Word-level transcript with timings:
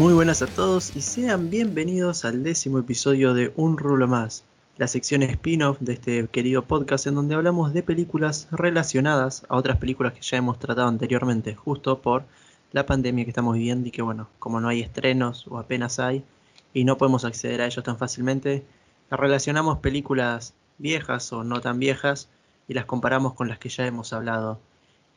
Muy 0.00 0.14
buenas 0.14 0.40
a 0.40 0.46
todos 0.46 0.96
y 0.96 1.02
sean 1.02 1.50
bienvenidos 1.50 2.24
al 2.24 2.42
décimo 2.42 2.78
episodio 2.78 3.34
de 3.34 3.52
Un 3.54 3.76
Rulo 3.76 4.08
Más, 4.08 4.44
la 4.78 4.88
sección 4.88 5.22
spin-off 5.22 5.76
de 5.78 5.92
este 5.92 6.26
querido 6.28 6.62
podcast 6.62 7.06
en 7.06 7.16
donde 7.16 7.34
hablamos 7.34 7.74
de 7.74 7.82
películas 7.82 8.48
relacionadas 8.50 9.44
a 9.50 9.56
otras 9.58 9.76
películas 9.76 10.14
que 10.14 10.22
ya 10.22 10.38
hemos 10.38 10.58
tratado 10.58 10.88
anteriormente, 10.88 11.54
justo 11.54 12.00
por 12.00 12.24
la 12.72 12.86
pandemia 12.86 13.26
que 13.26 13.30
estamos 13.30 13.56
viviendo 13.56 13.88
y 13.88 13.90
que 13.90 14.00
bueno, 14.00 14.30
como 14.38 14.58
no 14.58 14.68
hay 14.68 14.80
estrenos 14.80 15.46
o 15.48 15.58
apenas 15.58 15.98
hay 15.98 16.24
y 16.72 16.84
no 16.84 16.96
podemos 16.96 17.26
acceder 17.26 17.60
a 17.60 17.66
ellos 17.66 17.84
tan 17.84 17.98
fácilmente, 17.98 18.64
relacionamos 19.10 19.80
películas 19.80 20.54
viejas 20.78 21.30
o 21.34 21.44
no 21.44 21.60
tan 21.60 21.78
viejas 21.78 22.30
y 22.68 22.72
las 22.72 22.86
comparamos 22.86 23.34
con 23.34 23.48
las 23.48 23.58
que 23.58 23.68
ya 23.68 23.86
hemos 23.86 24.14
hablado 24.14 24.60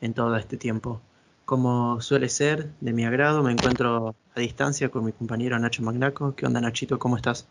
en 0.02 0.12
todo 0.12 0.36
este 0.36 0.58
tiempo. 0.58 1.00
Como 1.44 2.00
suele 2.00 2.28
ser, 2.28 2.70
de 2.80 2.92
mi 2.92 3.04
agrado, 3.04 3.42
me 3.42 3.52
encuentro 3.52 4.16
a 4.34 4.40
distancia 4.40 4.88
con 4.88 5.04
mi 5.04 5.12
compañero 5.12 5.58
Nacho 5.58 5.82
Magnaco. 5.82 6.34
¿Qué 6.34 6.46
onda, 6.46 6.60
Nachito? 6.60 6.98
¿Cómo 6.98 7.16
estás? 7.16 7.46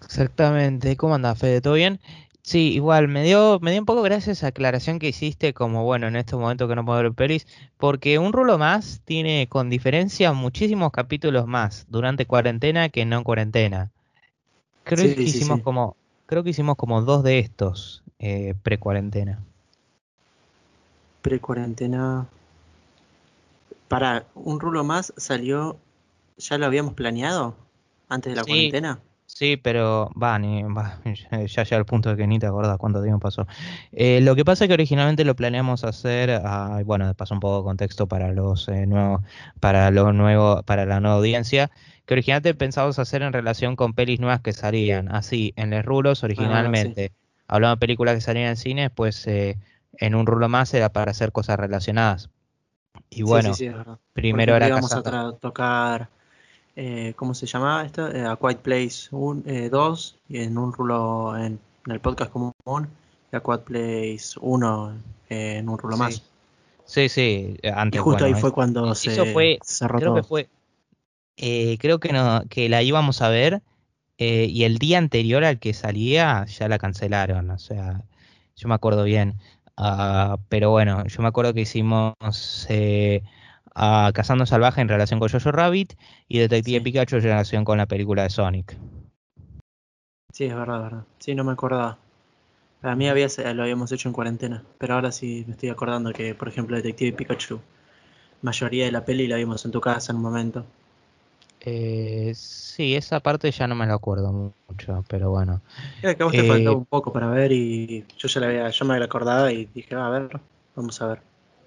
Exactamente. 0.00 0.96
¿Cómo 0.96 1.14
andas, 1.14 1.38
Fede? 1.38 1.60
¿Todo 1.60 1.74
bien? 1.74 2.00
Sí, 2.42 2.72
igual, 2.74 3.08
me 3.08 3.24
dio, 3.24 3.58
me 3.60 3.72
dio 3.72 3.80
un 3.80 3.86
poco 3.86 4.02
gracias 4.02 4.44
a 4.44 4.48
aclaración 4.48 5.00
que 5.00 5.08
hiciste, 5.08 5.52
como 5.52 5.82
bueno, 5.82 6.06
en 6.06 6.14
estos 6.14 6.38
momentos 6.38 6.68
que 6.68 6.76
no 6.76 6.84
puedo 6.84 7.02
ver 7.02 7.12
pelis, 7.12 7.44
porque 7.76 8.20
un 8.20 8.32
rulo 8.32 8.56
más 8.56 9.00
tiene 9.04 9.48
con 9.48 9.68
diferencia 9.68 10.32
muchísimos 10.32 10.92
capítulos 10.92 11.48
más 11.48 11.86
durante 11.88 12.24
cuarentena 12.24 12.88
que 12.88 13.04
no 13.04 13.18
en 13.18 13.24
cuarentena. 13.24 13.90
Creo 14.84 15.12
que 15.12 15.22
hicimos 15.22 15.60
como, 15.62 15.96
creo 16.26 16.44
que 16.44 16.50
hicimos 16.50 16.76
como 16.76 17.02
dos 17.02 17.24
de 17.24 17.40
estos 17.40 18.04
eh, 18.20 18.54
pre-cuarentena. 18.62 19.40
Pre-cuarentena. 21.22 22.28
Para, 23.88 24.26
un 24.34 24.60
rulo 24.60 24.84
más 24.84 25.12
salió, 25.16 25.78
¿ya 26.36 26.58
lo 26.58 26.66
habíamos 26.66 26.94
planeado 26.94 27.56
antes 28.08 28.32
de 28.32 28.36
la 28.36 28.44
cuarentena? 28.44 29.00
Sí, 29.26 29.56
pero 29.56 30.10
va, 30.20 30.38
ni, 30.38 30.62
va 30.62 31.00
ya 31.46 31.64
llega 31.64 31.76
el 31.76 31.84
punto 31.84 32.10
de 32.10 32.16
que 32.16 32.26
ni 32.26 32.38
te 32.38 32.46
acordás 32.46 32.78
cuánto 32.78 33.02
tiempo 33.02 33.20
pasó. 33.20 33.46
Eh, 33.92 34.20
lo 34.22 34.36
que 34.36 34.44
pasa 34.44 34.64
es 34.64 34.68
que 34.68 34.74
originalmente 34.74 35.24
lo 35.24 35.34
planeamos 35.34 35.84
hacer, 35.84 36.30
ah, 36.44 36.80
bueno, 36.84 37.12
paso 37.14 37.34
un 37.34 37.40
poco 37.40 37.58
de 37.58 37.64
contexto 37.64 38.06
para 38.06 38.32
los 38.32 38.68
eh, 38.68 38.86
nuevos, 38.86 39.22
para 39.60 39.90
los 39.90 40.14
nuevos, 40.14 40.62
para 40.62 40.86
la 40.86 41.00
nueva 41.00 41.16
audiencia, 41.16 41.70
que 42.06 42.14
originalmente 42.14 42.54
pensamos 42.54 43.00
hacer 43.00 43.22
en 43.22 43.32
relación 43.32 43.74
con 43.74 43.94
pelis 43.94 44.20
nuevas 44.20 44.40
que 44.40 44.52
salían, 44.52 45.12
así, 45.12 45.52
en 45.56 45.70
los 45.70 45.84
rulos 45.84 46.22
originalmente. 46.22 47.12
Hablando 47.48 47.76
de 47.76 47.80
películas 47.80 48.14
que 48.14 48.20
salían 48.20 48.50
en 48.50 48.56
cine, 48.56 48.90
pues 48.90 49.26
eh, 49.26 49.58
en 49.98 50.14
un 50.14 50.26
rulo 50.26 50.48
más 50.48 50.72
era 50.72 50.90
para 50.90 51.10
hacer 51.10 51.32
cosas 51.32 51.58
relacionadas. 51.58 52.30
Y 53.10 53.22
bueno, 53.22 53.52
primero 54.12 54.56
era 54.56 54.68
vamos 54.68 54.92
a 54.92 55.32
tocar 55.32 56.08
eh, 56.78 57.14
¿cómo 57.16 57.34
se 57.34 57.46
llamaba 57.46 57.86
esto? 57.86 58.14
Eh, 58.14 58.26
a 58.26 58.36
Quiet 58.36 58.58
Place 58.58 59.08
2 59.10 59.40
eh, 59.48 60.18
y 60.28 60.42
en 60.42 60.58
un 60.58 60.74
rulo 60.74 61.34
en, 61.34 61.58
el 61.86 62.00
podcast 62.00 62.30
común 62.30 62.52
y 63.32 63.36
a 63.36 63.40
Quiet 63.40 63.62
Place 63.62 64.38
1 64.38 64.94
en 65.30 65.68
un 65.70 65.78
rulo 65.78 65.96
más. 65.96 66.22
Sí, 66.84 67.08
sí, 67.08 67.56
antes. 67.74 67.98
Y 67.98 68.02
justo 68.02 68.26
ahí 68.26 68.34
fue 68.34 68.52
cuando 68.52 68.94
se, 68.94 69.10
eso 69.10 69.24
fue, 69.32 69.58
creo 69.96 70.14
Que 70.16 70.22
fue, 70.22 70.48
creo 71.78 71.98
que, 71.98 72.12
no, 72.12 72.42
que 72.50 72.68
la 72.68 72.82
íbamos 72.82 73.22
a 73.22 73.30
ver 73.30 73.62
y 74.18 74.64
el 74.64 74.76
día 74.76 74.98
anterior 74.98 75.44
al 75.44 75.58
que 75.58 75.72
salía 75.72 76.44
ya 76.44 76.68
la 76.68 76.78
cancelaron, 76.78 77.50
o 77.50 77.58
sea, 77.58 78.02
yo 78.54 78.68
me 78.68 78.74
acuerdo 78.74 79.04
bien. 79.04 79.36
Ah, 79.76 80.38
pero 80.48 80.70
bueno, 80.70 81.06
yo 81.06 81.22
me 81.22 81.28
acuerdo 81.28 81.52
que 81.52 81.60
hicimos 81.60 82.14
a 83.74 84.10
Cazando 84.14 84.46
Salvaje 84.46 84.80
en 84.80 84.88
relación 84.88 85.20
con 85.20 85.28
Jojo 85.28 85.52
Rabbit 85.52 85.94
y 86.28 86.38
Detective 86.38 86.80
Pikachu 86.80 87.16
en 87.16 87.22
relación 87.22 87.64
con 87.64 87.78
la 87.78 87.86
película 87.86 88.22
de 88.22 88.30
Sonic. 88.30 88.76
Sí, 90.32 90.44
es 90.44 90.54
verdad, 90.54 90.82
verdad. 90.82 91.04
Sí, 91.18 91.34
no 91.34 91.44
me 91.44 91.52
acordaba. 91.52 91.98
Para 92.80 92.96
mí 92.96 93.08
había, 93.08 93.28
lo 93.54 93.62
habíamos 93.62 93.92
hecho 93.92 94.08
en 94.08 94.14
cuarentena, 94.14 94.62
pero 94.78 94.94
ahora 94.94 95.12
sí 95.12 95.44
me 95.46 95.52
estoy 95.52 95.70
acordando 95.70 96.12
que, 96.12 96.34
por 96.34 96.48
ejemplo, 96.48 96.76
Detective 96.76 97.16
Pikachu, 97.16 97.60
mayoría 98.42 98.86
de 98.86 98.92
la 98.92 99.04
peli 99.04 99.26
la 99.26 99.36
vimos 99.36 99.64
en 99.64 99.72
tu 99.72 99.80
casa 99.80 100.12
en 100.12 100.16
un 100.16 100.22
momento. 100.22 100.64
Eh, 101.68 102.32
sí, 102.36 102.94
esa 102.94 103.18
parte 103.18 103.50
ya 103.50 103.66
no 103.66 103.74
me 103.74 103.86
la 103.86 103.94
acuerdo 103.94 104.32
mucho, 104.68 105.04
pero 105.08 105.30
bueno. 105.30 105.60
que 106.00 106.10
a 106.10 106.24
vos 106.24 106.32
te 106.32 106.46
faltó 106.46 106.70
eh, 106.70 106.74
un 106.76 106.84
poco 106.84 107.12
para 107.12 107.28
ver 107.28 107.50
y 107.50 108.04
yo 108.16 108.28
ya 108.28 108.40
la 108.40 108.46
había, 108.46 108.70
yo 108.70 108.84
me 108.84 108.94
había 108.94 109.06
acordado 109.06 109.50
y 109.50 109.64
dije, 109.66 109.96
a 109.96 110.08
ver, 110.08 110.40
vamos 110.76 111.02
a 111.02 111.08
ver. 111.08 111.22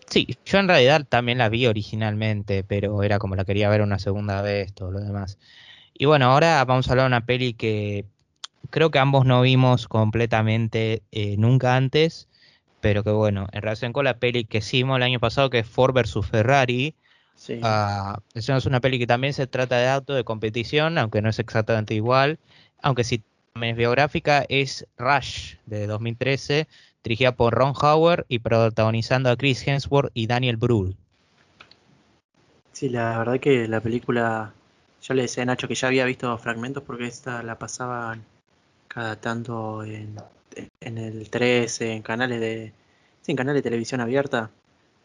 Sí, 0.07 0.37
yo 0.45 0.57
en 0.57 0.69
realidad 0.69 1.05
también 1.07 1.37
la 1.37 1.49
vi 1.49 1.67
originalmente, 1.67 2.63
pero 2.63 3.03
era 3.03 3.19
como 3.19 3.35
la 3.35 3.43
quería 3.43 3.67
ver 3.67 3.81
una 3.81 3.99
segunda 3.99 4.41
vez, 4.41 4.73
todo 4.73 4.89
lo 4.89 5.01
demás. 5.01 5.37
Y 5.93 6.05
bueno, 6.05 6.27
ahora 6.31 6.63
vamos 6.63 6.87
a 6.87 6.91
hablar 6.91 7.03
de 7.03 7.17
una 7.17 7.25
peli 7.25 7.53
que 7.53 8.05
creo 8.69 8.91
que 8.91 8.99
ambos 8.99 9.25
no 9.25 9.41
vimos 9.41 9.89
completamente 9.89 11.03
eh, 11.11 11.35
nunca 11.37 11.75
antes, 11.75 12.29
pero 12.79 13.03
que 13.03 13.11
bueno, 13.11 13.47
en 13.51 13.61
relación 13.61 13.91
con 13.91 14.05
la 14.05 14.17
peli 14.17 14.45
que 14.45 14.59
hicimos 14.59 14.95
el 14.95 15.03
año 15.03 15.19
pasado, 15.19 15.49
que 15.49 15.59
es 15.59 15.67
Ford 15.67 15.93
vs 15.93 16.25
Ferrari, 16.25 16.95
sí. 17.39 17.61
uh, 17.63 18.19
es 18.33 18.65
una 18.65 18.81
peli 18.81 18.99
que 18.99 19.07
también 19.07 19.33
se 19.33 19.47
trata 19.47 19.77
de 19.77 19.87
auto 19.87 20.13
de 20.13 20.23
competición, 20.23 20.97
aunque 20.97 21.21
no 21.21 21.29
es 21.29 21.39
exactamente 21.39 21.93
igual, 21.95 22.37
aunque 22.81 23.03
sí 23.03 23.23
también 23.53 23.71
es 23.71 23.77
biográfica, 23.77 24.45
es 24.49 24.85
Rush 24.97 25.55
de 25.65 25.87
2013 25.87 26.67
dirigida 27.03 27.35
por 27.35 27.53
Ron 27.53 27.73
Howard 27.81 28.25
y 28.27 28.39
protagonizando 28.39 29.29
a 29.29 29.37
Chris 29.37 29.65
Hemsworth 29.65 30.11
y 30.13 30.27
Daniel 30.27 30.57
Brühl. 30.57 30.95
Sí, 32.73 32.89
la 32.89 33.17
verdad 33.17 33.39
que 33.39 33.67
la 33.67 33.81
película, 33.81 34.53
yo 35.01 35.13
le 35.13 35.23
decía 35.23 35.43
a 35.43 35.45
Nacho 35.45 35.67
que 35.67 35.75
ya 35.75 35.87
había 35.87 36.05
visto 36.05 36.37
fragmentos 36.37 36.83
porque 36.83 37.07
esta 37.07 37.41
la 37.43 37.57
pasaban 37.57 38.23
cada 38.87 39.15
tanto 39.15 39.83
en, 39.83 40.17
el 40.81 41.29
13, 41.29 41.93
en 41.93 42.01
canales 42.01 42.39
de, 42.39 42.73
sí, 43.21 43.31
en 43.31 43.37
canales 43.37 43.59
de 43.59 43.69
televisión 43.69 44.01
abierta 44.01 44.51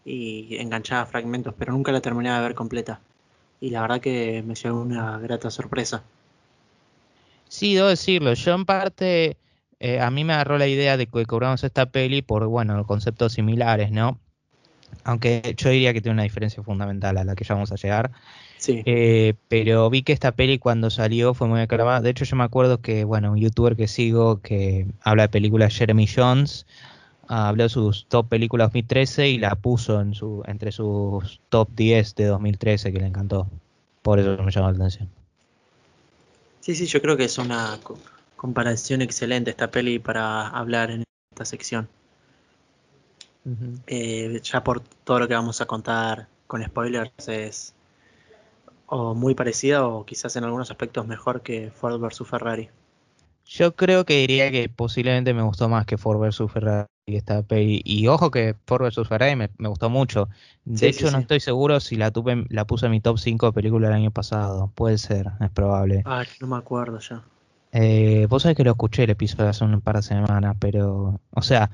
y 0.04 0.56
enganchaba 0.56 1.06
fragmentos, 1.06 1.54
pero 1.58 1.72
nunca 1.72 1.92
la 1.92 2.00
terminaba 2.00 2.38
de 2.38 2.44
ver 2.44 2.54
completa. 2.54 3.00
Y 3.60 3.70
la 3.70 3.82
verdad 3.82 4.00
que 4.00 4.42
me 4.46 4.54
llevó 4.54 4.82
una 4.82 5.18
grata 5.18 5.50
sorpresa. 5.50 6.02
Sí, 7.48 7.74
debo 7.74 7.88
decirlo. 7.88 8.34
Yo 8.34 8.54
en 8.54 8.64
parte 8.64 9.36
eh, 9.80 10.00
a 10.00 10.10
mí 10.10 10.24
me 10.24 10.32
agarró 10.32 10.58
la 10.58 10.66
idea 10.66 10.96
de 10.96 11.06
que 11.06 11.26
cobramos 11.26 11.64
esta 11.64 11.86
peli 11.86 12.22
por, 12.22 12.46
bueno, 12.46 12.86
conceptos 12.86 13.34
similares, 13.34 13.90
¿no? 13.90 14.18
Aunque 15.04 15.54
yo 15.56 15.70
diría 15.70 15.92
que 15.92 16.00
tiene 16.00 16.14
una 16.14 16.22
diferencia 16.22 16.62
fundamental 16.62 17.18
a 17.18 17.24
la 17.24 17.34
que 17.34 17.44
ya 17.44 17.54
vamos 17.54 17.72
a 17.72 17.76
llegar. 17.76 18.10
Sí. 18.58 18.82
Eh, 18.86 19.34
pero 19.48 19.90
vi 19.90 20.02
que 20.02 20.12
esta 20.12 20.32
peli 20.32 20.58
cuando 20.58 20.88
salió 20.88 21.34
fue 21.34 21.48
muy 21.48 21.60
aclamada. 21.60 22.00
De 22.00 22.10
hecho, 22.10 22.24
yo 22.24 22.36
me 22.36 22.44
acuerdo 22.44 22.80
que, 22.80 23.04
bueno, 23.04 23.32
un 23.32 23.38
youtuber 23.38 23.76
que 23.76 23.88
sigo 23.88 24.40
que 24.40 24.86
habla 25.02 25.24
de 25.24 25.28
películas, 25.28 25.74
Jeremy 25.74 26.06
Jones, 26.06 26.66
habló 27.28 27.64
de 27.64 27.68
sus 27.68 28.06
top 28.06 28.28
películas 28.28 28.68
2013 28.68 29.28
y 29.28 29.38
la 29.38 29.54
puso 29.54 30.00
en 30.00 30.14
su, 30.14 30.42
entre 30.46 30.72
sus 30.72 31.40
top 31.48 31.68
10 31.74 32.14
de 32.14 32.26
2013 32.26 32.92
que 32.92 33.00
le 33.00 33.06
encantó. 33.06 33.48
Por 34.02 34.18
eso 34.18 34.42
me 34.42 34.50
llamó 34.50 34.70
la 34.70 34.76
atención. 34.76 35.08
Sí, 36.60 36.74
sí, 36.74 36.86
yo 36.86 37.00
creo 37.02 37.16
que 37.16 37.24
es 37.24 37.38
una 37.38 37.78
comparación 38.36 39.02
excelente 39.02 39.50
esta 39.50 39.70
peli 39.70 39.98
para 39.98 40.48
hablar 40.48 40.90
en 40.90 41.04
esta 41.32 41.44
sección. 41.44 41.88
Eh, 43.86 44.40
ya 44.42 44.64
por 44.64 44.80
todo 44.80 45.20
lo 45.20 45.28
que 45.28 45.34
vamos 45.34 45.60
a 45.60 45.66
contar 45.66 46.28
con 46.46 46.64
spoilers 46.64 47.28
es 47.28 47.74
o 48.86 49.14
muy 49.14 49.34
parecida 49.34 49.86
o 49.86 50.06
quizás 50.06 50.36
en 50.36 50.44
algunos 50.44 50.70
aspectos 50.70 51.06
mejor 51.06 51.42
que 51.42 51.70
Ford 51.70 52.00
vs 52.00 52.26
Ferrari. 52.26 52.70
Yo 53.46 53.76
creo 53.76 54.06
que 54.06 54.18
diría 54.18 54.50
que 54.50 54.70
posiblemente 54.70 55.34
me 55.34 55.42
gustó 55.42 55.68
más 55.68 55.84
que 55.84 55.98
Ford 55.98 56.18
vs 56.18 56.50
Ferrari 56.50 56.86
esta 57.06 57.42
peli. 57.42 57.82
Y 57.84 58.06
ojo 58.06 58.30
que 58.30 58.56
Ford 58.66 58.82
vs 58.82 59.06
Ferrari 59.08 59.36
me, 59.36 59.50
gustó 59.58 59.90
mucho. 59.90 60.28
De 60.64 60.88
hecho, 60.88 61.10
no 61.10 61.18
estoy 61.18 61.40
seguro 61.40 61.80
si 61.80 61.96
la 61.96 62.10
tuve, 62.10 62.46
la 62.48 62.66
puse 62.66 62.86
en 62.86 62.92
mi 62.92 63.00
top 63.00 63.18
5 63.18 63.46
de 63.46 63.52
películas 63.52 63.90
del 63.90 63.98
año 63.98 64.10
pasado. 64.10 64.70
Puede 64.74 64.98
ser, 64.98 65.26
es 65.40 65.50
probable. 65.50 66.02
Ah, 66.06 66.24
no 66.40 66.46
me 66.46 66.56
acuerdo 66.56 66.98
ya. 66.98 67.22
Eh, 67.72 68.26
vos 68.30 68.42
sabés 68.42 68.56
que 68.56 68.64
lo 68.64 68.70
escuché 68.70 69.04
el 69.04 69.10
episodio 69.10 69.48
hace 69.48 69.64
un 69.64 69.80
par 69.80 69.96
de 69.96 70.02
semanas, 70.02 70.56
pero. 70.58 71.20
O 71.30 71.42
sea, 71.42 71.70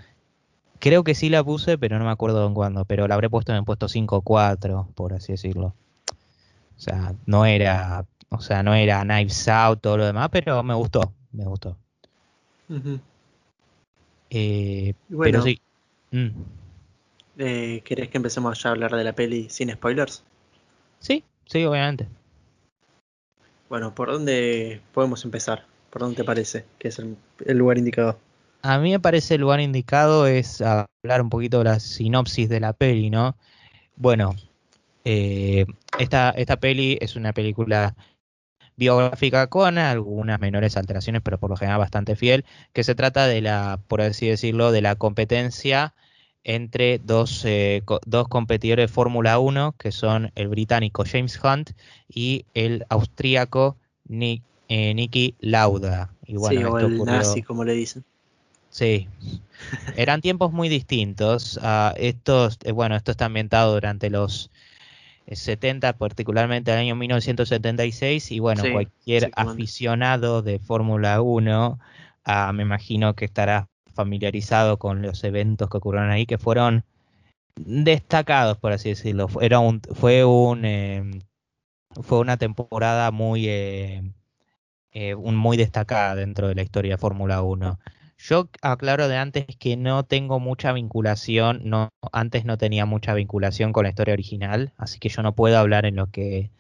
creo 0.78 1.04
que 1.04 1.14
sí 1.14 1.28
la 1.28 1.44
puse, 1.44 1.78
pero 1.78 1.98
no 1.98 2.04
me 2.04 2.10
acuerdo 2.10 2.46
en 2.46 2.54
cuándo. 2.54 2.84
Pero 2.84 3.06
la 3.06 3.14
habré 3.14 3.30
puesto 3.30 3.52
en 3.52 3.58
el 3.58 3.64
puesto 3.64 3.88
5 3.88 4.16
o 4.16 4.22
4, 4.22 4.88
por 4.94 5.12
así 5.12 5.32
decirlo. 5.32 5.74
O 6.76 6.80
sea, 6.80 7.14
no 7.26 7.46
era. 7.46 8.06
O 8.30 8.40
sea, 8.40 8.62
no 8.62 8.74
era 8.74 9.02
Knives 9.02 9.48
Out, 9.48 9.80
todo 9.80 9.96
lo 9.96 10.06
demás, 10.06 10.28
pero 10.30 10.62
me 10.62 10.74
gustó. 10.74 11.12
Me 11.32 11.44
gustó. 11.44 11.76
Eh, 14.30 14.94
pero 15.20 15.42
sí. 15.42 15.60
Mm. 16.12 16.28
Eh, 17.38 17.82
¿Querés 17.84 18.08
que 18.08 18.18
empecemos 18.18 18.62
ya 18.62 18.70
a 18.70 18.72
hablar 18.72 18.94
de 18.94 19.04
la 19.04 19.14
peli 19.14 19.48
sin 19.48 19.70
spoilers? 19.70 20.24
Sí, 21.00 21.24
sí, 21.46 21.64
obviamente. 21.64 22.06
Bueno, 23.68 23.94
¿por 23.94 24.10
dónde 24.10 24.80
podemos 24.92 25.24
empezar? 25.24 25.64
¿Por 25.90 26.02
dónde 26.02 26.16
te 26.16 26.24
parece 26.24 26.64
que 26.78 26.88
es 26.88 26.98
el, 26.98 27.16
lugar 27.56 27.78
indicado? 27.78 28.18
A 28.62 28.78
mí 28.78 28.90
me 28.90 29.00
parece 29.00 29.36
el 29.36 29.40
lugar 29.40 29.60
indicado 29.60 30.26
es 30.26 30.60
hablar 30.60 31.22
un 31.22 31.30
poquito 31.30 31.58
de 31.58 31.64
la 31.64 31.80
sinopsis 31.80 32.48
de 32.48 32.60
la 32.60 32.72
peli, 32.72 33.10
¿no? 33.10 33.36
Bueno, 33.96 34.34
eh, 35.04 35.66
esta, 35.98 36.30
esta 36.30 36.58
peli 36.58 36.98
es 37.00 37.16
una 37.16 37.32
película 37.32 37.94
biográfica 38.80 39.46
con 39.48 39.76
algunas 39.76 40.40
menores 40.40 40.78
alteraciones, 40.78 41.20
pero 41.22 41.36
por 41.38 41.50
lo 41.50 41.56
general 41.56 41.78
bastante 41.78 42.16
fiel, 42.16 42.46
que 42.72 42.82
se 42.82 42.94
trata 42.94 43.26
de 43.26 43.42
la, 43.42 43.78
por 43.88 44.00
así 44.00 44.26
decirlo, 44.26 44.72
de 44.72 44.80
la 44.80 44.96
competencia 44.96 45.92
entre 46.44 46.98
dos, 46.98 47.44
eh, 47.44 47.82
dos 48.06 48.28
competidores 48.28 48.84
de 48.84 48.92
Fórmula 48.92 49.38
1, 49.38 49.74
que 49.78 49.92
son 49.92 50.32
el 50.34 50.48
británico 50.48 51.04
James 51.06 51.38
Hunt 51.44 51.72
y 52.08 52.46
el 52.54 52.86
austríaco 52.88 53.76
Nick, 54.08 54.42
eh, 54.68 54.94
Nicky 54.94 55.34
Lauda. 55.40 56.14
Y 56.26 56.36
bueno, 56.36 56.60
sí, 56.60 56.64
o 56.66 56.78
el 56.78 57.04
nazi, 57.04 57.42
como 57.42 57.64
le 57.64 57.74
dicen. 57.74 58.02
Sí, 58.70 59.08
eran 59.96 60.22
tiempos 60.22 60.52
muy 60.52 60.70
distintos. 60.70 61.58
Uh, 61.58 61.92
estos, 61.96 62.56
eh, 62.64 62.72
bueno, 62.72 62.96
esto 62.96 63.10
está 63.10 63.26
ambientado 63.26 63.74
durante 63.74 64.08
los 64.08 64.50
70, 65.36 65.94
particularmente 65.94 66.72
el 66.72 66.78
año 66.78 66.96
1976, 66.96 68.32
y 68.32 68.38
bueno, 68.38 68.62
cualquier 68.72 69.30
aficionado 69.36 70.42
de 70.42 70.58
Fórmula 70.58 71.20
1, 71.20 71.78
ah, 72.24 72.52
me 72.52 72.62
imagino 72.62 73.14
que 73.14 73.24
estará 73.24 73.68
familiarizado 73.94 74.78
con 74.78 75.02
los 75.02 75.22
eventos 75.24 75.68
que 75.68 75.76
ocurrieron 75.76 76.10
ahí, 76.10 76.26
que 76.26 76.38
fueron 76.38 76.84
destacados, 77.56 78.58
por 78.58 78.72
así 78.72 78.90
decirlo. 78.90 79.28
Era 79.40 79.58
un, 79.58 79.80
fue 79.94 80.24
un 80.24 80.64
em, 80.64 81.20
fue 82.02 82.18
una 82.20 82.36
temporada 82.36 83.10
muy 83.10 83.48
eh, 83.48 84.02
eh, 84.92 85.14
un, 85.14 85.36
muy 85.36 85.56
destacada 85.56 86.14
dentro 86.14 86.48
de 86.48 86.54
la 86.54 86.62
historia 86.62 86.94
de 86.94 86.98
Fórmula 86.98 87.42
1. 87.42 87.78
Yo 88.22 88.48
aclaro 88.60 89.08
de 89.08 89.16
antes 89.16 89.46
que 89.58 89.78
no 89.78 90.04
tengo 90.04 90.40
mucha 90.40 90.72
vinculación, 90.74 91.62
no, 91.64 91.88
antes 92.12 92.44
no 92.44 92.58
tenía 92.58 92.84
mucha 92.84 93.14
vinculación 93.14 93.72
con 93.72 93.84
la 93.84 93.88
historia 93.88 94.12
original, 94.12 94.72
así 94.76 94.98
que 94.98 95.08
yo 95.08 95.22
no 95.22 95.34
puedo 95.34 95.56
hablar 95.56 95.86
en 95.86 95.96
lo 95.96 96.10
que, 96.10 96.50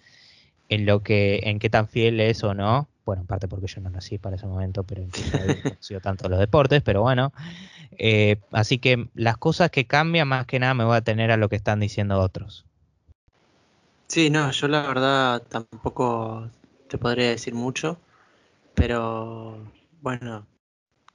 en 0.70 0.86
lo 0.86 1.02
que, 1.02 1.40
en 1.42 1.58
qué 1.58 1.68
tan 1.68 1.86
fiel 1.86 2.18
es 2.20 2.42
o 2.44 2.54
no. 2.54 2.88
Bueno, 3.04 3.22
en 3.22 3.26
parte 3.26 3.46
porque 3.46 3.66
yo 3.66 3.82
no 3.82 3.90
nací 3.90 4.16
para 4.16 4.36
ese 4.36 4.46
momento, 4.46 4.84
pero 4.84 5.02
no 5.02 5.10
he 5.10 5.76
sido 5.80 6.00
tanto 6.00 6.30
los 6.30 6.38
deportes, 6.38 6.80
pero 6.82 7.02
bueno. 7.02 7.32
Eh, 7.98 8.36
así 8.52 8.78
que 8.78 9.08
las 9.14 9.36
cosas 9.36 9.70
que 9.70 9.86
cambian, 9.86 10.28
más 10.28 10.46
que 10.46 10.58
nada 10.60 10.72
me 10.72 10.84
voy 10.84 10.96
a 10.96 11.02
tener 11.02 11.30
a 11.30 11.36
lo 11.36 11.50
que 11.50 11.56
están 11.56 11.80
diciendo 11.80 12.18
otros. 12.20 12.64
Sí, 14.08 14.30
no, 14.30 14.50
yo 14.50 14.66
la 14.66 14.88
verdad 14.88 15.42
tampoco 15.42 16.48
te 16.88 16.96
podría 16.96 17.28
decir 17.28 17.54
mucho, 17.54 18.00
pero 18.74 19.58
bueno, 20.00 20.46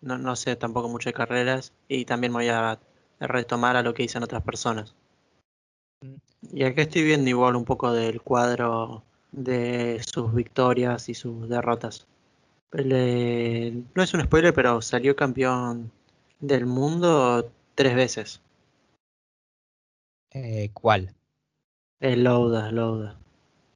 no, 0.05 0.17
no 0.17 0.35
sé 0.35 0.55
tampoco 0.55 0.87
mucho 0.87 1.09
de 1.09 1.13
carreras 1.13 1.73
y 1.89 2.05
también 2.05 2.31
me 2.31 2.37
voy 2.37 2.49
a 2.49 2.79
retomar 3.19 3.75
a 3.75 3.81
lo 3.81 3.93
que 3.93 4.03
dicen 4.03 4.23
otras 4.23 4.43
personas. 4.43 4.95
Y 6.53 6.63
aquí 6.63 6.81
estoy 6.81 7.03
viendo 7.03 7.29
igual 7.29 7.55
un 7.55 7.65
poco 7.65 7.91
del 7.91 8.21
cuadro 8.21 9.03
de 9.31 10.01
sus 10.05 10.33
victorias 10.33 11.09
y 11.09 11.15
sus 11.15 11.49
derrotas. 11.49 12.07
no 12.71 14.03
es 14.03 14.13
un 14.13 14.21
spoiler, 14.21 14.53
pero 14.53 14.81
salió 14.81 15.15
campeón 15.15 15.91
del 16.39 16.65
mundo 16.67 17.51
tres 17.73 17.95
veces. 17.95 18.41
Eh, 20.31 20.69
¿Cuál? 20.73 21.15
El 21.99 22.23
Louda, 22.23 22.71
Louda. 22.71 23.17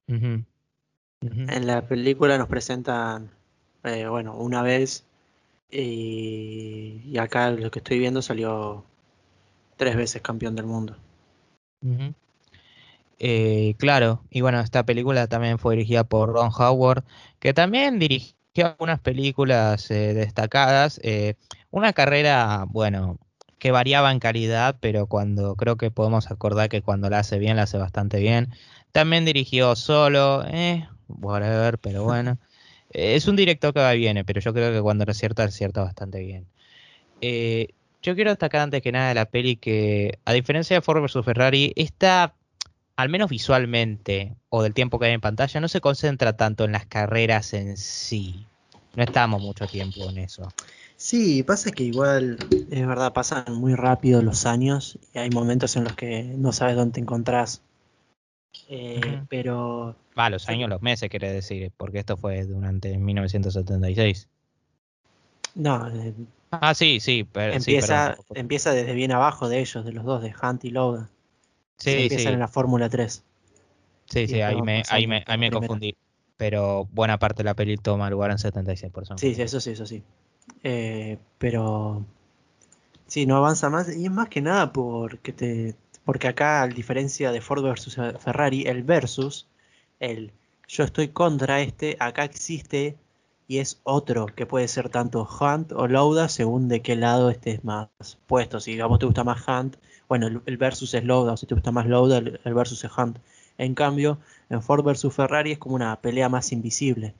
En 0.07 1.67
la 1.67 1.87
película 1.87 2.37
nos 2.37 2.47
presentan, 2.47 3.31
eh, 3.83 4.07
bueno, 4.07 4.35
una 4.37 4.61
vez 4.61 5.05
y, 5.71 7.17
acá 7.17 7.51
lo 7.51 7.71
que 7.71 7.79
estoy 7.79 7.99
viendo 7.99 8.21
salió 8.21 8.83
tres 9.77 9.95
veces 9.95 10.21
campeón 10.21 10.55
del 10.55 10.65
mundo. 10.65 10.95
Eh, 13.19 13.75
claro, 13.77 14.23
y 14.29 14.41
bueno, 14.41 14.59
esta 14.61 14.83
película 14.83 15.27
también 15.27 15.59
fue 15.59 15.75
dirigida 15.75 16.03
por 16.03 16.33
Ron 16.33 16.51
Howard, 16.57 17.03
que 17.39 17.53
también 17.53 17.99
dirigió 17.99 18.35
algunas 18.57 18.99
películas 18.99 19.89
eh, 19.91 20.13
destacadas. 20.13 20.99
Eh, 21.03 21.35
una 21.71 21.93
carrera, 21.93 22.65
bueno, 22.67 23.19
que 23.59 23.71
variaba 23.71 24.11
en 24.11 24.19
calidad, 24.19 24.77
pero 24.79 25.07
cuando 25.07 25.55
creo 25.55 25.77
que 25.77 25.91
podemos 25.91 26.31
acordar 26.31 26.69
que 26.69 26.81
cuando 26.81 27.09
la 27.09 27.19
hace 27.19 27.39
bien, 27.39 27.57
la 27.57 27.63
hace 27.63 27.77
bastante 27.77 28.19
bien. 28.19 28.49
También 28.91 29.25
dirigió 29.25 29.75
solo, 29.75 30.43
eh, 30.47 30.87
whatever, 31.07 31.77
pero 31.77 32.03
bueno. 32.05 32.39
Es 32.89 33.27
un 33.27 33.35
director 33.35 33.73
que 33.73 33.79
va 33.79 33.95
y 33.95 33.99
viene, 33.99 34.25
pero 34.25 34.41
yo 34.41 34.53
creo 34.53 34.71
que 34.73 34.81
cuando 34.81 35.05
acierta, 35.07 35.43
acierta 35.43 35.83
bastante 35.83 36.19
bien. 36.19 36.47
Eh, 37.21 37.69
yo 38.01 38.15
quiero 38.15 38.31
destacar 38.31 38.61
antes 38.61 38.81
que 38.81 38.91
nada 38.91 39.13
la 39.13 39.25
peli 39.25 39.57
que, 39.57 40.19
a 40.25 40.33
diferencia 40.33 40.75
de 40.75 40.81
Ford 40.81 41.01
vs 41.01 41.23
Ferrari, 41.23 41.73
esta, 41.75 42.33
al 42.95 43.09
menos 43.09 43.29
visualmente, 43.29 44.35
o 44.49 44.63
del 44.63 44.73
tiempo 44.73 44.99
que 44.99 45.07
hay 45.07 45.13
en 45.13 45.21
pantalla, 45.21 45.59
no 45.59 45.67
se 45.67 45.81
concentra 45.81 46.37
tanto 46.37 46.63
en 46.63 46.71
las 46.71 46.85
carreras 46.85 47.53
en 47.53 47.77
sí. 47.77 48.47
No 48.95 49.03
estamos 49.03 49.41
mucho 49.41 49.67
tiempo 49.67 50.09
en 50.09 50.19
eso. 50.19 50.43
Sí, 50.95 51.43
pasa 51.43 51.71
que 51.71 51.83
igual, 51.83 52.37
es 52.71 52.87
verdad, 52.87 53.13
pasan 53.13 53.53
muy 53.53 53.75
rápido 53.75 54.21
los 54.21 54.45
años 54.45 54.97
y 55.13 55.19
hay 55.19 55.29
momentos 55.29 55.75
en 55.77 55.85
los 55.85 55.93
que 55.93 56.23
no 56.23 56.51
sabes 56.51 56.75
dónde 56.75 56.95
te 56.95 56.99
encontrás. 56.99 57.61
Eh, 58.67 59.23
pero 59.29 59.95
Va, 60.17 60.29
los 60.29 60.49
años, 60.49 60.69
los 60.69 60.81
meses, 60.81 61.09
quiere 61.09 61.31
decir, 61.31 61.71
porque 61.77 61.99
esto 61.99 62.17
fue 62.17 62.43
durante 62.43 62.97
1976. 62.97 64.27
No. 65.55 65.87
Eh, 65.87 66.13
ah, 66.51 66.73
sí, 66.73 66.99
sí. 66.99 67.27
Pero, 67.31 67.53
empieza, 67.53 68.17
empieza 68.33 68.73
desde 68.73 68.93
bien 68.93 69.11
abajo 69.11 69.49
de 69.49 69.59
ellos, 69.59 69.85
de 69.85 69.93
los 69.93 70.03
dos, 70.03 70.21
de 70.21 70.33
Hunt 70.41 70.65
y 70.65 70.71
Logan. 70.71 71.09
Sí, 71.77 71.91
sí. 71.91 72.01
Empiezan 72.03 72.33
en 72.33 72.39
la 72.39 72.47
Fórmula 72.47 72.89
3. 72.89 73.23
Sí, 74.09 74.27
sí, 74.27 74.41
ahí 74.41 74.61
me, 74.61 74.83
ahí 74.89 75.07
me, 75.07 75.23
ahí 75.27 75.37
me 75.37 75.51
confundí. 75.51 75.95
Pero 76.35 76.87
buena 76.91 77.19
parte 77.19 77.39
de 77.39 77.43
la 77.45 77.53
peli 77.53 77.77
toma 77.77 78.09
lugar 78.09 78.31
en 78.31 78.39
76, 78.39 78.91
por 78.91 79.05
Sí, 79.19 79.35
sí, 79.35 79.41
eso 79.41 79.59
sí, 79.59 79.71
eso 79.71 79.85
sí. 79.85 80.03
Eh, 80.63 81.17
pero 81.37 82.05
sí, 83.07 83.25
no 83.25 83.37
avanza 83.37 83.69
más. 83.69 83.95
Y 83.95 84.05
es 84.05 84.11
más 84.11 84.29
que 84.29 84.41
nada 84.41 84.73
porque 84.73 85.33
te. 85.33 85.75
Porque 86.09 86.27
acá, 86.27 86.63
a 86.63 86.67
diferencia 86.67 87.31
de 87.31 87.39
Ford 87.39 87.61
versus 87.61 87.93
Ferrari, 87.93 88.63
el 88.63 88.81
versus 88.81 89.47
el 89.99 90.33
yo 90.67 90.83
estoy 90.83 91.09
contra 91.09 91.61
este, 91.61 91.97
acá 91.99 92.23
existe 92.23 92.97
y 93.47 93.59
es 93.59 93.79
otro 93.83 94.25
que 94.25 94.47
puede 94.47 94.67
ser 94.67 94.89
tanto 94.89 95.29
Hunt 95.39 95.71
o 95.71 95.87
Lauda 95.87 96.27
según 96.27 96.67
de 96.67 96.81
qué 96.81 96.95
lado 96.95 97.29
estés 97.29 97.63
más 97.63 97.89
puesto. 98.25 98.59
Si 98.59 98.81
vos 98.81 98.97
te 98.97 99.05
gusta 99.05 99.23
más 99.23 99.47
Hunt, 99.47 99.77
bueno, 100.07 100.41
el, 100.47 100.57
versus 100.57 100.95
es 100.95 101.05
Lauda, 101.05 101.33
o 101.33 101.37
si 101.37 101.45
te 101.45 101.53
gusta 101.53 101.71
más 101.71 101.85
Lauda, 101.85 102.17
el, 102.17 102.53
versus 102.55 102.83
es 102.83 102.89
Hunt. 102.97 103.19
En 103.59 103.75
cambio, 103.75 104.19
en 104.49 104.63
Ford 104.63 104.83
versus 104.83 105.13
Ferrari 105.13 105.51
es 105.51 105.59
como 105.59 105.75
una 105.75 106.01
pelea 106.01 106.27
más 106.27 106.51
invisible. 106.51 107.13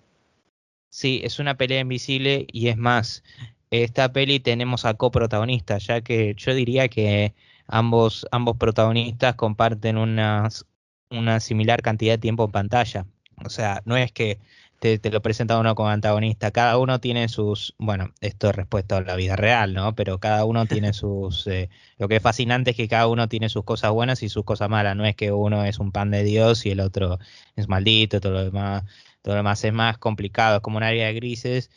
Sí, 0.89 1.21
es 1.23 1.37
una 1.37 1.57
pelea 1.57 1.81
invisible 1.81 2.47
y 2.51 2.69
es 2.69 2.77
más, 2.77 3.23
esta 3.69 4.11
peli 4.11 4.39
tenemos 4.39 4.83
a 4.85 4.95
coprotagonistas, 4.95 5.85
ya 5.85 6.01
que 6.01 6.33
yo 6.35 6.55
diría 6.55 6.87
que 6.87 7.35
ambos, 7.69 8.27
ambos 8.31 8.57
protagonistas 8.57 9.35
comparten 9.35 9.97
unas 9.97 10.65
una 11.11 11.39
similar 11.39 11.81
cantidad 11.81 12.13
de 12.13 12.17
tiempo 12.19 12.45
en 12.45 12.51
pantalla. 12.51 13.05
O 13.45 13.49
sea, 13.49 13.81
no 13.85 13.97
es 13.97 14.11
que 14.11 14.39
te, 14.79 14.99
lo 15.11 15.21
presenta 15.21 15.59
uno 15.59 15.75
como 15.75 15.89
antagonista, 15.89 16.51
cada 16.51 16.77
uno 16.77 16.99
tiene 16.99 17.27
sus, 17.29 17.75
bueno, 17.77 18.13
esto 18.21 18.49
es 18.49 18.55
respuesta 18.55 18.97
a 18.97 19.01
la 19.01 19.15
vida 19.15 19.35
real, 19.35 19.73
¿no? 19.73 19.95
Pero 19.95 20.19
cada 20.19 20.45
uno 20.45 20.65
tiene 20.67 20.93
sus, 20.93 21.47
eh, 21.47 21.69
lo 21.97 22.07
que 22.07 22.17
es 22.17 22.23
fascinante 22.23 22.71
es 22.71 22.77
que 22.77 22.87
cada 22.87 23.07
uno 23.07 23.27
tiene 23.27 23.49
sus 23.49 23.63
cosas 23.63 23.91
buenas 23.91 24.23
y 24.23 24.29
sus 24.29 24.43
cosas 24.45 24.69
malas, 24.69 24.95
no 24.95 25.05
es 25.05 25.15
que 25.15 25.31
uno 25.31 25.65
es 25.65 25.79
un 25.79 25.91
pan 25.91 26.11
de 26.11 26.23
Dios 26.23 26.65
y 26.65 26.71
el 26.71 26.79
otro 26.79 27.19
es 27.55 27.67
maldito, 27.67 28.21
todo 28.21 28.33
lo 28.33 28.43
demás, 28.45 28.83
todo 29.21 29.35
lo 29.35 29.37
demás 29.37 29.63
es 29.63 29.73
más 29.73 29.97
complicado, 29.97 30.57
es 30.57 30.61
como 30.61 30.77
un 30.77 30.83
área 30.83 31.07
de 31.07 31.13
grises 31.13 31.69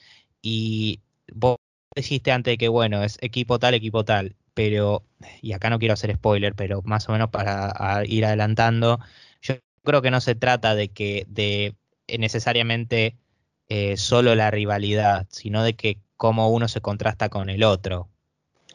y 0.43 1.01
vos 1.33 1.57
dijiste 1.97 2.33
antes 2.33 2.59
que, 2.59 2.69
bueno, 2.69 3.03
es 3.05 3.19
equipo 3.21 3.59
tal, 3.59 3.75
equipo 3.75 4.05
tal, 4.05 4.37
pero, 4.55 5.05
y 5.41 5.53
acá 5.53 5.71
no 5.71 5.79
quiero 5.79 5.95
hacer 5.95 6.15
spoiler, 6.15 6.55
pero 6.55 6.83
más 6.83 7.09
o 7.09 7.13
menos 7.13 7.31
para 7.31 8.05
ir 8.07 8.25
adelantando, 8.25 8.99
yo 9.41 9.55
creo 9.83 10.03
que 10.03 10.11
no 10.11 10.21
se 10.21 10.35
trata 10.35 10.75
de 10.75 10.89
que 10.89 11.27
de 11.29 11.75
necesariamente 12.19 13.17
eh, 13.69 13.97
solo 13.97 14.35
la 14.35 14.51
rivalidad, 14.51 15.27
sino 15.31 15.63
de 15.63 15.75
que 15.75 15.99
cómo 16.17 16.51
uno 16.51 16.69
se 16.69 16.81
contrasta 16.81 17.29
con 17.29 17.49
el 17.49 17.65
otro. 17.65 18.09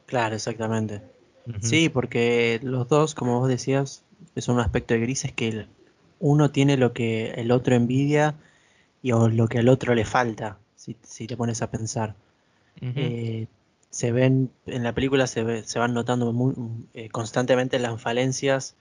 Claro, 0.05 0.35
exactamente. 0.35 1.01
Sí, 1.61 1.89
porque 1.89 2.59
los 2.61 2.87
dos, 2.89 3.15
como 3.15 3.39
vos 3.39 3.47
decías, 3.47 4.03
es 4.35 4.47
un 4.47 4.59
aspecto 4.59 4.93
de 4.93 4.99
grises 4.99 5.31
que 5.31 5.65
uno 6.19 6.51
tiene 6.51 6.77
lo 6.77 6.93
que 6.93 7.31
el 7.31 7.51
otro 7.51 7.75
envidia 7.75 8.35
y 9.01 9.11
o 9.13 9.29
lo 9.29 9.47
que 9.47 9.59
al 9.59 9.69
otro 9.69 9.95
le 9.95 10.05
falta, 10.05 10.57
si, 10.75 10.97
si 11.03 11.27
te 11.27 11.37
pones 11.37 11.61
a 11.61 11.71
pensar 11.71 12.15
se 13.97 14.11
ven, 14.11 14.51
en 14.67 14.83
la 14.83 14.93
película 14.93 15.25
se, 15.25 15.63
se 15.63 15.79
van 15.79 15.95
notando 15.95 16.31
muy, 16.31 16.53
eh, 16.93 17.09
constantemente 17.09 17.79
las 17.79 17.99
falencias 17.99 18.75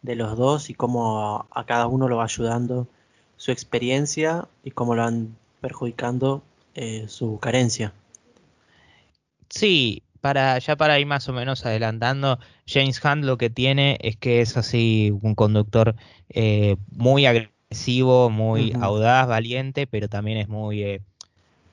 de 0.00 0.16
los 0.16 0.38
dos 0.38 0.70
y 0.70 0.74
cómo 0.74 1.46
a, 1.50 1.66
cada 1.66 1.88
uno 1.88 2.08
lo 2.08 2.16
va 2.16 2.24
ayudando 2.24 2.88
su 3.36 3.50
experiencia 3.50 4.48
y 4.64 4.70
cómo 4.70 4.94
lo 4.94 5.02
van 5.02 5.36
perjudicando 5.60 6.42
eh, 6.74 7.04
su 7.08 7.38
carencia. 7.38 7.92
Sí, 9.50 10.04
para, 10.22 10.58
ya 10.58 10.74
para 10.74 10.98
ir 10.98 11.04
más 11.04 11.28
o 11.28 11.34
menos 11.34 11.66
adelantando, 11.66 12.38
James 12.66 12.98
Hunt 13.04 13.24
lo 13.24 13.36
que 13.36 13.50
tiene 13.50 13.98
es 14.00 14.16
que 14.16 14.40
es 14.40 14.56
así 14.56 15.12
un 15.20 15.34
conductor 15.34 15.96
eh, 16.30 16.76
muy 16.90 17.26
agresivo, 17.26 18.30
muy 18.30 18.72
audaz, 18.80 19.28
valiente, 19.28 19.86
pero 19.86 20.08
también 20.08 20.38
es 20.38 20.48
muy... 20.48 20.82
Eh, 20.82 21.02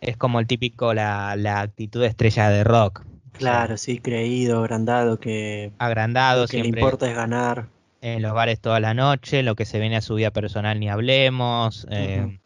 es 0.01 0.17
como 0.17 0.39
el 0.39 0.47
típico, 0.47 0.93
la, 0.93 1.35
la 1.35 1.61
actitud 1.61 2.01
de 2.01 2.07
estrella 2.07 2.49
de 2.49 2.63
rock. 2.63 3.03
Claro, 3.33 3.77
sí, 3.77 3.99
creído, 3.99 4.59
agrandado, 4.59 5.19
que... 5.19 5.71
Agrandado, 5.79 6.41
lo 6.41 6.47
que 6.47 6.61
le 6.61 6.67
importa 6.67 7.09
es 7.09 7.15
ganar. 7.15 7.67
En 8.01 8.21
los 8.21 8.33
bares 8.33 8.59
toda 8.59 8.79
la 8.79 8.93
noche, 8.93 9.43
lo 9.43 9.55
que 9.55 9.65
se 9.65 9.79
viene 9.79 9.97
a 9.97 10.01
su 10.01 10.15
vida 10.15 10.31
personal 10.31 10.79
ni 10.79 10.89
hablemos. 10.89 11.87
Eh, 11.89 12.39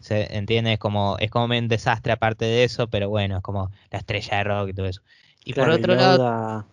se 0.00 0.36
entiende, 0.36 0.74
es 0.74 0.78
como, 0.78 1.16
es 1.18 1.30
como 1.30 1.44
un 1.56 1.68
desastre 1.68 2.12
aparte 2.12 2.44
de 2.44 2.64
eso, 2.64 2.88
pero 2.88 3.08
bueno, 3.08 3.36
es 3.36 3.42
como 3.42 3.70
la 3.90 3.98
estrella 3.98 4.38
de 4.38 4.44
rock 4.44 4.68
y 4.70 4.74
todo 4.74 4.86
eso. 4.86 5.02
Y 5.44 5.54
por 5.54 5.70
otro 5.70 5.94
lado, 5.94 6.66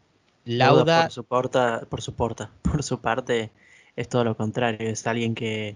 Lauda, 0.46 1.04
por, 1.04 1.12
su 1.12 1.24
porta, 1.24 1.82
por 1.90 2.02
su 2.02 2.14
porta, 2.14 2.52
por 2.62 2.84
su 2.84 3.00
parte, 3.00 3.52
es 3.96 4.10
todo 4.10 4.24
lo 4.24 4.36
contrario, 4.36 4.90
es 4.90 5.06
alguien 5.06 5.36
que 5.36 5.76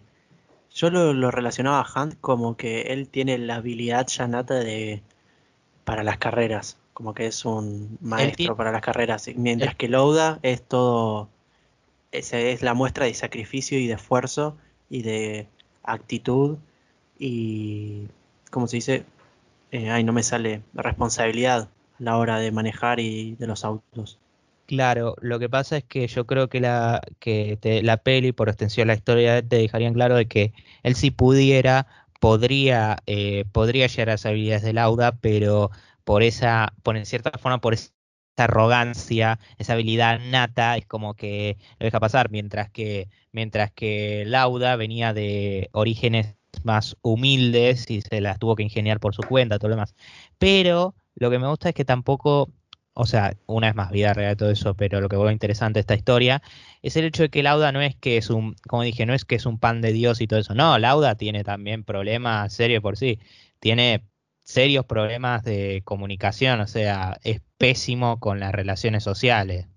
yo 0.74 0.89
lo, 0.89 1.32
relacionaba 1.32 1.82
a 1.82 2.01
Hunt 2.03 2.15
como 2.22 2.58
que 2.58 2.82
él 2.94 3.08
tiene 3.08 3.38
la 3.38 3.56
habilidad 3.56 4.08
ya 4.08 4.27
nata 4.27 4.56
de 4.56 5.03
para 5.84 6.03
las 6.03 6.18
carreras, 6.18 6.77
como 6.94 7.13
que 7.13 7.27
es 7.27 7.46
un 7.46 7.98
maestro 8.01 8.56
para 8.56 8.72
las 8.72 8.82
carreras, 8.82 9.30
mientras 9.36 9.75
que 9.75 9.89
Lauda 9.89 10.39
es 10.44 10.62
todo 10.63 11.30
esa 12.13 12.39
es 12.39 12.62
la 12.62 12.74
muestra 12.74 13.06
de 13.06 13.13
sacrificio 13.13 13.80
y 13.80 13.88
de 13.88 13.94
esfuerzo 13.94 14.56
y 14.89 15.01
de 15.01 15.48
actitud 15.84 16.58
y, 17.18 18.08
¿cómo 18.51 18.68
se 18.68 18.77
dice? 18.77 19.06
Eh, 19.72 19.89
ay, 19.89 20.03
no 20.03 20.13
me 20.13 20.24
sale, 20.24 20.62
responsabilidad 20.74 21.70
a 22.00 22.03
la 22.03 22.18
hora 22.18 22.38
de 22.38 22.51
manejar 22.51 23.00
y 23.00 23.36
de 23.36 23.48
los 23.48 23.65
autos. 23.65 24.20
Claro, 24.65 25.15
lo 25.22 25.39
que 25.39 25.50
pasa 25.50 25.77
es 25.77 25.84
que 25.84 26.08
yo 26.08 26.25
creo 26.25 26.48
que 26.48 26.62
la, 26.62 27.01
que 27.20 27.60
la 27.84 27.98
peli, 27.98 28.32
por 28.32 28.48
extensión 28.48 28.88
la 28.88 28.93
historia, 28.93 29.41
te 29.46 29.58
dejarían 29.58 29.93
claro 29.93 30.15
de 30.15 30.27
que 30.27 30.53
él 30.84 30.96
si 30.96 31.12
pudiera, 31.12 31.86
podría, 32.20 32.98
eh, 33.05 33.43
podría 33.51 33.88
llegar 33.88 34.10
a 34.10 34.13
las 34.13 34.25
habilidades 34.25 34.63
de 34.63 34.74
Lauda, 34.74 35.17
pero 35.20 35.70
por 36.05 36.24
esa, 36.24 36.74
por 36.82 36.96
en 36.96 37.05
cierta 37.05 37.32
forma, 37.38 37.60
por 37.60 37.74
esa 37.74 37.91
arrogancia, 38.38 39.38
esa 39.58 39.74
habilidad 39.74 40.20
nata, 40.20 40.77
es 40.77 40.86
como 40.86 41.13
que 41.15 41.58
lo 41.79 41.86
deja 41.86 42.00
pasar, 42.00 42.29
mientras 42.32 42.70
que, 42.72 43.10
mientras 43.34 43.72
que 43.72 44.24
Lauda 44.25 44.75
venía 44.77 45.13
de 45.13 45.70
orígenes 45.74 46.36
más 46.63 46.96
humildes 47.01 47.89
y 47.91 48.01
se 48.01 48.22
las 48.22 48.39
tuvo 48.39 48.55
que 48.55 48.63
ingeniar 48.63 49.00
por 49.00 49.13
su 49.13 49.24
cuenta, 49.24 49.60
todo 49.60 49.70
lo 49.70 49.75
demás. 49.75 49.93
Pero 50.38 50.96
lo 51.15 51.29
que 51.29 51.39
me 51.39 51.48
gusta 51.48 51.70
es 51.70 51.75
que 51.75 51.86
tampoco, 51.86 52.50
o 52.93 53.05
sea, 53.05 53.35
una 53.47 53.69
es 53.69 53.75
más 53.75 53.91
vida 53.91 54.13
real 54.13 54.38
todo 54.38 54.51
eso, 54.51 54.75
pero 54.75 55.01
lo 55.01 55.09
que 55.09 55.15
vuelve 55.15 55.33
interesante 55.33 55.77
de 55.77 55.81
esta 55.81 55.95
historia 55.95 56.41
es 56.81 56.95
el 56.95 57.05
hecho 57.05 57.23
de 57.23 57.29
que 57.29 57.43
Lauda 57.43 57.71
no 57.71 57.81
es 57.81 57.95
que 57.95 58.17
es 58.17 58.29
un, 58.29 58.55
como 58.67 58.83
dije, 58.83 59.05
no 59.05 59.13
es 59.13 59.25
que 59.25 59.35
es 59.35 59.45
un 59.45 59.57
pan 59.57 59.81
de 59.81 59.93
Dios 59.93 60.21
y 60.21 60.27
todo 60.27 60.39
eso. 60.39 60.53
No, 60.53 60.77
Lauda 60.77 61.15
tiene 61.15 61.43
también 61.43 61.83
problemas 61.83 62.53
serios 62.53 62.81
por 62.81 62.97
sí. 62.97 63.19
Tiene 63.59 64.03
serios 64.43 64.85
problemas 64.85 65.43
de 65.43 65.81
comunicación, 65.85 66.59
o 66.59 66.67
sea, 66.67 67.17
es 67.23 67.41
pésimo 67.57 68.19
con 68.19 68.39
las 68.39 68.51
relaciones 68.51 69.03
sociales. 69.03 69.67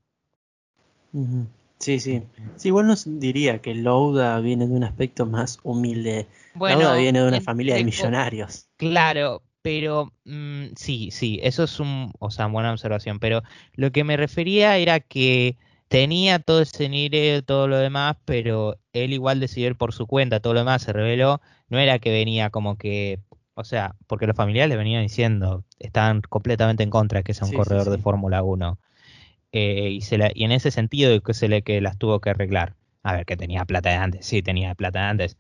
Sí, 1.79 2.01
sí. 2.01 2.23
Sí, 2.57 2.69
igual 2.69 2.87
no 2.87 2.95
diría 3.07 3.61
que 3.61 3.75
Lauda 3.75 4.41
viene 4.41 4.67
de 4.67 4.75
un 4.75 4.85
aspecto 4.85 5.25
más 5.25 5.61
humilde. 5.63 6.27
Bueno, 6.55 6.97
viene 6.97 7.21
de 7.21 7.29
una 7.29 7.41
familia 7.41 7.77
de 7.77 7.85
millonarios. 7.85 8.69
Claro, 8.77 9.43
pero 9.67 10.13
mm, 10.25 10.77
sí, 10.77 11.11
sí, 11.11 11.41
eso 11.43 11.65
es 11.65 11.81
un, 11.81 12.13
o 12.21 12.31
sea, 12.31 12.47
buena 12.47 12.71
observación. 12.71 13.19
Pero 13.19 13.43
lo 13.75 13.91
que 13.91 14.05
me 14.05 14.17
refería 14.17 14.77
era 14.77 15.01
que 15.01 15.57
tenía 15.89 16.39
todo 16.39 16.61
ese 16.63 16.89
dinero, 16.89 17.43
todo 17.43 17.67
lo 17.67 17.77
demás, 17.77 18.17
pero 18.25 18.79
él 18.93 19.13
igual 19.13 19.41
decidió 19.41 19.67
ir 19.67 19.75
por 19.75 19.93
su 19.93 20.07
cuenta, 20.07 20.39
todo 20.39 20.55
lo 20.55 20.61
demás 20.61 20.83
se 20.83 20.93
reveló. 20.93 21.41
No 21.69 21.81
era 21.81 21.99
que 21.99 22.13
venía 22.13 22.51
como 22.51 22.79
que, 22.79 23.19
o 23.55 23.65
sea, 23.65 23.97
porque 24.07 24.29
los 24.29 24.37
familiares 24.37 24.69
le 24.69 24.77
venían 24.77 25.03
diciendo, 25.03 25.65
estaban 25.81 26.21
completamente 26.21 26.85
en 26.85 26.91
contra 26.91 27.19
de 27.19 27.25
que 27.25 27.35
sea 27.35 27.49
un 27.49 27.55
corredor 27.55 27.91
de 27.91 27.99
Fórmula 27.99 28.45
1. 28.45 28.79
Eh, 29.51 29.91
y, 29.91 30.01
se 30.03 30.31
y 30.33 30.45
en 30.45 30.53
ese 30.53 30.71
sentido 30.71 31.21
que 31.23 31.35
se 31.35 31.49
le 31.49 31.63
que 31.63 31.81
las 31.81 31.99
tuvo 31.99 32.21
que 32.21 32.31
arreglar. 32.31 32.77
A 33.03 33.15
ver, 33.15 33.27
que 33.27 33.37
tenía 33.37 33.65
plata 33.65 33.91
de 33.91 33.97
antes, 33.97 34.27
sí, 34.27 34.43
tenía 34.43 34.77
plata 34.77 35.01
de 35.01 35.07
antes. 35.07 35.37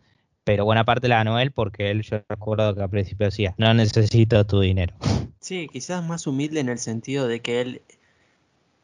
Pero 0.47 0.65
buena 0.65 0.85
parte 0.85 1.09
la 1.09 1.17
ganó 1.17 1.41
él 1.41 1.51
porque 1.51 1.91
él, 1.91 2.03
yo 2.03 2.21
recuerdo 2.29 2.73
que 2.73 2.81
al 2.81 2.89
principio 2.89 3.27
decía, 3.27 3.57
no 3.59 3.75
necesito 3.75 4.47
tu 4.47 4.61
dinero. 4.61 4.95
Sí, 5.41 5.69
quizás 5.73 6.05
más 6.05 6.27
humilde 6.27 6.59
en 6.59 6.69
el 6.69 6.79
sentido 6.79 7.29
de 7.29 7.39
que 7.39 7.61
él, 7.61 7.83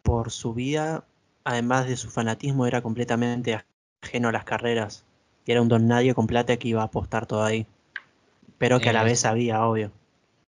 por 0.04 0.30
su 0.30 0.54
vida, 0.54 1.04
además 1.42 1.88
de 1.88 1.96
su 1.96 2.08
fanatismo, 2.08 2.66
era 2.66 2.82
completamente 2.82 3.60
ajeno 4.00 4.28
a 4.28 4.32
las 4.32 4.44
carreras. 4.44 5.04
Y 5.44 5.50
era 5.50 5.60
un 5.60 5.66
don 5.66 5.88
nadie 5.88 6.14
con 6.14 6.28
plata 6.28 6.56
que 6.56 6.68
iba 6.68 6.82
a 6.82 6.84
apostar 6.84 7.26
todo 7.26 7.42
ahí. 7.42 7.66
Pero 8.58 8.78
que 8.78 8.90
a 8.90 8.92
la 8.92 9.02
vez 9.02 9.20
sabía, 9.20 9.66
obvio. 9.66 9.90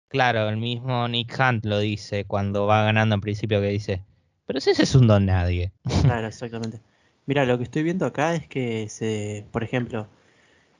Claro, 0.08 0.48
el 0.48 0.56
mismo 0.56 1.08
Nick 1.08 1.36
Hunt 1.36 1.64
lo 1.64 1.80
dice 1.80 2.26
cuando 2.26 2.66
va 2.66 2.84
ganando 2.84 3.16
en 3.16 3.20
principio 3.20 3.60
que 3.60 3.68
dice, 3.68 4.04
pero 4.46 4.60
si 4.60 4.70
ese 4.70 4.84
es 4.84 4.94
un 4.94 5.08
don 5.08 5.26
nadie. 5.26 5.72
Claro, 6.02 6.28
exactamente. 6.28 6.80
Mira, 7.26 7.44
lo 7.44 7.58
que 7.58 7.64
estoy 7.64 7.82
viendo 7.82 8.06
acá 8.06 8.36
es 8.36 8.46
que, 8.46 8.88
se, 8.88 9.46
por 9.50 9.64
ejemplo, 9.64 10.06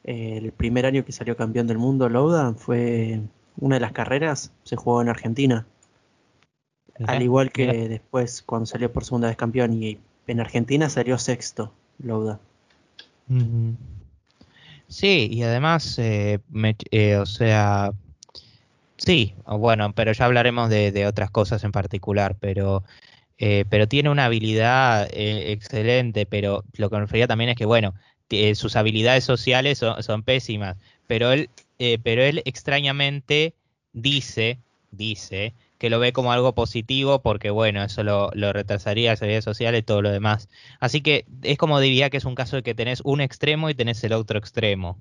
el 0.04 0.52
primer 0.52 0.86
año 0.86 1.04
que 1.04 1.12
salió 1.12 1.36
campeón 1.36 1.66
del 1.66 1.78
mundo, 1.78 2.08
Louda, 2.08 2.54
fue 2.54 3.20
una 3.56 3.76
de 3.76 3.80
las 3.80 3.92
carreras, 3.92 4.52
se 4.62 4.76
jugó 4.76 5.02
en 5.02 5.08
Argentina. 5.08 5.66
Al 7.06 7.22
igual 7.22 7.50
que 7.50 7.88
después, 7.88 8.42
cuando 8.42 8.66
salió 8.66 8.92
por 8.92 9.04
segunda 9.04 9.28
vez 9.28 9.36
campeón, 9.36 9.82
y 9.82 9.98
en 10.26 10.40
Argentina 10.40 10.88
salió 10.88 11.18
sexto, 11.18 11.72
Louda. 11.98 12.38
Sí, 14.88 15.28
y 15.32 15.42
además, 15.42 15.98
eh, 15.98 16.38
eh, 16.90 17.16
o 17.16 17.26
sea, 17.26 17.92
sí, 18.96 19.34
bueno, 19.46 19.92
pero 19.94 20.12
ya 20.12 20.26
hablaremos 20.26 20.68
de, 20.70 20.92
de 20.92 21.06
otras 21.06 21.30
cosas 21.30 21.64
en 21.64 21.72
particular, 21.72 22.36
pero 22.38 22.84
eh, 23.38 23.64
pero 23.68 23.88
tiene 23.88 24.10
una 24.10 24.26
habilidad 24.26 25.08
excelente, 25.12 26.26
pero 26.26 26.62
lo 26.74 26.88
que 26.88 26.96
me 26.96 27.02
refería 27.02 27.26
también 27.26 27.50
es 27.50 27.56
que, 27.56 27.66
bueno, 27.66 27.94
eh, 28.34 28.54
sus 28.54 28.76
habilidades 28.76 29.24
sociales 29.24 29.78
son, 29.78 30.22
pésimas, 30.22 30.76
pero 31.06 31.32
él, 31.32 31.50
pero 32.02 32.22
él 32.22 32.42
extrañamente 32.44 33.54
dice, 33.92 34.58
dice, 34.90 35.54
que 35.78 35.90
lo 35.90 35.98
ve 35.98 36.12
como 36.12 36.32
algo 36.32 36.54
positivo 36.54 37.20
porque, 37.20 37.50
bueno, 37.50 37.82
eso 37.82 38.02
lo, 38.02 38.30
retrasaría 38.30 39.10
las 39.10 39.20
habilidades 39.20 39.44
sociales 39.44 39.80
y 39.80 39.82
todo 39.82 40.02
lo 40.02 40.10
demás. 40.10 40.48
Así 40.80 41.00
que 41.00 41.26
es 41.42 41.58
como 41.58 41.80
diría 41.80 42.10
que 42.10 42.16
es 42.16 42.24
un 42.24 42.34
caso 42.34 42.56
de 42.56 42.62
que 42.62 42.74
tenés 42.74 43.00
un 43.04 43.20
extremo 43.20 43.68
y 43.68 43.74
tenés 43.74 44.02
el 44.04 44.14
otro 44.14 44.38
extremo. 44.38 44.96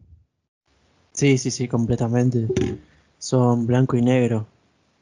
Sí, 1.13 1.37
sí, 1.37 1.51
sí, 1.51 1.67
completamente. 1.67 2.47
Son 3.19 3.67
blanco 3.67 3.95
y 3.95 4.01
negro, 4.01 4.47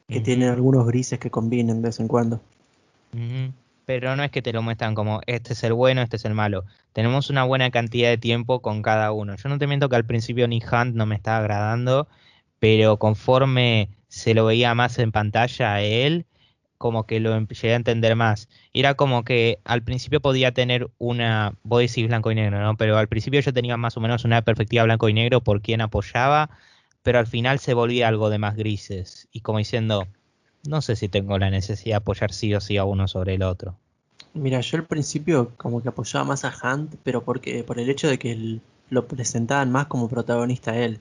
que 0.08 0.20
tienen 0.20 0.50
algunos 0.50 0.86
grises 0.86 1.18
que 1.18 1.30
combinen 1.30 1.82
de 1.82 1.88
vez 1.88 1.98
en 2.00 2.08
cuando. 2.08 2.40
Pero 3.92 4.16
no 4.16 4.24
es 4.24 4.30
que 4.30 4.40
te 4.40 4.54
lo 4.54 4.62
muestran 4.62 4.94
como 4.94 5.20
este 5.26 5.52
es 5.52 5.62
el 5.64 5.74
bueno, 5.74 6.00
este 6.00 6.16
es 6.16 6.24
el 6.24 6.32
malo. 6.32 6.64
Tenemos 6.94 7.28
una 7.28 7.44
buena 7.44 7.70
cantidad 7.70 8.08
de 8.08 8.16
tiempo 8.16 8.62
con 8.62 8.80
cada 8.80 9.12
uno. 9.12 9.36
Yo 9.36 9.50
no 9.50 9.58
te 9.58 9.66
miento 9.66 9.90
que 9.90 9.96
al 9.96 10.06
principio 10.06 10.48
ni 10.48 10.62
Hunt 10.62 10.94
no 10.94 11.04
me 11.04 11.14
estaba 11.14 11.36
agradando, 11.40 12.08
pero 12.58 12.98
conforme 12.98 13.90
se 14.08 14.32
lo 14.32 14.46
veía 14.46 14.74
más 14.74 14.98
en 14.98 15.12
pantalla 15.12 15.74
a 15.74 15.82
él, 15.82 16.24
como 16.78 17.04
que 17.04 17.20
lo 17.20 17.38
llegué 17.38 17.74
a 17.74 17.76
entender 17.76 18.16
más. 18.16 18.48
Era 18.72 18.94
como 18.94 19.24
que 19.24 19.58
al 19.64 19.82
principio 19.82 20.22
podía 20.22 20.52
tener 20.54 20.90
una, 20.96 21.58
voy 21.62 21.82
a 21.82 21.86
decir 21.86 22.06
blanco 22.06 22.32
y 22.32 22.34
negro, 22.34 22.62
¿no? 22.62 22.78
Pero 22.78 22.96
al 22.96 23.08
principio 23.08 23.40
yo 23.40 23.52
tenía 23.52 23.76
más 23.76 23.98
o 23.98 24.00
menos 24.00 24.24
una 24.24 24.40
perspectiva 24.40 24.84
blanco 24.84 25.10
y 25.10 25.12
negro 25.12 25.42
por 25.42 25.60
quién 25.60 25.82
apoyaba, 25.82 26.48
pero 27.02 27.18
al 27.18 27.26
final 27.26 27.58
se 27.58 27.74
volvía 27.74 28.08
algo 28.08 28.30
de 28.30 28.38
más 28.38 28.56
grises. 28.56 29.28
Y 29.32 29.40
como 29.40 29.58
diciendo, 29.58 30.08
no 30.66 30.80
sé 30.80 30.96
si 30.96 31.10
tengo 31.10 31.38
la 31.38 31.50
necesidad 31.50 31.96
de 31.96 31.98
apoyar 31.98 32.32
sí 32.32 32.54
o 32.54 32.60
sí 32.62 32.78
a 32.78 32.84
uno 32.84 33.06
sobre 33.06 33.34
el 33.34 33.42
otro. 33.42 33.81
Mira, 34.34 34.60
yo 34.60 34.78
al 34.78 34.86
principio 34.86 35.52
como 35.56 35.82
que 35.82 35.88
apoyaba 35.88 36.24
más 36.24 36.44
a 36.44 36.54
Hunt, 36.62 36.94
pero 37.02 37.22
porque 37.22 37.64
por 37.64 37.78
el 37.78 37.90
hecho 37.90 38.08
de 38.08 38.18
que 38.18 38.60
lo 38.88 39.06
presentaban 39.06 39.70
más 39.70 39.86
como 39.86 40.08
protagonista 40.08 40.76
él, 40.76 41.00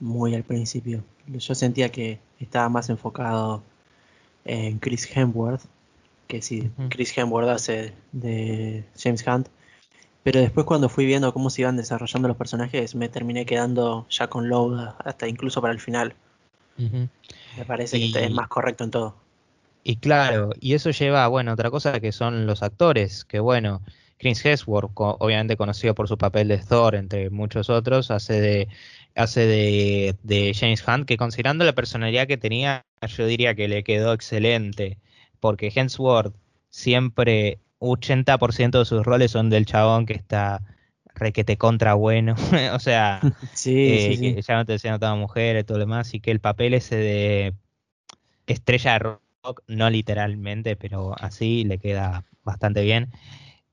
muy 0.00 0.34
al 0.34 0.44
principio. 0.44 1.02
Yo 1.26 1.54
sentía 1.54 1.90
que 1.90 2.18
estaba 2.40 2.68
más 2.68 2.88
enfocado 2.88 3.62
en 4.44 4.78
Chris 4.78 5.08
Hemsworth, 5.14 5.62
que 6.28 6.42
si 6.42 6.70
Chris 6.88 7.16
Hemsworth 7.16 7.48
hace 7.48 7.92
de 8.12 8.84
James 8.98 9.24
Hunt. 9.26 9.48
Pero 10.22 10.40
después 10.40 10.66
cuando 10.66 10.88
fui 10.88 11.04
viendo 11.04 11.32
cómo 11.32 11.50
se 11.50 11.62
iban 11.62 11.76
desarrollando 11.76 12.28
los 12.28 12.36
personajes, 12.36 12.94
me 12.94 13.08
terminé 13.08 13.44
quedando 13.44 14.06
ya 14.08 14.28
con 14.28 14.48
Loda, 14.48 14.96
hasta 15.04 15.26
incluso 15.26 15.60
para 15.60 15.72
el 15.72 15.80
final. 15.80 16.14
Me 17.56 17.64
parece 17.66 17.98
que 17.98 18.24
es 18.24 18.30
más 18.30 18.48
correcto 18.48 18.84
en 18.84 18.90
todo. 18.90 19.21
Y 19.84 19.96
claro, 19.96 20.50
y 20.60 20.74
eso 20.74 20.90
lleva, 20.90 21.26
bueno, 21.28 21.52
otra 21.52 21.70
cosa 21.70 21.98
que 22.00 22.12
son 22.12 22.46
los 22.46 22.62
actores, 22.62 23.24
que 23.24 23.40
bueno, 23.40 23.82
Chris 24.18 24.44
Hemsworth, 24.44 24.92
obviamente 24.94 25.56
conocido 25.56 25.94
por 25.94 26.06
su 26.06 26.16
papel 26.16 26.46
de 26.48 26.58
Thor, 26.58 26.94
entre 26.94 27.30
muchos 27.30 27.68
otros, 27.68 28.12
hace 28.12 28.40
de 28.40 28.68
hace 29.14 29.46
de, 30.22 30.56
James 30.58 30.86
Hunt, 30.86 31.06
que 31.06 31.16
considerando 31.16 31.64
la 31.64 31.74
personalidad 31.74 32.26
que 32.26 32.38
tenía, 32.38 32.86
yo 33.08 33.26
diría 33.26 33.54
que 33.54 33.68
le 33.68 33.82
quedó 33.82 34.12
excelente. 34.12 34.98
porque 35.40 35.72
Hemsworth 35.74 36.34
siempre 36.70 37.58
80% 37.80 38.78
de 38.78 38.84
sus 38.84 39.04
roles 39.04 39.32
son 39.32 39.50
del 39.50 39.66
chabón 39.66 40.06
que 40.06 40.14
está 40.14 40.62
requete 41.14 41.58
contra 41.58 41.94
bueno, 41.94 42.36
o 42.74 42.78
sea, 42.78 43.20
sí, 43.52 43.88
eh, 43.88 44.42
ya 44.46 44.54
no 44.54 44.64
te 44.64 44.72
decían 44.72 45.00
toda 45.00 45.14
mujer 45.16 45.58
y 45.58 45.64
todo 45.64 45.78
lo 45.78 45.84
demás, 45.84 46.14
y 46.14 46.20
que 46.20 46.30
el 46.30 46.40
papel 46.40 46.74
ese 46.74 46.96
de 46.96 47.54
estrella 48.46 48.92
de 48.92 48.98
no 49.66 49.90
literalmente, 49.90 50.76
pero 50.76 51.14
así 51.18 51.64
le 51.64 51.78
queda 51.78 52.24
bastante 52.44 52.82
bien. 52.82 53.10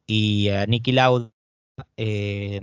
Y 0.08 0.50
a 0.50 0.66
Nicky 0.66 0.92
Loud, 0.92 1.30
eh, 1.98 2.62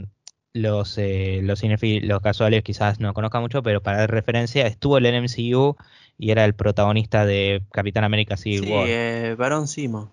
los, 0.53 0.97
eh, 0.99 1.41
los, 1.43 1.63
los 1.63 2.21
casuales 2.21 2.63
quizás 2.63 2.99
no 2.99 3.15
conozcan 3.15 3.43
mucho, 3.43 3.63
pero 3.63 3.83
para 3.83 3.99
dar 3.99 4.11
referencia, 4.11 4.67
estuvo 4.67 4.99
en 4.99 5.07
el 5.07 5.23
MCU 5.23 5.77
y 6.19 6.31
era 6.31 6.45
el 6.45 6.55
protagonista 6.55 7.27
de 7.27 7.63
Capitán 7.73 8.05
América 8.05 8.37
Civil 8.37 8.65
sí, 8.65 8.73
War. 8.73 8.87
Eh, 8.89 9.35
Barón 9.37 9.69
Simo. 9.69 10.11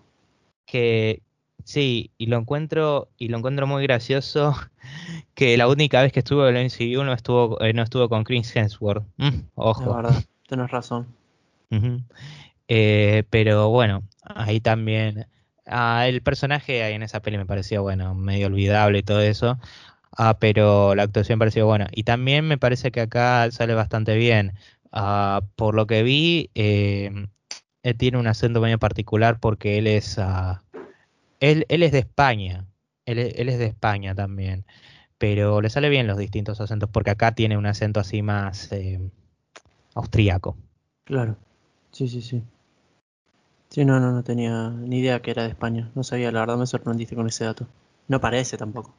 Que 0.66 1.22
sí, 1.64 2.10
y 2.18 2.26
lo 2.26 2.36
encuentro, 2.36 3.08
y 3.16 3.28
lo 3.28 3.38
encuentro 3.38 3.66
muy 3.66 3.82
gracioso 3.82 4.54
que 5.34 5.56
la 5.56 5.66
única 5.66 6.02
vez 6.02 6.12
que 6.12 6.20
estuvo 6.20 6.46
en 6.46 6.56
el 6.56 6.66
MCU 6.66 7.04
no 7.04 7.12
estuvo, 7.12 7.60
eh, 7.62 7.72
no 7.72 7.82
estuvo 7.82 8.08
con 8.08 8.24
Chris 8.24 8.54
Hemsworth. 8.54 9.04
Mm, 9.16 9.40
ojo. 9.54 9.90
La 9.90 9.96
verdad, 9.96 10.24
tenés 10.48 10.70
razón. 10.70 11.06
Eh, 12.68 13.24
pero 13.30 13.68
bueno, 13.70 14.02
ahí 14.22 14.60
también. 14.60 15.26
Ah, 15.66 16.06
el 16.08 16.22
personaje 16.22 16.82
ahí 16.82 16.94
en 16.94 17.02
esa 17.02 17.20
peli 17.20 17.38
me 17.38 17.46
pareció, 17.46 17.82
bueno, 17.82 18.14
medio 18.14 18.46
olvidable 18.48 18.98
y 18.98 19.02
todo 19.02 19.20
eso. 19.20 19.58
Ah, 20.16 20.38
pero 20.38 20.94
la 20.94 21.04
actuación 21.04 21.38
pareció 21.38 21.66
buena. 21.66 21.88
Y 21.92 22.04
también 22.04 22.46
me 22.46 22.58
parece 22.58 22.92
que 22.92 23.00
acá 23.00 23.50
sale 23.50 23.74
bastante 23.74 24.14
bien. 24.16 24.54
Ah, 24.92 25.42
por 25.56 25.74
lo 25.74 25.86
que 25.86 26.02
vi, 26.02 26.50
eh, 26.54 27.10
él 27.82 27.96
tiene 27.96 28.18
un 28.18 28.26
acento 28.26 28.60
medio 28.60 28.78
particular 28.78 29.40
porque 29.40 29.78
él 29.78 29.86
es. 29.86 30.18
Ah, 30.18 30.62
él, 31.40 31.66
él, 31.68 31.82
es 31.82 31.92
de 31.92 32.00
España. 32.00 32.66
Él, 33.06 33.18
él, 33.18 33.48
es 33.48 33.58
de 33.58 33.66
España 33.66 34.14
también. 34.14 34.64
Pero 35.18 35.60
le 35.60 35.70
sale 35.70 35.88
bien 35.88 36.06
los 36.06 36.18
distintos 36.18 36.60
acentos 36.60 36.90
porque 36.90 37.10
acá 37.10 37.34
tiene 37.34 37.56
un 37.58 37.66
acento 37.66 38.00
así 38.00 38.22
más 38.22 38.70
eh, 38.72 39.00
austríaco. 39.94 40.56
Claro. 41.04 41.36
Sí, 41.92 42.08
sí, 42.08 42.22
sí. 42.22 42.42
Sí, 43.74 43.84
no, 43.84 43.98
no, 43.98 44.12
no 44.12 44.22
tenía 44.22 44.70
ni 44.70 45.00
idea 45.00 45.20
que 45.20 45.32
era 45.32 45.42
de 45.42 45.48
España. 45.48 45.90
No 45.96 46.04
sabía, 46.04 46.30
la 46.30 46.38
verdad 46.38 46.56
me 46.56 46.64
sorprendiste 46.64 47.16
con 47.16 47.26
ese 47.26 47.44
dato. 47.44 47.66
No 48.06 48.20
parece 48.20 48.56
tampoco. 48.56 48.94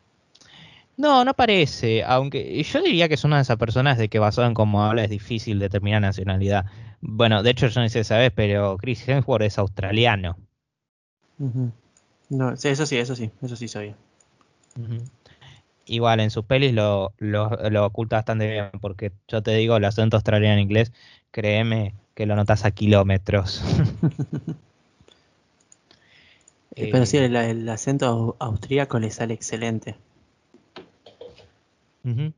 No, 0.98 1.24
no 1.24 1.34
parece, 1.34 2.04
aunque 2.04 2.62
yo 2.62 2.82
diría 2.82 3.08
que 3.08 3.14
es 3.14 3.24
una 3.24 3.38
de 3.38 3.44
esas 3.44 3.56
personas 3.56 3.98
de 3.98 4.10
que 4.10 4.20
basado 4.20 4.50
en 4.50 4.54
cómo 4.54 4.84
habla 4.84 5.06
es 5.06 5.10
difícil 5.10 5.60
determinar 5.60 6.02
nacionalidad. 6.02 6.66
Bueno, 7.00 7.42
de 7.42 7.52
hecho 7.52 7.68
yo 7.68 7.80
no 7.80 7.88
sé 7.88 8.04
si 8.04 8.08
sabes, 8.10 8.34
pero 8.36 8.76
Chris 8.76 9.08
Hemsworth 9.08 9.44
es 9.44 9.58
australiano. 9.60 10.36
Uh 11.40 11.48
-huh. 11.48 11.72
No, 12.32 12.58
sí, 12.58 12.68
eso 12.68 12.86
sí, 12.86 12.98
eso 12.98 13.16
sí, 13.16 13.32
eso 13.42 13.56
sí 13.56 13.70
sabía. 13.70 13.96
Uh 14.78 14.82
-huh. 14.82 15.10
Igual 15.86 16.20
en 16.20 16.32
sus 16.32 16.44
pelis 16.44 16.74
lo, 16.74 17.14
lo, 17.20 17.50
lo, 17.70 17.86
oculta 17.86 18.18
bastante 18.18 18.52
bien, 18.52 18.72
porque 18.82 19.14
yo 19.30 19.42
te 19.42 19.52
digo, 19.52 19.78
el 19.78 19.86
acento 19.86 20.18
australiano 20.18 20.56
en 20.56 20.64
inglés, 20.64 20.92
créeme 21.32 21.94
que 22.16 22.26
lo 22.26 22.36
notas 22.36 22.66
a 22.66 22.72
kilómetros. 22.72 23.62
Pero 26.76 27.04
eh, 27.04 27.06
sí, 27.06 27.18
el, 27.18 27.36
el, 27.36 27.70
acento 27.70 28.36
austríaco 28.40 29.00
le 29.00 29.12
sale 29.12 29.34
excelente. 29.34 29.96
Uh 32.04 32.10
-huh. 32.10 32.34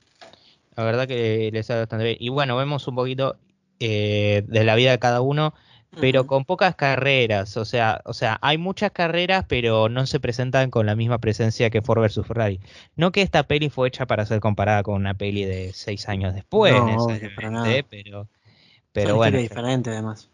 La 0.75 0.83
verdad 0.83 1.07
que 1.07 1.49
le 1.51 1.63
sale 1.63 1.79
bastante 1.81 2.05
bien. 2.05 2.17
Y 2.19 2.29
bueno, 2.29 2.55
vemos 2.55 2.87
un 2.87 2.95
poquito 2.95 3.37
eh, 3.79 4.43
de 4.47 4.63
la 4.63 4.75
vida 4.75 4.91
de 4.91 4.99
cada 4.99 5.21
uno, 5.21 5.55
pero 5.99 6.21
uh 6.21 6.23
-huh. 6.23 6.27
con 6.27 6.45
pocas 6.45 6.75
carreras. 6.75 7.57
O 7.57 7.65
sea, 7.65 8.01
o 8.05 8.13
sea, 8.13 8.37
hay 8.41 8.59
muchas 8.59 8.91
carreras, 8.91 9.45
pero 9.47 9.89
no 9.89 10.05
se 10.05 10.19
presentan 10.19 10.69
con 10.69 10.85
la 10.85 10.95
misma 10.95 11.17
presencia 11.17 11.71
que 11.71 11.81
Ford 11.81 12.01
vs 12.01 12.25
Ferrari. 12.27 12.59
No 12.95 13.11
que 13.11 13.23
esta 13.23 13.43
peli 13.43 13.69
fue 13.69 13.87
hecha 13.87 14.05
para 14.05 14.25
ser 14.27 14.39
comparada 14.39 14.83
con 14.83 14.95
una 14.95 15.15
peli 15.15 15.45
de 15.45 15.73
seis 15.73 16.07
años 16.09 16.35
después, 16.35 16.73
no, 16.73 17.07
para 17.35 17.49
nada. 17.49 17.83
pero, 17.89 18.27
pero 18.97 19.09
son 19.09 19.17
bueno. 19.17 19.37
diferentes 19.37 19.93
además. 19.93 20.29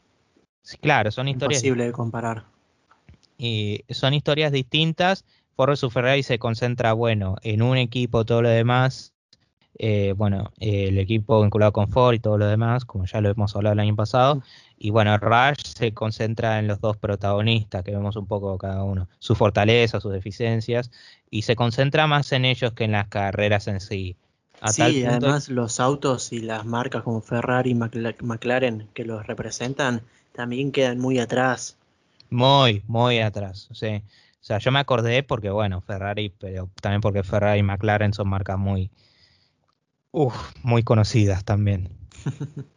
Sí, 0.62 0.78
claro, 0.78 1.12
son 1.12 1.28
historias. 1.28 1.62
Imposible 1.62 1.86
de 1.86 1.91
comparar. 1.91 2.45
Y 3.38 3.84
son 3.89 4.13
historias 4.13 4.54
distintas. 4.54 5.26
Ford 5.56 5.71
vs 5.71 5.91
Ferrari 5.91 6.23
se 6.23 6.39
concentra, 6.39 6.93
bueno, 6.93 7.36
en 7.41 7.62
un 7.62 7.78
equipo, 7.78 8.23
todo 8.23 8.41
lo 8.41 8.47
demás, 8.47 9.13
eh, 9.78 10.13
bueno, 10.15 10.52
eh, 10.60 10.88
el 10.88 10.97
equipo 10.97 11.41
vinculado 11.41 11.73
con 11.73 11.89
Ford 11.89 12.15
y 12.15 12.19
todo 12.19 12.38
lo 12.38 12.47
demás, 12.47 12.86
como 12.86 13.06
ya 13.06 13.19
lo 13.19 13.30
hemos 13.30 13.54
hablado 13.56 13.73
el 13.73 13.80
año 13.82 13.95
pasado. 13.97 14.41
Y 14.78 14.91
bueno, 14.91 15.17
Rush 15.17 15.63
se 15.76 15.93
concentra 15.93 16.58
en 16.60 16.67
los 16.67 16.80
dos 16.80 16.95
protagonistas, 16.95 17.84
que 17.84 17.91
vemos 17.91 18.15
un 18.15 18.28
poco 18.28 18.58
cada 18.58 18.84
uno, 18.84 19.10
sus 19.19 19.38
fortalezas, 19.38 20.02
sus 20.02 20.13
deficiencias, 20.13 20.89
y 21.30 21.41
se 21.41 21.58
concentra 21.58 22.08
más 22.08 22.32
en 22.32 22.45
ellos 22.45 22.71
que 22.71 22.86
en 22.86 22.93
las 22.93 23.10
carreras 23.10 23.67
en 23.67 23.82
sí. 23.82 24.15
A 24.62 24.72
sí, 24.72 25.04
además 25.04 25.50
los 25.50 25.80
autos 25.80 26.32
y 26.32 26.39
las 26.39 26.66
marcas 26.66 27.04
como 27.04 27.22
Ferrari 27.22 27.72
y 27.72 27.76
McLaren 27.76 28.88
que 28.94 29.04
los 29.04 29.26
representan 29.28 30.02
también 30.32 30.72
quedan 30.72 31.00
muy 31.00 31.20
atrás. 31.20 31.78
Muy, 32.30 32.84
muy 32.88 33.20
atrás, 33.20 33.70
sí. 33.74 34.02
O 34.42 34.46
sea, 34.46 34.58
yo 34.58 34.72
me 34.72 34.80
acordé 34.80 35.24
porque, 35.24 35.50
bueno, 35.50 35.82
Ferrari, 35.82 36.34
pero 36.38 36.70
también 36.82 37.02
porque 37.02 37.24
Ferrari 37.24 37.60
y 37.60 37.63
McLaren 37.63 38.13
son 38.13 38.28
marcas 38.28 38.58
muy, 38.58 38.89
Uf, 40.13 40.36
muy 40.62 40.84
conocidas 40.84 41.44
también. 41.44 41.89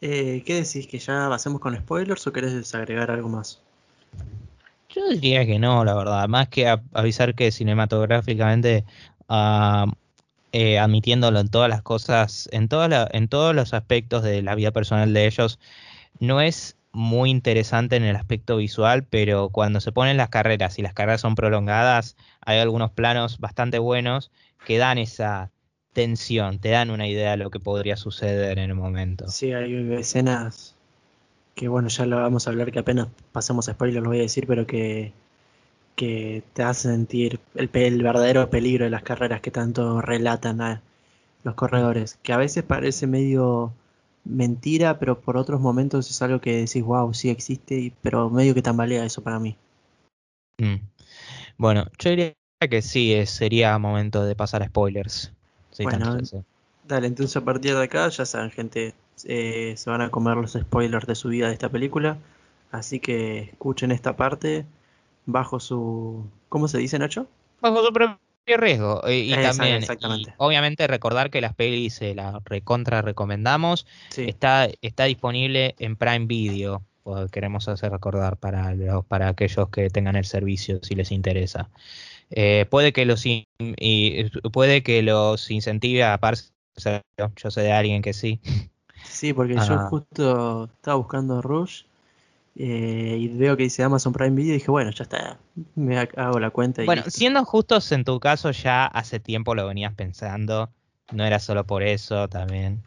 eh, 0.00 0.42
¿Qué 0.46 0.54
decís? 0.54 0.86
¿Que 0.86 0.98
ya 0.98 1.28
pasemos 1.28 1.60
con 1.60 1.76
spoilers 1.76 2.26
o 2.26 2.32
querés 2.32 2.54
desagregar 2.54 3.10
algo 3.10 3.28
más? 3.28 3.60
Yo 4.88 5.06
diría 5.10 5.44
que 5.44 5.58
no, 5.58 5.84
la 5.84 5.94
verdad. 5.94 6.26
Más 6.26 6.48
que 6.48 6.66
avisar 6.94 7.34
que 7.34 7.52
cinematográficamente, 7.52 8.86
eh, 9.28 10.78
admitiéndolo 10.78 11.40
en 11.40 11.48
todas 11.48 11.68
las 11.68 11.82
cosas, 11.82 12.48
en, 12.52 12.68
la, 12.70 13.08
en 13.12 13.28
todos 13.28 13.54
los 13.54 13.74
aspectos 13.74 14.22
de 14.22 14.42
la 14.42 14.54
vida 14.54 14.70
personal 14.70 15.12
de 15.12 15.26
ellos, 15.26 15.58
no 16.18 16.40
es 16.40 16.76
muy 16.92 17.30
interesante 17.30 17.96
en 17.96 18.04
el 18.04 18.16
aspecto 18.16 18.56
visual, 18.56 19.04
pero 19.04 19.50
cuando 19.50 19.80
se 19.80 19.92
ponen 19.92 20.16
las 20.16 20.30
carreras 20.30 20.78
y 20.78 20.82
las 20.82 20.94
carreras 20.94 21.20
son 21.20 21.34
prolongadas, 21.34 22.16
hay 22.40 22.58
algunos 22.58 22.90
planos 22.90 23.38
bastante 23.38 23.78
buenos 23.78 24.30
que 24.64 24.78
dan 24.78 24.96
esa 24.98 25.50
tensión, 25.92 26.58
te 26.58 26.70
dan 26.70 26.90
una 26.90 27.06
idea 27.06 27.32
de 27.32 27.36
lo 27.36 27.50
que 27.50 27.60
podría 27.60 27.96
suceder 27.96 28.58
en 28.58 28.70
el 28.70 28.74
momento. 28.74 29.28
Sí, 29.28 29.52
hay 29.52 29.92
escenas 29.94 30.74
que 31.54 31.68
bueno, 31.68 31.88
ya 31.88 32.06
lo 32.06 32.16
vamos 32.16 32.46
a 32.46 32.50
hablar, 32.50 32.70
que 32.70 32.78
apenas 32.78 33.08
pasamos 33.32 33.68
a 33.68 33.72
spoiler, 33.72 34.02
lo 34.02 34.10
voy 34.10 34.18
a 34.18 34.22
decir, 34.22 34.46
pero 34.46 34.66
que, 34.66 35.12
que 35.96 36.44
te 36.52 36.62
hace 36.62 36.88
sentir 36.90 37.40
el, 37.54 37.70
el 37.72 38.02
verdadero 38.02 38.48
peligro 38.50 38.84
de 38.84 38.90
las 38.90 39.02
carreras 39.02 39.40
que 39.40 39.50
tanto 39.50 40.00
relatan 40.00 40.60
a 40.60 40.82
los 41.42 41.54
corredores, 41.54 42.18
que 42.22 42.32
a 42.32 42.36
veces 42.36 42.62
parece 42.62 43.06
medio 43.06 43.72
mentira, 44.24 44.98
pero 44.98 45.20
por 45.20 45.36
otros 45.36 45.60
momentos 45.60 46.10
es 46.10 46.20
algo 46.22 46.40
que 46.40 46.56
decís, 46.56 46.82
wow, 46.82 47.12
sí 47.14 47.30
existe, 47.30 47.92
pero 48.02 48.28
medio 48.30 48.54
que 48.54 48.62
tambalea 48.62 49.04
eso 49.04 49.22
para 49.22 49.38
mí. 49.38 49.56
Mm. 50.58 50.76
Bueno, 51.56 51.86
yo 51.98 52.10
diría 52.10 52.34
que 52.68 52.82
sí, 52.82 53.14
sería 53.26 53.78
momento 53.78 54.24
de 54.24 54.34
pasar 54.34 54.62
a 54.62 54.66
spoilers. 54.66 55.32
Sí, 55.70 55.84
bueno, 55.84 56.18
dale, 56.84 57.06
entonces 57.06 57.36
a 57.36 57.44
partir 57.44 57.74
de 57.74 57.84
acá, 57.84 58.08
ya 58.08 58.26
saben, 58.26 58.50
gente, 58.50 58.94
eh, 59.24 59.74
se 59.76 59.90
van 59.90 60.00
a 60.00 60.10
comer 60.10 60.36
los 60.36 60.52
spoilers 60.52 61.06
de 61.06 61.14
su 61.14 61.28
vida 61.28 61.48
de 61.48 61.52
esta 61.52 61.68
película, 61.68 62.18
así 62.70 62.98
que 62.98 63.40
escuchen 63.40 63.92
esta 63.92 64.16
parte 64.16 64.66
bajo 65.26 65.60
su... 65.60 66.24
¿Cómo 66.48 66.68
se 66.68 66.78
dice, 66.78 66.98
Nacho? 66.98 67.26
Bajo 67.60 67.84
su 67.84 67.92
propio 67.92 68.18
riesgo. 68.56 69.02
Y, 69.08 69.32
y 69.32 69.34
también, 69.34 69.76
exactamente. 69.76 70.30
Y 70.30 70.34
obviamente 70.38 70.86
recordar 70.86 71.30
que 71.30 71.40
las 71.40 71.54
pelis 71.54 71.94
se 71.94 72.14
las 72.14 72.42
recontra 72.44 73.02
recomendamos. 73.02 73.86
Sí. 74.10 74.24
Está, 74.28 74.68
está 74.82 75.04
disponible 75.04 75.74
en 75.78 75.96
Prime 75.96 76.26
Video. 76.26 76.82
pues, 77.02 77.30
Queremos 77.30 77.68
hacer 77.68 77.92
recordar 77.92 78.36
para, 78.36 78.74
los, 78.74 79.04
para 79.04 79.28
aquellos 79.28 79.68
que 79.68 79.90
tengan 79.90 80.16
el 80.16 80.24
servicio 80.24 80.78
si 80.82 80.94
les 80.94 81.10
interesa. 81.12 81.68
Eh, 82.30 82.66
puede 82.70 82.92
que 82.92 83.04
los 83.04 83.24
in, 83.26 83.44
y 83.58 84.24
puede 84.50 84.82
que 84.82 85.02
los 85.02 85.50
incentive 85.50 86.04
a 86.04 86.18
parse. 86.18 86.50
Yo 87.36 87.50
sé 87.50 87.60
de 87.60 87.72
alguien 87.72 88.02
que 88.02 88.12
sí. 88.12 88.40
Sí, 89.04 89.32
porque 89.32 89.54
ah. 89.58 89.66
yo 89.66 89.78
justo 89.88 90.64
estaba 90.74 90.96
buscando 90.96 91.40
Rush 91.40 91.84
eh, 92.58 93.16
y 93.20 93.28
veo 93.28 93.56
que 93.56 93.64
dice 93.64 93.82
Amazon 93.82 94.14
Prime 94.14 94.34
Video 94.34 94.54
y 94.54 94.58
dije, 94.58 94.70
bueno, 94.70 94.90
ya 94.90 95.02
está, 95.02 95.38
me 95.74 95.98
hago 95.98 96.40
la 96.40 96.50
cuenta. 96.50 96.82
Y 96.82 96.86
bueno, 96.86 97.02
siendo 97.06 97.44
justos 97.44 97.92
en 97.92 98.04
tu 98.04 98.18
caso, 98.18 98.50
ya 98.50 98.86
hace 98.86 99.20
tiempo 99.20 99.54
lo 99.54 99.66
venías 99.66 99.92
pensando, 99.94 100.70
no 101.12 101.24
era 101.24 101.38
solo 101.38 101.64
por 101.64 101.82
eso 101.82 102.28
también. 102.28 102.82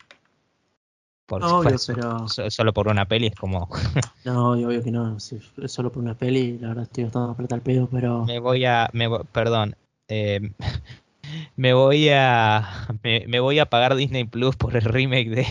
Por 1.27 1.43
obvio, 1.43 1.77
si 1.77 1.93
pero... 1.93 2.27
solo 2.27 2.73
por 2.73 2.87
una 2.87 3.07
peli 3.07 3.27
es 3.27 3.35
como. 3.35 3.69
no, 4.25 4.53
obvio 4.53 4.83
que 4.83 4.89
no, 4.89 5.19
si 5.19 5.39
solo 5.67 5.91
por 5.91 6.01
una 6.01 6.17
peli, 6.17 6.57
la 6.57 6.69
verdad 6.69 6.85
estoy 6.85 7.03
gastando 7.03 7.35
plata 7.35 7.53
al 7.53 7.61
pedo, 7.61 7.87
pero. 7.91 8.25
Me 8.25 8.39
voy 8.39 8.65
a. 8.65 8.89
Me 8.93 9.07
perdón. 9.31 9.75
Eh, 10.07 10.51
me 11.55 11.73
voy 11.73 12.09
a 12.09 12.87
me, 13.03 13.39
voy 13.39 13.59
a 13.59 13.67
pagar 13.67 13.95
Disney 13.95 14.25
Plus 14.25 14.55
por 14.55 14.75
el 14.75 14.83
remake 14.83 15.29
de, 15.29 15.47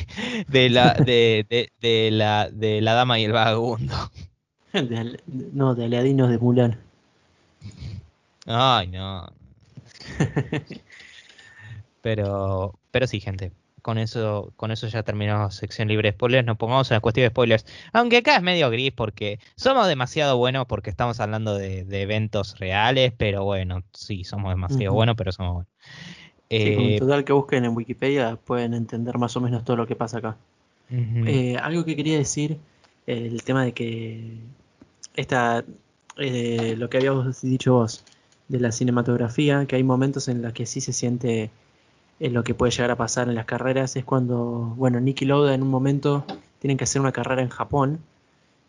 de 0.49 0.71
la 0.71 0.95
de, 0.95 1.71
de, 1.81 2.11
la 2.11 2.49
de 2.51 2.81
la 2.81 2.95
dama 2.95 3.19
y 3.19 3.25
el 3.25 3.33
vagabundo. 3.33 3.95
no, 5.53 5.75
de 5.75 5.85
Aladinos 5.85 6.31
de 6.31 6.39
Mulan. 6.39 6.79
Ay, 8.47 8.89
no. 8.89 9.27
pero 12.03 12.79
pero 12.91 13.07
sí, 13.07 13.21
gente 13.21 13.53
con 13.89 13.97
eso, 13.97 14.53
con 14.57 14.71
eso 14.71 14.87
ya 14.87 15.03
terminamos 15.03 15.55
sección 15.55 15.89
libre 15.89 16.11
de 16.11 16.13
spoilers. 16.13 16.47
Nos 16.47 16.59
pongamos 16.59 16.91
en 16.91 16.97
la 16.97 17.01
cuestión 17.01 17.25
de 17.25 17.31
spoilers. 17.31 17.65
Aunque 17.95 18.19
acá 18.19 18.37
es 18.37 18.43
medio 18.43 18.69
gris 18.69 18.93
porque 18.93 19.41
somos 19.57 19.89
demasiado 19.89 20.37
buenos 20.37 20.67
porque 20.67 20.91
estamos 20.91 21.21
hablando 21.21 21.57
de, 21.57 21.87
eventos 21.89 22.59
reales, 22.59 23.15
pero 23.17 23.45
bueno, 23.45 23.83
sí, 23.95 24.25
somos 24.25 24.51
demasiado 24.51 24.93
buenos, 24.93 25.17
pero 25.17 25.33
somos 25.33 25.55
buenos. 25.55 25.73
Eh, 26.51 26.99
total 26.99 27.25
que 27.25 27.33
busquen 27.33 27.65
en 27.65 27.75
Wikipedia 27.75 28.37
pueden 28.37 28.75
entender 28.75 29.17
más 29.17 29.35
o 29.39 29.41
menos 29.41 29.65
todo 29.65 29.79
lo 29.79 29.87
que 29.87 29.97
pasa 29.97 30.19
acá. 30.19 30.37
Eh, 30.91 31.57
algo 31.57 31.87
que 31.87 31.97
quería 31.97 32.19
decir, 32.19 32.59
el 33.07 33.43
tema 33.43 33.65
de 33.65 33.73
que 33.73 34.35
esta, 35.17 35.65
eh, 36.19 36.75
lo 36.77 36.91
que 36.91 36.99
habíamos 36.99 37.41
dicho 37.41 37.73
vos, 37.73 38.05
de 38.49 38.61
la 38.61 38.71
cinematografía, 38.71 39.65
que 39.65 39.77
hay 39.77 39.83
momentos 39.83 40.29
en 40.29 40.43
los 40.43 40.53
que 40.53 40.67
sí 40.67 40.83
se 40.83 40.93
siente 40.93 41.49
lo 42.21 42.45
que 42.45 42.55
puede 42.55 42.73
llegar 42.73 42.91
a 42.91 42.97
pasar 42.97 43.29
en 43.29 43.35
las 43.35 43.47
carreras 43.47 43.97
es 43.97 44.05
cuando, 44.05 44.75
bueno, 44.77 45.01
Nicky 45.01 45.25
Lauda 45.25 45.55
en 45.55 45.63
un 45.63 45.71
momento 45.71 46.25
tienen 46.59 46.77
que 46.77 46.85
hacer 46.85 47.01
una 47.01 47.13
carrera 47.13 47.43
en 47.43 47.49
Japón, 47.49 48.01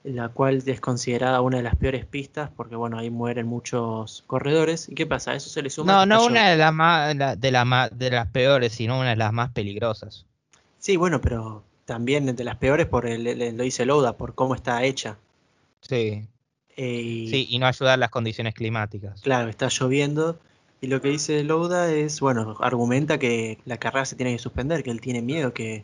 la 0.03 0.29
cual 0.29 0.63
es 0.65 0.79
considerada 0.79 1.41
una 1.41 1.57
de 1.57 1.63
las 1.63 1.75
peores 1.75 2.05
pistas 2.05 2.49
porque, 2.55 2.75
bueno, 2.75 2.97
ahí 2.99 3.09
mueren 3.09 3.47
muchos 3.47 4.23
corredores. 4.27 4.87
¿Y 4.89 4.95
qué 4.95 5.05
pasa? 5.05 5.33
Eso 5.33 5.49
se 5.49 5.61
le 5.61 5.69
suma. 5.69 5.93
No, 5.93 6.05
no 6.05 6.25
una 6.25 6.49
de 6.49 6.57
las, 6.57 6.73
más, 6.73 7.09
de, 7.09 7.51
la, 7.51 7.89
de 7.91 8.09
las 8.11 8.27
peores, 8.27 8.73
sino 8.73 8.99
una 8.99 9.09
de 9.09 9.15
las 9.15 9.33
más 9.33 9.49
peligrosas. 9.51 10.25
Sí, 10.77 10.95
bueno, 10.95 11.19
pero 11.19 11.63
también 11.85 12.35
de 12.35 12.43
las 12.43 12.57
peores 12.57 12.85
por 12.85 13.07
el, 13.07 13.57
lo 13.57 13.63
dice 13.63 13.85
Lauda, 13.85 14.15
por 14.15 14.35
cómo 14.35 14.55
está 14.55 14.83
hecha. 14.83 15.17
Sí. 15.81 16.27
Eh, 16.77 17.27
sí, 17.29 17.47
y 17.49 17.59
no 17.59 17.65
ayudar 17.65 17.99
las 17.99 18.09
condiciones 18.09 18.53
climáticas. 18.53 19.21
Claro, 19.21 19.49
está 19.49 19.67
lloviendo 19.67 20.39
y 20.81 20.87
lo 20.87 21.01
que 21.01 21.09
dice 21.09 21.43
Louda 21.43 21.91
es, 21.91 22.19
bueno, 22.21 22.55
argumenta 22.59 23.17
que 23.19 23.59
la 23.65 23.77
carrera 23.77 24.05
se 24.05 24.15
tiene 24.15 24.33
que 24.33 24.39
suspender, 24.39 24.83
que 24.83 24.91
él 24.91 25.01
tiene 25.01 25.21
miedo, 25.21 25.53
que, 25.53 25.83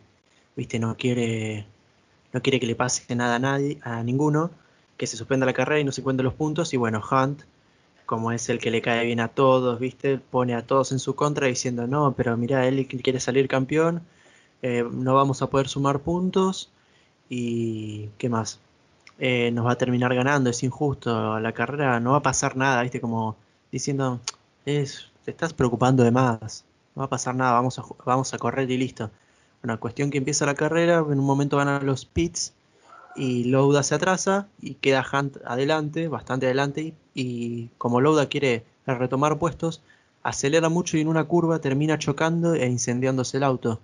viste, 0.56 0.80
no 0.80 0.96
quiere, 0.96 1.66
no 2.34 2.42
quiere 2.42 2.60
que 2.60 2.68
le 2.68 2.76
pase 2.76 3.14
nada 3.16 3.36
a 3.36 3.40
nadie, 3.40 3.80
a 3.84 4.04
ninguno, 4.04 4.52
que 4.98 5.08
se 5.08 5.18
suspenda 5.18 5.46
la 5.46 5.54
carrera 5.54 5.80
y 5.82 5.84
no 5.84 5.92
se 5.92 6.04
cuenten 6.04 6.26
los 6.26 6.34
puntos. 6.34 6.74
Y 6.74 6.78
bueno, 6.78 7.02
Hunt, 7.12 7.42
como 8.06 8.32
es 8.32 8.50
el 8.50 8.60
que 8.60 8.72
le 8.72 8.82
cae 8.82 9.06
bien 9.06 9.20
a 9.20 9.30
todos, 9.30 9.80
viste, 9.80 10.18
pone 10.18 10.56
a 10.56 10.66
todos 10.66 10.92
en 10.92 11.00
su 11.00 11.16
contra 11.16 11.48
diciendo, 11.48 11.88
no, 11.88 12.14
pero 12.14 12.38
mira, 12.38 12.68
él 12.68 12.88
quiere 12.88 13.20
salir 13.20 13.48
campeón, 13.48 14.02
eh, 14.62 14.84
no 14.90 15.14
vamos 15.16 15.42
a 15.42 15.50
poder 15.50 15.68
sumar 15.68 16.00
puntos 16.00 16.72
y 17.30 18.10
qué 18.18 18.30
más. 18.30 18.60
Eh, 19.20 19.52
nos 19.52 19.66
va 19.66 19.74
a 19.74 19.78
terminar 19.78 20.14
ganando, 20.16 20.50
es 20.50 20.64
injusto, 20.64 21.40
la 21.40 21.52
carrera 21.54 22.00
no 22.00 22.12
va 22.12 22.18
a 22.18 22.22
pasar 22.24 22.58
nada, 22.58 22.82
viste, 22.84 23.02
como 23.02 23.38
diciendo, 23.72 24.20
es, 24.66 25.12
te 25.24 25.32
estás 25.32 25.54
preocupando 25.54 26.04
de 26.04 26.12
más, 26.12 26.66
no 26.96 27.02
va 27.02 27.06
a 27.06 27.10
pasar 27.10 27.36
nada, 27.36 27.54
vamos 27.54 27.80
a, 27.80 27.84
vamos 28.06 28.34
a 28.34 28.38
correr 28.38 28.70
y 28.70 28.78
listo. 28.78 29.12
Bueno, 29.62 29.80
cuestión 29.80 30.12
que 30.12 30.18
empieza 30.18 30.46
la 30.46 30.56
carrera, 30.56 31.00
en 31.00 31.20
un 31.20 31.26
momento 31.26 31.58
van 31.58 31.68
a 31.68 31.80
los 31.80 32.06
pits 32.06 32.54
y 33.16 33.46
Louda 33.46 33.84
se 33.84 33.96
atrasa 33.96 34.48
y 34.62 34.76
queda 34.76 35.06
Hunt 35.12 35.38
adelante, 35.46 36.08
bastante 36.08 36.46
adelante, 36.46 36.94
y, 37.14 37.70
como 37.78 38.02
Louda 38.02 38.28
quiere 38.28 38.64
retomar 38.86 39.40
puestos, 39.40 39.82
acelera 40.24 40.70
mucho 40.70 40.98
y 40.98 41.02
en 41.02 41.08
una 41.08 41.24
curva 41.24 41.60
termina 41.60 41.98
chocando 41.98 42.54
e 42.56 42.68
incendiándose 42.68 43.38
el 43.38 43.44
auto. 43.44 43.80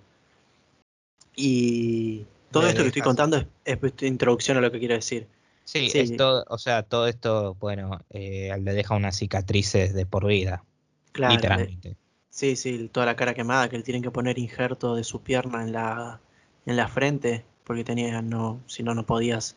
Y 1.34 2.26
todo 2.50 2.66
esto 2.66 2.82
que 2.82 2.88
estoy 2.88 3.02
contando 3.02 3.38
es, 3.38 3.46
es, 3.64 4.02
introducción 4.02 4.58
a 4.58 4.60
lo 4.60 4.70
que 4.70 4.78
quiero 4.78 4.94
decir. 4.94 5.26
Sí, 5.64 5.90
Esto, 5.94 6.44
o 6.48 6.58
sea, 6.58 6.82
todo 6.82 7.06
esto, 7.06 7.56
bueno, 7.58 8.00
eh, 8.10 8.54
le 8.60 8.72
deja 8.72 8.94
unas 8.94 9.16
cicatrices 9.16 9.94
de 9.94 10.04
por 10.04 10.26
vida. 10.26 10.64
Claro. 11.12 11.34
Literalmente. 11.34 11.96
Sí, 12.32 12.56
sí, 12.56 12.88
toda 12.90 13.04
la 13.04 13.14
cara 13.14 13.34
quemada, 13.34 13.68
que 13.68 13.76
le 13.76 13.82
tienen 13.82 14.02
que 14.02 14.10
poner 14.10 14.38
injerto 14.38 14.96
de 14.96 15.04
su 15.04 15.20
pierna 15.20 15.62
en 15.62 15.72
la, 15.72 16.18
en 16.64 16.76
la 16.76 16.88
frente, 16.88 17.44
porque 17.64 17.84
tenía, 17.84 18.22
no, 18.22 18.58
si 18.66 18.82
no, 18.82 18.94
no 18.94 19.04
podías 19.04 19.54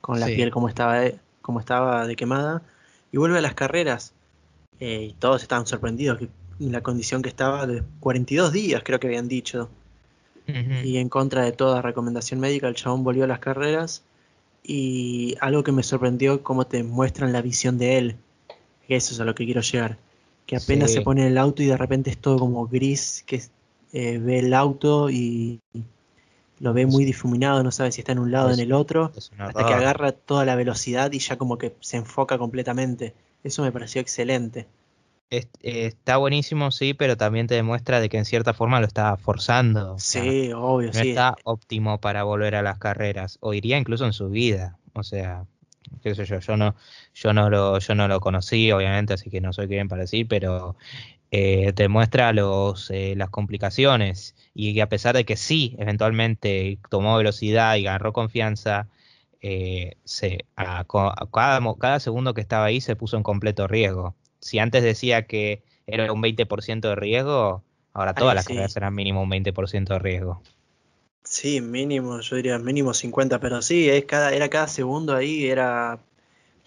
con 0.00 0.20
la 0.20 0.26
piel 0.26 0.52
como 0.52 0.68
estaba, 0.68 1.00
de, 1.00 1.18
como 1.40 1.58
estaba 1.58 2.06
de 2.06 2.14
quemada. 2.14 2.62
Y 3.10 3.16
vuelve 3.16 3.38
a 3.38 3.40
las 3.40 3.54
carreras. 3.54 4.14
Eh, 4.78 5.08
y 5.10 5.12
todos 5.14 5.42
estaban 5.42 5.66
sorprendidos 5.66 6.18
que 6.18 6.28
en 6.60 6.70
la 6.70 6.80
condición 6.80 7.22
que 7.22 7.28
estaba 7.28 7.66
de 7.66 7.82
42 7.98 8.52
días, 8.52 8.82
creo 8.84 9.00
que 9.00 9.08
habían 9.08 9.26
dicho. 9.26 9.68
Y 10.46 10.98
en 10.98 11.08
contra 11.08 11.42
de 11.42 11.52
toda 11.52 11.82
recomendación 11.82 12.38
médica, 12.38 12.68
el 12.68 12.74
chabón 12.74 13.04
volvió 13.04 13.24
a 13.24 13.26
las 13.26 13.40
carreras. 13.40 14.04
Y 14.62 15.34
algo 15.40 15.64
que 15.64 15.72
me 15.72 15.82
sorprendió, 15.82 16.44
cómo 16.44 16.66
te 16.66 16.84
muestran 16.84 17.32
la 17.32 17.42
visión 17.42 17.78
de 17.78 17.98
él. 17.98 18.16
Eso 18.86 19.12
es 19.12 19.20
a 19.20 19.24
lo 19.24 19.34
que 19.34 19.44
quiero 19.44 19.60
llegar 19.60 19.98
que 20.46 20.56
apenas 20.56 20.92
se 20.92 21.00
pone 21.00 21.22
en 21.22 21.28
el 21.28 21.38
auto 21.38 21.62
y 21.62 21.66
de 21.66 21.76
repente 21.76 22.10
es 22.10 22.18
todo 22.18 22.38
como 22.38 22.66
gris, 22.66 23.24
que 23.26 23.42
eh, 23.92 24.18
ve 24.18 24.40
el 24.40 24.54
auto 24.54 25.10
y 25.10 25.60
lo 26.58 26.72
ve 26.72 26.86
muy 26.86 27.04
difuminado, 27.04 27.62
no 27.62 27.70
sabe 27.70 27.92
si 27.92 28.00
está 28.00 28.12
en 28.12 28.18
un 28.18 28.30
lado 28.30 28.50
o 28.50 28.52
en 28.52 28.60
el 28.60 28.72
otro, 28.72 29.12
hasta 29.38 29.66
que 29.66 29.74
agarra 29.74 30.12
toda 30.12 30.44
la 30.44 30.54
velocidad 30.54 31.10
y 31.12 31.18
ya 31.18 31.36
como 31.36 31.58
que 31.58 31.74
se 31.80 31.96
enfoca 31.96 32.38
completamente. 32.38 33.14
Eso 33.42 33.62
me 33.62 33.72
pareció 33.72 34.00
excelente. 34.00 34.66
Eh, 35.30 35.46
está 35.62 36.18
buenísimo, 36.18 36.70
sí, 36.70 36.92
pero 36.92 37.16
también 37.16 37.46
te 37.46 37.54
demuestra 37.54 38.00
de 38.00 38.10
que 38.10 38.18
en 38.18 38.26
cierta 38.26 38.52
forma 38.52 38.80
lo 38.80 38.86
está 38.86 39.16
forzando. 39.16 39.98
Sí, 39.98 40.52
obvio, 40.52 40.88
no 40.88 41.00
sí. 41.00 41.10
está 41.10 41.36
óptimo 41.44 41.98
para 42.00 42.22
volver 42.22 42.54
a 42.54 42.62
las 42.62 42.78
carreras, 42.78 43.38
o 43.40 43.54
iría 43.54 43.78
incluso 43.78 44.04
en 44.04 44.12
su 44.12 44.28
vida. 44.28 44.78
O 44.92 45.02
sea, 45.02 45.46
qué 46.02 46.14
sé 46.14 46.24
yo, 46.24 46.38
yo 46.38 46.56
no, 46.56 46.74
yo 47.14 47.32
no 47.32 47.50
lo, 47.50 47.78
yo 47.78 47.94
no 47.94 48.08
lo 48.08 48.20
conocí, 48.20 48.70
obviamente, 48.72 49.14
así 49.14 49.30
que 49.30 49.40
no 49.40 49.52
soy 49.52 49.68
quien 49.68 49.88
para 49.88 50.02
decir, 50.02 50.26
pero 50.28 50.76
eh, 51.30 51.72
te 51.72 51.88
muestra 51.88 52.32
los, 52.32 52.90
eh, 52.90 53.14
las 53.16 53.30
complicaciones 53.30 54.34
y 54.54 54.74
que 54.74 54.82
a 54.82 54.88
pesar 54.88 55.14
de 55.14 55.24
que 55.24 55.36
sí, 55.36 55.74
eventualmente 55.78 56.78
tomó 56.90 57.16
velocidad 57.16 57.76
y 57.76 57.86
agarró 57.86 58.12
confianza, 58.12 58.88
eh, 59.40 59.96
se, 60.04 60.44
a, 60.56 60.84
cada, 60.84 61.60
cada 61.78 62.00
segundo 62.00 62.34
que 62.34 62.40
estaba 62.40 62.66
ahí 62.66 62.80
se 62.80 62.96
puso 62.96 63.16
en 63.16 63.22
completo 63.22 63.66
riesgo. 63.66 64.14
Si 64.40 64.58
antes 64.58 64.82
decía 64.82 65.26
que 65.26 65.62
era 65.86 66.12
un 66.12 66.22
20% 66.22 66.80
de 66.80 66.94
riesgo, 66.96 67.62
ahora 67.92 68.14
todas 68.14 68.34
las 68.34 68.46
carreras 68.46 68.72
serán 68.72 68.94
mínimo 68.94 69.22
un 69.22 69.30
20% 69.30 69.88
de 69.88 69.98
riesgo. 69.98 70.42
Sí, 71.32 71.62
mínimo, 71.62 72.20
yo 72.20 72.36
diría 72.36 72.58
mínimo 72.58 72.92
50, 72.92 73.40
pero 73.40 73.62
sí, 73.62 73.88
es 73.88 74.04
cada, 74.04 74.34
era 74.34 74.50
cada 74.50 74.68
segundo 74.68 75.16
ahí, 75.16 75.46
era 75.46 75.98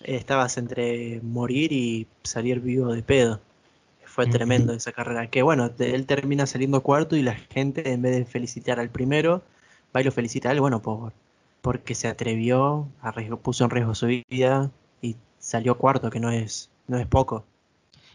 estabas 0.02 0.58
entre 0.58 1.22
morir 1.22 1.72
y 1.72 2.08
salir 2.24 2.62
vivo 2.62 2.92
de 2.92 3.04
pedo. 3.04 3.42
Fue 4.06 4.26
tremendo 4.26 4.74
esa 4.74 4.92
carrera. 4.92 5.30
Que 5.30 5.44
bueno, 5.44 5.70
él 5.78 6.08
termina 6.08 6.48
saliendo 6.48 6.82
cuarto 6.82 7.16
y 7.16 7.22
la 7.22 7.36
gente 7.36 7.92
en 7.92 8.02
vez 8.02 8.16
de 8.16 8.26
felicitar 8.26 8.80
al 8.80 8.90
primero, 8.90 9.44
va 9.96 10.02
y 10.02 10.04
lo 10.04 10.12
felicita 10.12 10.50
a 10.50 10.54
él, 10.54 10.62
bueno, 10.62 10.82
por, 10.82 11.14
porque 11.62 11.94
se 11.94 12.08
atrevió, 12.08 12.88
arriesgó, 13.02 13.38
puso 13.38 13.66
en 13.66 13.70
riesgo 13.70 13.94
su 13.94 14.08
vida 14.08 14.72
y 15.00 15.16
salió 15.38 15.78
cuarto, 15.78 16.10
que 16.10 16.20
no 16.20 16.32
es, 16.32 16.72
no 16.88 16.98
es 16.98 17.06
poco. 17.06 17.46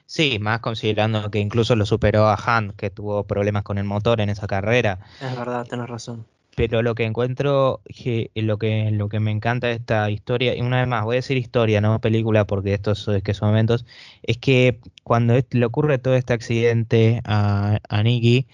Sí, 0.04 0.40
más 0.40 0.58
considerando 0.58 1.30
que 1.30 1.38
incluso 1.38 1.76
lo 1.76 1.86
superó 1.86 2.26
a 2.26 2.34
Han, 2.34 2.72
que 2.72 2.90
tuvo 2.90 3.22
problemas 3.22 3.62
con 3.62 3.78
el 3.78 3.84
motor 3.84 4.20
en 4.20 4.30
esa 4.30 4.48
carrera. 4.48 4.98
Es 5.20 5.36
verdad, 5.36 5.64
tenés 5.64 5.88
razón 5.88 6.26
pero 6.56 6.82
lo 6.82 6.94
que 6.94 7.04
encuentro, 7.04 7.82
lo 8.34 8.58
que, 8.58 8.90
lo 8.92 9.08
que 9.08 9.20
me 9.20 9.30
encanta 9.30 9.68
de 9.68 9.74
esta 9.74 10.10
historia, 10.10 10.54
y 10.56 10.60
una 10.60 10.80
vez 10.80 10.88
más, 10.88 11.04
voy 11.04 11.16
a 11.16 11.18
decir 11.18 11.36
historia, 11.36 11.80
no 11.80 12.00
película, 12.00 12.46
porque 12.46 12.74
estos 12.74 13.08
que 13.24 13.34
son 13.34 13.48
momentos, 13.50 13.86
es 14.22 14.38
que 14.38 14.80
cuando 15.04 15.34
le 15.50 15.64
ocurre 15.66 15.98
todo 15.98 16.14
este 16.14 16.32
accidente 16.32 17.20
a, 17.24 17.78
a 17.88 18.02
Nicky, 18.02 18.48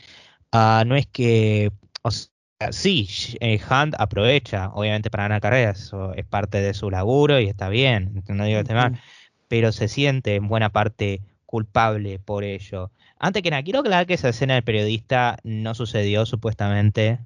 ah, 0.53 0.85
no 0.87 0.97
es 0.97 1.07
que, 1.07 1.73
o 2.03 2.11
sea, 2.11 2.31
sí, 2.71 3.09
eh, 3.41 3.61
Hunt 3.71 3.95
aprovecha, 3.99 4.71
obviamente, 4.75 5.11
para 5.11 5.25
ganar 5.25 5.41
carreras, 5.41 5.81
eso 5.83 6.15
es 6.15 6.27
parte 6.27 6.61
de 6.61 6.75
su 6.75 6.91
laburo 6.91 7.41
y 7.41 7.47
está 7.49 7.69
bien, 7.69 8.23
no 8.29 8.45
digo 8.45 8.63
que 8.65 8.75
mal, 8.75 9.01
pero 9.49 9.73
se 9.73 9.89
siente 9.89 10.35
en 10.37 10.49
buena 10.49 10.71
parte 10.71 11.23
culpable 11.47 12.19
por 12.19 12.45
ello. 12.45 12.91
Antes 13.19 13.43
que 13.43 13.51
nada, 13.51 13.63
quiero 13.63 13.81
aclarar 13.81 14.07
que 14.07 14.15
esa 14.15 14.29
escena 14.29 14.55
del 14.55 14.65
periodista 14.65 15.39
no 15.45 15.75
sucedió 15.75 16.27
supuestamente 16.27 17.21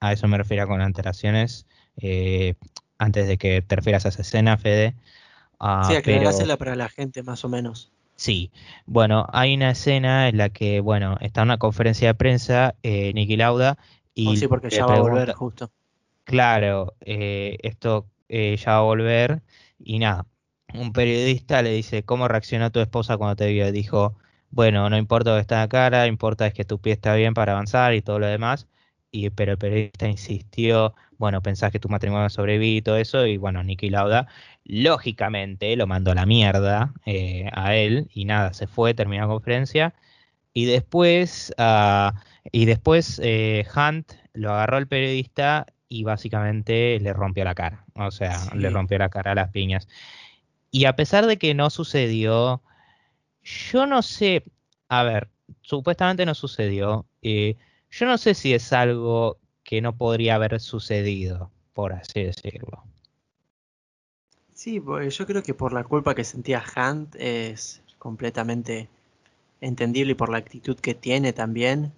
a 0.00 0.12
eso 0.12 0.26
me 0.28 0.38
refiero 0.38 0.66
con 0.66 0.80
antelaciones. 0.80 1.66
Eh, 1.96 2.54
antes 2.98 3.28
de 3.28 3.38
que 3.38 3.62
te 3.62 3.76
refieras 3.76 4.04
a 4.06 4.10
esa 4.10 4.22
escena, 4.22 4.56
Fede. 4.58 4.94
Uh, 5.58 5.84
sí, 5.84 5.94
aclarásela 5.94 6.56
para 6.56 6.76
la 6.76 6.88
gente 6.88 7.22
más 7.22 7.44
o 7.44 7.48
menos. 7.48 7.92
Sí, 8.16 8.50
bueno, 8.84 9.26
hay 9.32 9.54
una 9.54 9.70
escena 9.70 10.28
en 10.28 10.36
la 10.36 10.50
que, 10.50 10.80
bueno, 10.80 11.16
está 11.20 11.42
una 11.42 11.56
conferencia 11.56 12.08
de 12.08 12.14
prensa, 12.14 12.74
eh, 12.82 13.12
Niki 13.14 13.36
Lauda, 13.36 13.78
y... 14.14 14.28
Oh, 14.28 14.36
sí, 14.36 14.46
porque 14.46 14.68
ya 14.68 14.84
va 14.84 14.96
a 14.96 15.00
volver 15.00 15.32
justo. 15.32 15.70
Claro, 16.24 16.94
eh, 17.00 17.56
esto 17.62 18.06
eh, 18.28 18.56
ya 18.58 18.72
va 18.72 18.78
a 18.78 18.82
volver, 18.82 19.40
y 19.78 19.98
nada, 19.98 20.26
un 20.74 20.92
periodista 20.92 21.62
le 21.62 21.70
dice, 21.70 22.02
¿cómo 22.02 22.28
reaccionó 22.28 22.70
tu 22.70 22.80
esposa 22.80 23.16
cuando 23.16 23.36
te 23.36 23.50
vio? 23.50 23.72
Dijo, 23.72 24.14
bueno, 24.50 24.90
no 24.90 24.98
importa 24.98 25.34
que 25.34 25.40
está 25.40 25.54
en 25.54 25.60
la 25.62 25.68
cara, 25.68 26.06
importa 26.06 26.46
es 26.46 26.52
que 26.52 26.66
tu 26.66 26.78
pie 26.78 26.92
está 26.92 27.14
bien 27.14 27.32
para 27.32 27.52
avanzar 27.52 27.94
y 27.94 28.02
todo 28.02 28.18
lo 28.18 28.26
demás. 28.26 28.66
Y, 29.12 29.30
pero 29.30 29.52
el 29.52 29.58
periodista 29.58 30.08
insistió, 30.08 30.94
bueno, 31.18 31.42
pensás 31.42 31.72
que 31.72 31.80
tu 31.80 31.88
matrimonio 31.88 32.28
sobrevive 32.30 32.76
y 32.76 32.82
todo 32.82 32.96
eso, 32.96 33.26
y 33.26 33.36
bueno, 33.36 33.62
Nicky 33.62 33.90
Lauda, 33.90 34.28
lógicamente, 34.64 35.74
lo 35.76 35.86
mandó 35.86 36.12
a 36.12 36.14
la 36.14 36.26
mierda 36.26 36.92
eh, 37.06 37.50
a 37.52 37.74
él, 37.74 38.08
y 38.14 38.24
nada, 38.24 38.52
se 38.52 38.66
fue, 38.66 38.94
terminó 38.94 39.22
la 39.22 39.28
conferencia, 39.28 39.94
y 40.52 40.64
después, 40.64 41.52
uh, 41.58 42.16
y 42.52 42.64
después 42.64 43.20
eh, 43.22 43.66
Hunt 43.74 44.12
lo 44.32 44.52
agarró 44.52 44.76
al 44.76 44.86
periodista 44.86 45.66
y 45.88 46.04
básicamente 46.04 46.98
le 47.00 47.12
rompió 47.12 47.44
la 47.44 47.54
cara, 47.54 47.84
o 47.94 48.10
sea, 48.10 48.38
le 48.54 48.70
rompió 48.70 48.98
la 48.98 49.08
cara 49.08 49.32
a 49.32 49.34
las 49.34 49.50
piñas. 49.50 49.88
Y 50.70 50.84
a 50.84 50.94
pesar 50.94 51.26
de 51.26 51.36
que 51.36 51.52
no 51.54 51.68
sucedió, 51.68 52.62
yo 53.42 53.86
no 53.86 54.02
sé, 54.02 54.44
a 54.88 55.02
ver, 55.02 55.28
supuestamente 55.62 56.24
no 56.26 56.34
sucedió, 56.34 57.06
eh, 57.22 57.56
yo 57.90 58.06
no 58.06 58.18
sé 58.18 58.34
si 58.34 58.54
es 58.54 58.72
algo 58.72 59.38
que 59.62 59.80
no 59.80 59.96
podría 59.96 60.36
haber 60.36 60.60
sucedido, 60.60 61.50
por 61.72 61.92
así 61.92 62.22
decirlo. 62.22 62.84
Sí, 64.54 64.80
pues 64.80 65.16
yo 65.16 65.26
creo 65.26 65.42
que 65.42 65.54
por 65.54 65.72
la 65.72 65.84
culpa 65.84 66.14
que 66.14 66.24
sentía 66.24 66.62
Hunt 66.76 67.14
es 67.16 67.82
completamente 67.98 68.88
entendible 69.60 70.12
y 70.12 70.14
por 70.16 70.30
la 70.30 70.38
actitud 70.38 70.76
que 70.76 70.94
tiene 70.94 71.32
también. 71.32 71.92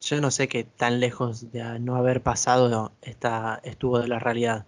Yo 0.00 0.20
no 0.20 0.30
sé 0.30 0.48
qué 0.48 0.64
tan 0.64 0.98
lejos 0.98 1.52
de 1.52 1.78
no 1.78 1.96
haber 1.96 2.22
pasado 2.22 2.92
está, 3.02 3.60
estuvo 3.62 4.00
de 4.00 4.08
la 4.08 4.18
realidad. 4.18 4.66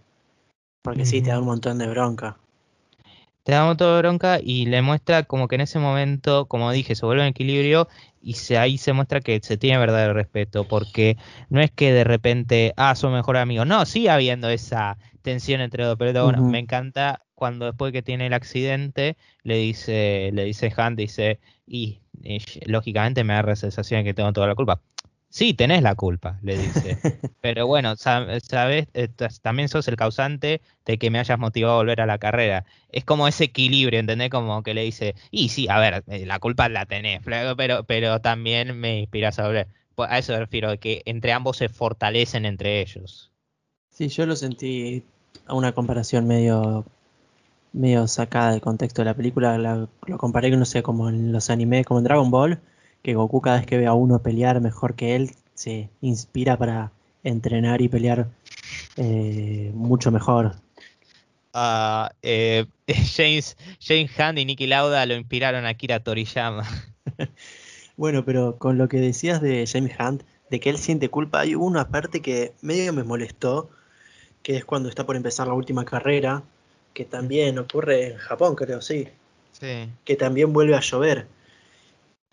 Porque 0.82 1.06
sí, 1.06 1.22
te 1.22 1.30
da 1.30 1.40
un 1.40 1.46
montón 1.46 1.78
de 1.78 1.88
bronca 1.88 2.38
te 3.44 3.52
da 3.52 3.62
un 3.62 3.68
montón 3.68 3.94
de 3.94 3.98
bronca 4.00 4.40
y 4.42 4.66
le 4.66 4.82
muestra 4.82 5.22
como 5.24 5.48
que 5.48 5.54
en 5.54 5.60
ese 5.60 5.78
momento, 5.78 6.46
como 6.46 6.72
dije, 6.72 6.94
se 6.94 7.06
vuelve 7.06 7.22
en 7.22 7.28
equilibrio 7.28 7.88
y 8.22 8.34
se, 8.34 8.56
ahí 8.58 8.78
se 8.78 8.94
muestra 8.94 9.20
que 9.20 9.38
se 9.42 9.58
tiene 9.58 9.78
verdadero 9.78 10.14
respeto, 10.14 10.66
porque 10.66 11.18
no 11.50 11.60
es 11.60 11.70
que 11.70 11.92
de 11.92 12.04
repente, 12.04 12.72
ah, 12.76 12.94
son 12.94 13.12
mejor 13.12 13.36
amigos, 13.36 13.66
no, 13.66 13.84
sigue 13.84 14.08
habiendo 14.08 14.48
esa 14.48 14.96
tensión 15.22 15.60
entre 15.60 15.84
dos, 15.84 15.96
pero 15.98 16.24
bueno, 16.24 16.42
me 16.42 16.58
encanta 16.58 17.22
cuando 17.34 17.66
después 17.66 17.92
que 17.92 18.02
tiene 18.02 18.26
el 18.26 18.32
accidente 18.32 19.16
le 19.42 19.58
dice, 19.58 20.30
le 20.32 20.44
dice 20.44 20.72
Han, 20.76 20.96
dice, 20.96 21.38
y, 21.66 22.00
y 22.22 22.40
lógicamente 22.66 23.24
me 23.24 23.34
da 23.34 23.42
la 23.42 23.56
sensación 23.56 24.00
de 24.00 24.04
que 24.04 24.14
tengo 24.14 24.32
toda 24.32 24.46
la 24.46 24.54
culpa. 24.54 24.80
Sí, 25.34 25.52
tenés 25.52 25.82
la 25.82 25.96
culpa, 25.96 26.38
le 26.42 26.56
dice. 26.62 26.96
Pero 27.40 27.66
bueno, 27.66 27.96
sabes, 27.96 28.46
eh, 28.94 29.08
también 29.42 29.68
sos 29.68 29.88
el 29.88 29.96
causante 29.96 30.60
de 30.86 30.96
que 30.96 31.10
me 31.10 31.18
hayas 31.18 31.40
motivado 31.40 31.74
a 31.74 31.78
volver 31.78 32.00
a 32.02 32.06
la 32.06 32.18
carrera. 32.18 32.64
Es 32.92 33.04
como 33.04 33.26
ese 33.26 33.42
equilibrio, 33.42 33.98
¿entendés? 33.98 34.30
Como 34.30 34.62
que 34.62 34.74
le 34.74 34.82
dice, 34.82 35.16
y 35.32 35.48
sí, 35.48 35.66
a 35.68 35.80
ver, 35.80 36.04
eh, 36.06 36.24
la 36.24 36.38
culpa 36.38 36.68
la 36.68 36.86
tenés, 36.86 37.20
pero, 37.24 37.82
pero 37.84 38.20
también 38.20 38.78
me 38.78 39.00
inspiras 39.00 39.40
a 39.40 39.48
volver. 39.48 39.66
Pues 39.96 40.08
a 40.08 40.18
eso 40.18 40.34
me 40.34 40.38
refiero, 40.38 40.78
que 40.78 41.02
entre 41.04 41.32
ambos 41.32 41.56
se 41.56 41.68
fortalecen 41.68 42.44
entre 42.44 42.80
ellos. 42.80 43.32
Sí, 43.90 44.06
yo 44.06 44.26
lo 44.26 44.36
sentí 44.36 45.02
a 45.46 45.54
una 45.54 45.72
comparación 45.72 46.28
medio 46.28 46.84
medio 47.72 48.06
sacada 48.06 48.52
del 48.52 48.60
contexto 48.60 49.02
de 49.02 49.06
la 49.06 49.14
película. 49.14 49.58
lo 49.58 50.16
comparé, 50.16 50.56
no 50.56 50.64
sé, 50.64 50.84
como 50.84 51.08
en 51.08 51.32
los 51.32 51.50
animes, 51.50 51.84
como 51.86 51.98
en 51.98 52.04
Dragon 52.04 52.30
Ball 52.30 52.60
que 53.04 53.14
Goku 53.14 53.42
cada 53.42 53.58
vez 53.58 53.66
que 53.66 53.76
ve 53.76 53.86
a 53.86 53.92
uno 53.92 54.22
pelear 54.22 54.62
mejor 54.62 54.94
que 54.96 55.14
él, 55.14 55.30
se 55.52 55.90
inspira 56.00 56.56
para 56.56 56.90
entrenar 57.22 57.82
y 57.82 57.88
pelear 57.88 58.30
eh, 58.96 59.70
mucho 59.74 60.10
mejor. 60.10 60.56
Uh, 61.52 62.08
eh, 62.22 62.64
James, 63.14 63.58
James 63.78 64.10
Hunt 64.18 64.38
y 64.38 64.46
Nicky 64.46 64.66
Lauda 64.66 65.04
lo 65.04 65.14
inspiraron 65.14 65.66
a 65.66 65.74
Kira 65.74 66.00
Toriyama. 66.00 66.66
bueno, 67.98 68.24
pero 68.24 68.56
con 68.56 68.78
lo 68.78 68.88
que 68.88 68.96
decías 68.96 69.42
de 69.42 69.66
James 69.70 69.92
Hunt, 70.00 70.22
de 70.48 70.58
que 70.58 70.70
él 70.70 70.78
siente 70.78 71.10
culpa, 71.10 71.40
hay 71.40 71.54
una 71.54 71.88
parte 71.88 72.22
que 72.22 72.54
medio 72.62 72.94
me 72.94 73.04
molestó, 73.04 73.68
que 74.42 74.56
es 74.56 74.64
cuando 74.64 74.88
está 74.88 75.04
por 75.04 75.16
empezar 75.16 75.46
la 75.46 75.54
última 75.54 75.84
carrera, 75.84 76.42
que 76.94 77.04
también 77.04 77.58
ocurre 77.58 78.12
en 78.12 78.16
Japón, 78.16 78.54
creo, 78.54 78.80
sí. 78.80 79.08
Sí. 79.52 79.90
Que 80.06 80.16
también 80.16 80.54
vuelve 80.54 80.74
a 80.74 80.80
llover. 80.80 81.26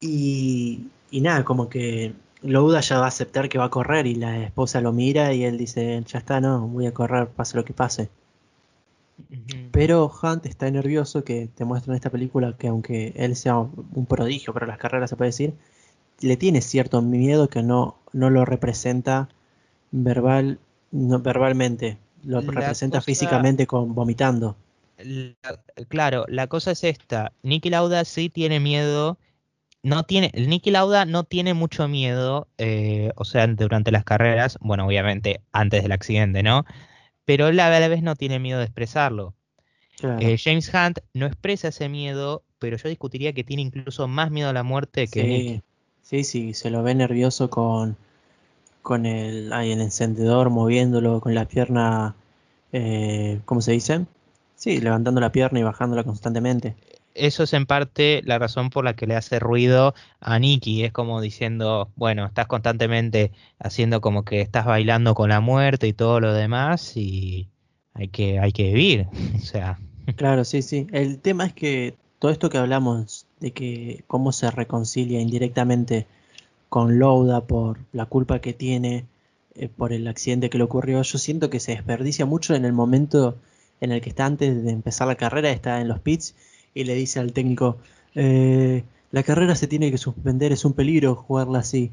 Y, 0.02 0.88
nada, 1.12 1.46
como 1.46 1.70
que 1.70 2.14
Louda 2.42 2.82
ya 2.82 2.98
va 2.98 3.06
a 3.06 3.10
aceptar 3.10 3.48
que 3.48 3.60
va 3.60 3.66
a 3.66 3.70
correr 3.70 4.08
y 4.08 4.16
la 4.16 4.44
esposa 4.44 4.82
lo 4.82 4.92
mira 4.92 5.34
y 5.34 5.44
él 5.44 5.58
dice, 5.58 6.04
ya 6.08 6.20
está, 6.20 6.42
no, 6.42 6.68
voy 6.68 6.88
a 6.88 6.94
correr, 6.94 7.30
pase 7.30 7.56
lo 7.56 7.64
que 7.64 7.74
pase. 7.74 8.10
Pero 9.72 10.12
Hunt 10.12 10.48
está 10.48 10.70
nervioso 10.72 11.24
que 11.24 11.48
te 11.54 11.64
muestra 11.64 11.94
en 11.94 11.96
esta 11.98 12.10
película 12.10 12.56
que 12.58 12.68
aunque 12.68 13.14
él 13.16 13.36
sea 13.36 13.58
un 13.58 14.06
prodigio 14.08 14.54
para 14.54 14.66
las 14.66 14.80
carreras, 14.80 15.12
se 15.12 15.16
puede 15.16 15.30
decir, 15.30 15.54
le 16.20 16.36
tiene 16.36 16.62
cierto 16.62 17.04
miedo 17.04 17.48
que 17.48 17.62
no, 17.62 17.98
no 18.12 18.32
lo 18.32 18.44
representa 18.44 19.30
verbal, 19.92 20.58
no, 20.90 21.20
verbalmente, 21.20 22.00
lo 22.24 22.42
representa 22.42 23.02
físicamente 23.02 23.68
con 23.68 23.94
vomitando. 23.94 24.56
claro, 25.90 26.26
la 26.28 26.48
cosa 26.48 26.72
es 26.72 26.84
esta, 26.84 27.32
Nicky 27.44 27.70
Lauda 27.70 28.04
sí 28.06 28.30
tiene 28.30 28.60
miedo 28.60 29.20
no 29.84 30.04
tiene, 30.04 30.32
el 30.34 30.50
Nicky 30.50 30.72
Lauda 30.72 31.06
no 31.06 31.24
tiene 31.24 31.54
mucho 31.54 31.88
miedo, 31.88 32.48
eh, 32.58 33.12
o 33.16 33.26
sea, 33.26 33.48
durante 33.48 33.92
las 33.92 34.04
carreras, 34.04 34.58
bueno, 34.62 34.86
obviamente 34.86 35.42
antes 35.52 35.82
del 35.84 35.92
accidente, 35.92 36.44
¿no? 36.44 36.66
Pero 37.26 37.48
él 37.48 37.60
a 37.60 37.80
la 37.80 37.88
vez 37.88 38.04
no 38.04 38.16
tiene 38.16 38.40
miedo 38.40 38.60
de 38.60 38.66
expresarlo. 38.66 39.34
Eh, 40.20 40.38
James 40.44 40.72
Hunt 40.74 41.00
no 41.14 41.28
expresa 41.28 41.68
ese 41.68 41.88
miedo, 41.88 42.44
pero 42.58 42.78
yo 42.78 42.90
discutiría 42.90 43.34
que 43.34 43.44
tiene 43.44 43.62
incluso 43.62 44.08
más 44.08 44.32
miedo 44.32 44.50
a 44.50 44.54
la 44.54 44.64
muerte 44.64 45.08
que 45.08 45.22
sí, 45.22 45.62
Sí, 46.02 46.24
sí, 46.24 46.54
se 46.54 46.72
lo 46.72 46.82
ve 46.84 46.96
nervioso 46.96 47.50
con, 47.50 47.96
con 48.82 49.06
el, 49.06 49.54
el 49.54 49.82
encendedor 49.82 50.50
moviéndolo 50.50 51.22
con 51.22 51.36
la 51.36 51.46
pierna, 51.46 52.16
eh, 52.74 53.40
¿cómo 53.46 53.62
se 53.62 53.74
dice? 53.74 54.06
Sí, 54.56 54.82
levantando 54.82 55.22
la 55.22 55.32
pierna 55.32 55.60
y 55.60 55.64
bajándola 55.64 56.04
constantemente 56.04 56.76
eso 57.16 57.44
es 57.44 57.54
en 57.54 57.66
parte 57.66 58.22
la 58.26 58.40
razón 58.40 58.70
por 58.70 58.86
la 58.86 58.96
que 58.96 59.08
le 59.08 59.16
hace 59.16 59.40
ruido 59.40 59.94
a 60.20 60.40
Nicky. 60.40 60.84
Es 60.84 60.92
como 60.92 61.22
diciendo, 61.22 61.92
bueno, 61.96 62.26
estás 62.26 62.48
constantemente 62.48 63.32
haciendo 63.60 64.02
como 64.02 64.24
que 64.24 64.42
estás 64.42 64.66
bailando 64.66 65.16
con 65.16 65.30
la 65.30 65.42
muerte 65.42 65.88
y 65.88 65.94
todo 65.94 66.20
lo 66.20 66.34
demás 66.34 66.96
y 66.96 67.50
hay 67.94 68.08
que, 68.08 68.40
hay 68.40 68.52
que 68.52 68.64
vivir. 68.64 69.08
o 69.36 69.40
sea. 69.40 69.80
Claro, 70.16 70.44
sí, 70.44 70.62
sí. 70.62 70.88
El 70.92 71.20
tema 71.20 71.46
es 71.46 71.54
que 71.54 71.96
todo 72.20 72.32
esto 72.32 72.50
que 72.50 72.58
hablamos 72.58 73.28
de 73.40 73.52
que 73.52 74.04
cómo 74.08 74.32
se 74.32 74.52
reconcilia 74.52 75.20
indirectamente 75.20 76.08
con 76.70 77.00
Louda 77.00 77.42
por 77.42 77.80
la 77.92 78.06
culpa 78.06 78.40
que 78.40 78.54
tiene 78.54 79.06
eh, 79.56 79.68
por 79.68 79.92
el 79.92 80.08
accidente 80.08 80.50
que 80.50 80.58
le 80.58 80.64
ocurrió, 80.64 81.02
yo 81.02 81.18
siento 81.18 81.50
que 81.50 81.60
se 81.60 81.74
desperdicia 81.74 82.26
mucho 82.26 82.56
en 82.56 82.64
el 82.64 82.74
momento 82.74 83.38
en 83.82 83.92
el 83.92 84.00
que 84.00 84.10
está 84.10 84.26
antes 84.26 84.64
de 84.64 84.72
empezar 84.72 85.08
la 85.08 85.16
carrera, 85.16 85.50
está 85.50 85.82
en 85.82 85.88
los 85.88 86.00
pits 86.00 86.36
y 86.74 86.84
le 86.84 86.96
dice 86.96 87.20
al 87.20 87.34
técnico, 87.34 87.78
eh, 88.16 88.84
la 89.12 89.24
carrera 89.24 89.56
se 89.56 89.68
tiene 89.68 89.92
que 89.92 89.98
suspender, 89.98 90.52
es 90.52 90.66
un 90.66 90.74
peligro 90.74 91.16
jugarla 91.16 91.60
así. 91.60 91.92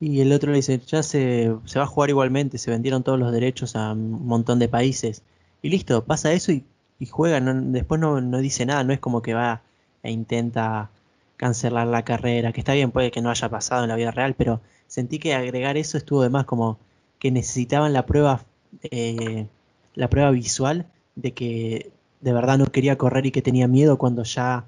Y 0.00 0.20
el 0.20 0.32
otro 0.32 0.50
le 0.50 0.58
dice, 0.58 0.80
ya 0.86 1.02
se, 1.02 1.54
se 1.66 1.78
va 1.78 1.84
a 1.84 1.88
jugar 1.88 2.10
igualmente, 2.10 2.58
se 2.58 2.70
vendieron 2.70 3.02
todos 3.02 3.18
los 3.18 3.32
derechos 3.32 3.76
a 3.76 3.92
un 3.92 4.26
montón 4.26 4.58
de 4.58 4.68
países. 4.68 5.22
Y 5.62 5.68
listo, 5.70 6.04
pasa 6.04 6.32
eso 6.32 6.52
y, 6.52 6.64
y 6.98 7.06
juega, 7.06 7.40
después 7.40 8.00
no, 8.00 8.20
no, 8.20 8.38
dice 8.38 8.66
nada, 8.66 8.84
no 8.84 8.92
es 8.92 9.00
como 9.00 9.22
que 9.22 9.34
va 9.34 9.62
e 10.02 10.10
intenta 10.10 10.90
cancelar 11.36 11.86
la 11.86 12.04
carrera, 12.04 12.52
que 12.52 12.60
está 12.60 12.74
bien, 12.74 12.90
puede 12.90 13.10
que 13.10 13.22
no 13.22 13.30
haya 13.30 13.48
pasado 13.48 13.82
en 13.82 13.88
la 13.88 13.96
vida 13.96 14.10
real, 14.10 14.34
pero 14.36 14.60
sentí 14.86 15.18
que 15.18 15.34
agregar 15.34 15.76
eso 15.76 15.98
estuvo 15.98 16.22
de 16.22 16.30
más, 16.30 16.44
como 16.46 16.78
que 17.18 17.30
necesitaban 17.30 17.92
la 17.92 18.06
prueba, 18.06 18.44
eh, 18.82 19.46
la 19.94 20.08
prueba 20.08 20.30
visual 20.30 20.86
de 21.16 21.32
que 21.32 21.92
de 22.20 22.32
verdad 22.32 22.58
no 22.58 22.66
quería 22.66 22.98
correr 22.98 23.26
y 23.26 23.30
que 23.30 23.42
tenía 23.42 23.68
miedo 23.68 23.98
cuando 23.98 24.22
ya 24.24 24.64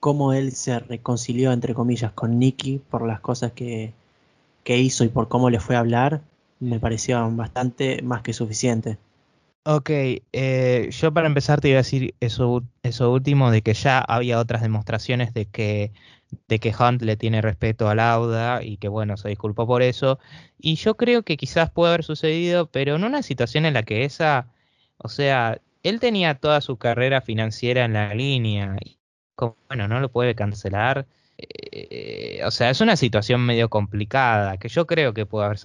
cómo 0.00 0.32
él 0.32 0.52
se 0.52 0.78
reconcilió 0.78 1.52
entre 1.52 1.74
comillas 1.74 2.12
con 2.12 2.38
Nicky 2.38 2.80
por 2.90 3.06
las 3.06 3.20
cosas 3.20 3.52
que, 3.52 3.92
que 4.64 4.78
hizo 4.78 5.04
y 5.04 5.08
por 5.08 5.28
cómo 5.28 5.50
le 5.50 5.60
fue 5.60 5.76
a 5.76 5.80
hablar, 5.80 6.22
me 6.60 6.78
pareció 6.78 7.30
bastante 7.32 8.02
más 8.02 8.22
que 8.22 8.32
suficiente. 8.32 8.98
Ok, 9.64 9.90
eh, 10.32 10.88
yo 10.90 11.14
para 11.14 11.28
empezar 11.28 11.60
te 11.60 11.68
iba 11.68 11.76
a 11.76 11.84
decir 11.84 12.16
eso, 12.18 12.64
eso 12.82 13.12
último, 13.12 13.52
de 13.52 13.62
que 13.62 13.74
ya 13.74 14.00
había 14.00 14.40
otras 14.40 14.60
demostraciones 14.60 15.32
de 15.34 15.46
que, 15.46 15.92
de 16.48 16.58
que 16.58 16.74
Hunt 16.76 17.02
le 17.02 17.16
tiene 17.16 17.40
respeto 17.40 17.88
a 17.88 17.94
Lauda 17.94 18.64
y 18.64 18.76
que 18.78 18.88
bueno, 18.88 19.16
se 19.16 19.28
disculpó 19.28 19.66
por 19.68 19.82
eso. 19.82 20.18
Y 20.58 20.74
yo 20.76 20.96
creo 20.96 21.22
que 21.22 21.36
quizás 21.36 21.70
puede 21.70 21.92
haber 21.92 22.04
sucedido, 22.04 22.66
pero 22.66 22.96
en 22.96 23.04
una 23.04 23.22
situación 23.22 23.64
en 23.64 23.74
la 23.74 23.84
que 23.84 24.04
esa, 24.04 24.48
o 24.98 25.08
sea, 25.08 25.60
él 25.82 26.00
tenía 26.00 26.34
toda 26.34 26.60
su 26.60 26.76
carrera 26.76 27.20
financiera 27.20 27.84
en 27.84 27.94
la 27.94 28.14
línea. 28.14 28.76
Y 28.84 28.98
como, 29.34 29.56
bueno, 29.68 29.88
no 29.88 30.00
lo 30.00 30.10
puede 30.10 30.34
cancelar. 30.34 31.06
Eh, 31.38 32.40
o 32.44 32.50
sea, 32.50 32.70
es 32.70 32.80
una 32.80 32.96
situación 32.96 33.40
medio 33.40 33.68
complicada 33.68 34.58
que 34.58 34.68
yo 34.68 34.86
creo 34.86 35.12
que 35.12 35.26
puede 35.26 35.46
haber 35.46 35.58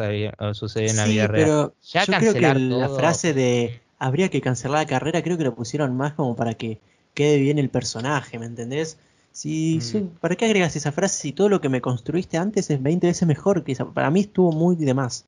sucedido 0.55 0.91
en 0.91 0.97
la 0.97 1.05
vida 1.05 1.27
real. 1.27 1.45
Pero 1.45 1.75
ya 1.83 2.05
yo 2.05 2.13
creo 2.17 2.33
que 2.33 2.59
la 2.59 2.89
frase 2.89 3.33
de 3.33 3.81
habría 3.99 4.29
que 4.29 4.41
cancelar 4.41 4.79
la 4.79 4.87
carrera, 4.87 5.21
creo 5.21 5.37
que 5.37 5.43
lo 5.43 5.55
pusieron 5.55 5.95
más 5.95 6.13
como 6.13 6.35
para 6.35 6.53
que 6.53 6.79
quede 7.13 7.37
bien 7.37 7.57
el 7.57 7.69
personaje, 7.69 8.37
¿me 8.39 8.45
entendés? 8.45 8.97
Si, 9.31 9.79
mm. 9.93 10.19
¿Para 10.19 10.35
qué 10.35 10.45
agregas 10.45 10.75
esa 10.75 10.91
frase 10.91 11.21
si 11.21 11.31
todo 11.31 11.49
lo 11.49 11.61
que 11.61 11.69
me 11.69 11.81
construiste 11.81 12.37
antes 12.37 12.69
es 12.69 12.81
20 12.81 13.07
veces 13.07 13.27
mejor 13.27 13.63
que 13.63 13.71
esa? 13.71 13.85
Para 13.85 14.09
mí 14.09 14.21
estuvo 14.21 14.51
muy 14.51 14.75
de 14.75 14.93
más. 14.93 15.25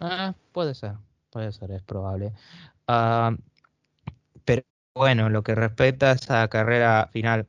Ah, 0.00 0.34
puede 0.52 0.74
ser, 0.74 0.92
puede 1.30 1.52
ser, 1.52 1.70
es 1.70 1.82
probable. 1.82 2.32
Ah, 2.86 3.34
pero 4.44 4.62
bueno, 4.94 5.28
lo 5.30 5.42
que 5.42 5.54
respecta 5.54 6.10
a 6.10 6.14
esa 6.14 6.48
carrera 6.48 7.08
final, 7.12 7.48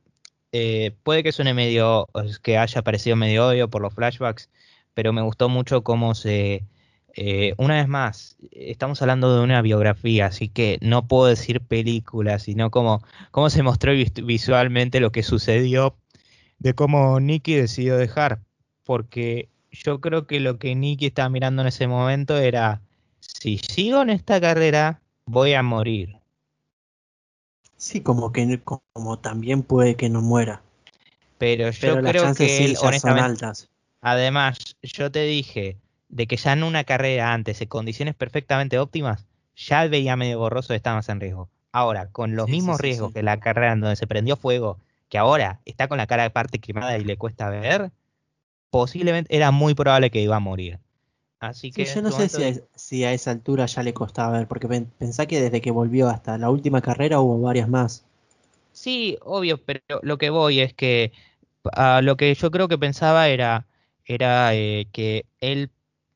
eh, 0.52 0.96
puede 1.02 1.22
que 1.22 1.32
suene 1.32 1.54
medio, 1.54 2.08
que 2.42 2.58
haya 2.58 2.82
parecido 2.82 3.16
medio 3.16 3.48
obvio 3.48 3.70
por 3.70 3.82
los 3.82 3.94
flashbacks, 3.94 4.50
pero 4.94 5.12
me 5.12 5.22
gustó 5.22 5.48
mucho 5.48 5.82
cómo 5.84 6.14
se... 6.14 6.64
Eh, 7.18 7.54
una 7.58 7.76
vez 7.76 7.88
más, 7.88 8.36
estamos 8.50 9.00
hablando 9.02 9.34
de 9.36 9.42
una 9.42 9.62
biografía, 9.62 10.26
así 10.26 10.48
que 10.48 10.78
no 10.82 11.08
puedo 11.08 11.26
decir 11.26 11.62
película, 11.62 12.38
sino 12.38 12.70
como 12.70 13.02
cómo 13.30 13.48
se 13.50 13.62
mostró 13.62 13.92
visualmente 13.92 15.00
lo 15.00 15.12
que 15.12 15.22
sucedió 15.22 15.96
de 16.58 16.74
cómo 16.74 17.20
Nicky 17.20 17.54
decidió 17.54 17.96
dejar, 17.96 18.40
porque 18.84 19.48
yo 19.70 20.00
creo 20.00 20.26
que 20.26 20.40
lo 20.40 20.58
que 20.58 20.74
Nicky 20.74 21.06
estaba 21.06 21.28
mirando 21.28 21.62
en 21.62 21.68
ese 21.68 21.86
momento 21.86 22.38
era, 22.38 22.82
si 23.20 23.58
sigo 23.58 24.02
en 24.02 24.10
esta 24.10 24.40
carrera, 24.40 25.00
voy 25.26 25.54
a 25.54 25.62
morir. 25.62 26.15
Sí, 27.76 28.00
como 28.00 28.32
que 28.32 28.60
como 28.62 29.18
también 29.18 29.62
puede 29.62 29.96
que 29.96 30.08
no 30.08 30.22
muera. 30.22 30.62
Pero 31.38 31.70
yo 31.70 32.00
creo 32.00 32.34
que 32.34 32.64
él, 32.64 32.76
altas. 32.82 33.68
Además, 34.00 34.58
yo 34.82 35.10
te 35.10 35.24
dije 35.24 35.76
de 36.08 36.26
que 36.26 36.36
ya 36.36 36.52
en 36.52 36.62
una 36.62 36.84
carrera 36.84 37.32
antes, 37.32 37.60
en 37.60 37.68
condiciones 37.68 38.14
perfectamente 38.14 38.78
óptimas, 38.78 39.26
ya 39.56 39.86
veía 39.86 40.16
medio 40.16 40.38
borroso 40.38 40.72
de 40.72 40.78
estar 40.78 40.94
más 40.94 41.08
en 41.08 41.20
riesgo. 41.20 41.50
Ahora, 41.72 42.08
con 42.10 42.36
los 42.36 42.48
mismos 42.48 42.80
riesgos 42.80 43.12
que 43.12 43.22
la 43.22 43.38
carrera 43.38 43.72
en 43.72 43.80
donde 43.80 43.96
se 43.96 44.06
prendió 44.06 44.36
fuego, 44.36 44.78
que 45.08 45.18
ahora 45.18 45.60
está 45.64 45.88
con 45.88 45.98
la 45.98 46.06
cara 46.06 46.22
de 46.22 46.30
parte 46.30 46.58
quemada 46.58 46.96
y 46.96 47.04
le 47.04 47.18
cuesta 47.18 47.50
ver, 47.50 47.90
posiblemente 48.70 49.34
era 49.34 49.50
muy 49.50 49.74
probable 49.74 50.10
que 50.10 50.22
iba 50.22 50.36
a 50.36 50.40
morir. 50.40 50.78
Así 51.48 51.70
que 51.70 51.84
yo 51.84 52.02
no 52.02 52.10
sé 52.10 52.28
si 52.74 53.04
a, 53.04 53.12
esa 53.12 53.30
altura 53.30 53.66
ya 53.66 53.82
le 53.82 53.94
costaba 53.94 54.38
ver, 54.38 54.48
porque 54.48 54.68
pensá 54.98 55.26
que 55.26 55.40
desde 55.40 55.60
que 55.60 55.70
volvió 55.70 56.08
hasta 56.08 56.38
la 56.38 56.50
última 56.50 56.80
carrera 56.80 57.20
hubo 57.20 57.40
varias 57.40 57.68
más. 57.68 58.04
Sí, 58.72 59.16
obvio, 59.22 59.58
pero 59.64 59.80
lo 60.02 60.18
que 60.18 60.30
voy 60.30 60.60
es 60.60 60.74
que 60.74 61.12
ah, 61.72 62.00
lo 62.02 62.16
que 62.16 62.34
yo 62.34 62.50
creo 62.50 62.68
que 62.68 62.78
pensaba 62.78 63.28
era, 63.28 63.66
era 64.04 64.54
eh, 64.54 64.88
que 64.92 65.24
él, 65.40 65.70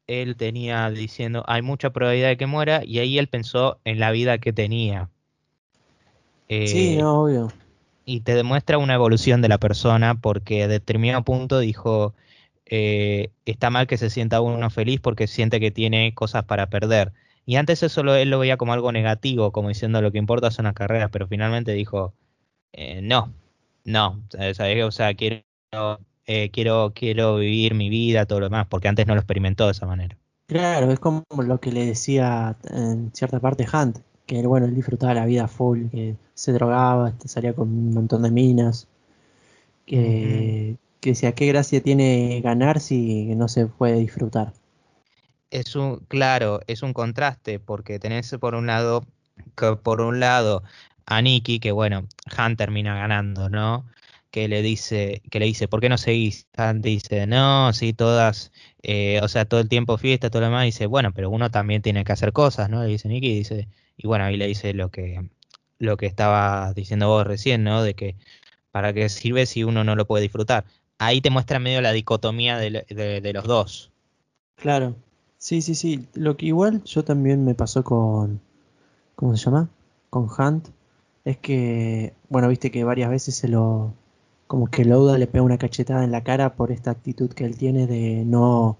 él 0.07 0.37
tenía 0.37 0.91
diciendo 0.91 1.45
hay 1.47 1.63
mucha 1.63 1.91
probabilidad 1.91 2.29
de 2.29 2.37
que 2.37 2.47
muera 2.47 2.83
y 2.85 2.99
ahí 2.99 3.19
él 3.19 3.29
pensó 3.29 3.81
en 3.85 3.99
la 3.99 4.11
vida 4.11 4.39
que 4.39 4.53
tenía. 4.53 5.11
sí, 6.49 6.99
eh, 6.99 7.05
obvio. 7.05 7.53
Y 8.05 8.21
te 8.21 8.35
demuestra 8.35 8.79
una 8.79 8.95
evolución 8.95 9.41
de 9.43 9.49
la 9.49 9.59
persona 9.59 10.17
porque 10.17 10.65
a 10.65 10.69
determinado 10.69 11.23
punto 11.23 11.61
dijo, 11.61 12.15
eh, 12.73 13.31
está 13.47 13.69
mal 13.69 13.89
que 13.89 13.99
se 13.99 14.11
sienta 14.11 14.41
uno 14.41 14.71
feliz 14.71 15.01
porque 15.01 15.27
siente 15.27 15.59
que 15.59 15.73
tiene 15.73 16.15
cosas 16.15 16.45
para 16.45 16.71
perder. 16.71 17.13
Y 17.45 17.57
antes 17.57 17.83
eso 17.83 18.03
él 18.15 18.31
lo 18.31 18.39
veía 18.39 18.57
como 18.57 18.73
algo 18.73 18.93
negativo, 18.93 19.51
como 19.51 19.69
diciendo 19.69 20.01
lo 20.01 20.13
que 20.13 20.19
importa 20.19 20.53
son 20.53 20.67
las 20.67 20.75
carreras, 20.75 21.11
pero 21.11 21.27
finalmente 21.27 21.73
dijo, 21.73 22.15
eh, 22.73 23.01
no, 23.03 23.33
no, 23.85 24.23
o 24.39 24.91
sea, 24.93 25.15
quiero, 25.15 25.43
eh, 26.27 26.51
quiero, 26.51 26.93
quiero 26.95 27.37
vivir 27.37 27.75
mi 27.75 27.89
vida, 27.89 28.27
todo 28.27 28.39
lo 28.39 28.47
demás, 28.47 28.69
porque 28.69 28.87
antes 28.87 29.05
no 29.07 29.15
lo 29.15 29.21
experimentó 29.21 29.67
de 29.67 29.73
esa 29.73 29.87
manera. 29.87 30.17
Claro, 30.47 30.93
es 30.93 31.01
como 31.01 31.25
lo 31.45 31.59
que 31.59 31.73
le 31.73 31.87
decía 31.87 32.57
en 32.71 33.11
cierta 33.13 33.41
parte 33.41 33.67
Hunt, 33.73 33.99
que 34.27 34.47
bueno, 34.47 34.67
él 34.67 34.77
disfrutaba 34.77 35.15
la 35.15 35.27
vida 35.27 35.49
full, 35.49 35.89
que 35.89 36.15
se 36.35 36.53
drogaba, 36.53 37.15
salía 37.25 37.53
con 37.53 37.69
un 37.69 37.95
montón 37.95 38.23
de 38.23 38.31
minas, 38.31 38.87
que, 39.87 40.77
que 41.01 41.15
sea 41.15 41.33
qué 41.33 41.47
gracia 41.47 41.83
tiene 41.83 42.41
ganar 42.43 42.81
si 42.81 43.35
no 43.35 43.49
se 43.49 43.67
puede 43.67 43.99
disfrutar. 43.99 44.53
Es 45.51 45.75
un, 45.75 46.01
claro, 46.07 46.61
es 46.67 46.83
un 46.83 46.93
contraste, 46.93 47.59
porque 47.59 47.99
tenés 47.99 48.31
por 48.41 48.55
un 48.55 48.67
lado, 48.67 49.05
por 49.83 50.01
un 50.01 50.21
lado 50.21 50.63
a 51.07 51.23
Nicky, 51.23 51.59
que 51.59 51.73
bueno, 51.73 52.07
Han 52.37 52.57
termina 52.57 52.95
ganando, 52.97 53.49
¿no? 53.51 53.87
Que 54.31 54.47
le 54.47 54.63
dice, 54.63 55.23
que 55.31 55.41
le 55.41 55.47
dice, 55.47 55.67
¿por 55.67 55.81
qué 55.81 55.89
no 55.89 55.99
seguís? 55.99 56.47
Han 56.57 56.83
dice, 56.83 57.27
no, 57.27 57.73
sí, 57.73 57.93
todas, 57.93 58.53
eh, 58.83 59.21
o 59.23 59.29
sea, 59.29 59.45
todo 59.45 59.61
el 59.61 59.69
tiempo 59.69 59.99
fiesta, 59.99 60.31
todo 60.31 60.41
lo 60.43 60.47
demás, 60.49 60.65
dice, 60.65 60.87
bueno, 60.87 61.13
pero 61.13 61.31
uno 61.31 61.51
también 61.51 61.83
tiene 61.83 62.05
que 62.05 62.13
hacer 62.13 62.33
cosas, 62.33 62.71
¿no? 62.71 62.83
Le 62.83 62.89
dice 62.91 63.09
Nicky, 63.09 63.35
dice, 63.35 63.69
y 63.97 64.07
bueno, 64.07 64.25
ahí 64.25 64.37
le 64.37 64.47
dice 64.47 64.73
lo 64.75 64.91
que, 64.91 65.29
lo 65.79 65.97
que 65.97 66.07
estaba 66.07 66.73
diciendo 66.75 67.09
vos 67.09 67.27
recién, 67.27 67.65
¿no? 67.65 67.83
De 67.83 67.95
que 67.95 68.17
para 68.71 68.93
qué 68.93 69.09
sirve 69.09 69.47
si 69.47 69.65
uno 69.65 69.83
no 69.85 69.97
lo 69.97 70.07
puede 70.07 70.23
disfrutar 70.23 70.65
ahí 71.01 71.21
te 71.23 71.31
muestra 71.31 71.59
medio 71.59 71.81
la 71.81 71.93
dicotomía 71.93 72.59
de, 72.59 73.33
los 73.35 73.45
dos. 73.45 73.91
Claro, 74.57 74.95
sí, 75.39 75.63
sí, 75.63 75.75
sí. 75.75 76.07
Lo 76.15 76.37
que 76.37 76.47
igual 76.47 76.85
yo 76.85 77.03
también 77.03 77.45
me 77.45 77.55
pasó 77.55 77.83
con, 77.83 78.41
¿cómo 79.17 79.37
se 79.37 79.47
llama? 79.47 79.69
Con 80.11 80.29
Hunt, 80.29 80.69
es 81.25 81.39
que, 81.39 82.13
bueno, 82.29 82.49
viste 82.49 82.71
que 82.71 82.85
varias 82.85 83.11
veces 83.11 83.35
se 83.35 83.49
lo, 83.49 83.95
como 84.47 84.67
que 84.67 84.85
Louda 84.85 85.17
le 85.17 85.27
pega 85.27 85.43
una 85.43 85.57
cachetada 85.57 86.05
en 86.05 86.13
la 86.13 86.23
cara 86.23 86.53
por 86.53 86.71
esta 86.71 86.91
actitud 86.91 87.31
que 87.33 87.47
él 87.47 87.57
tiene 87.57 87.87
de 87.87 88.23
no, 88.27 88.77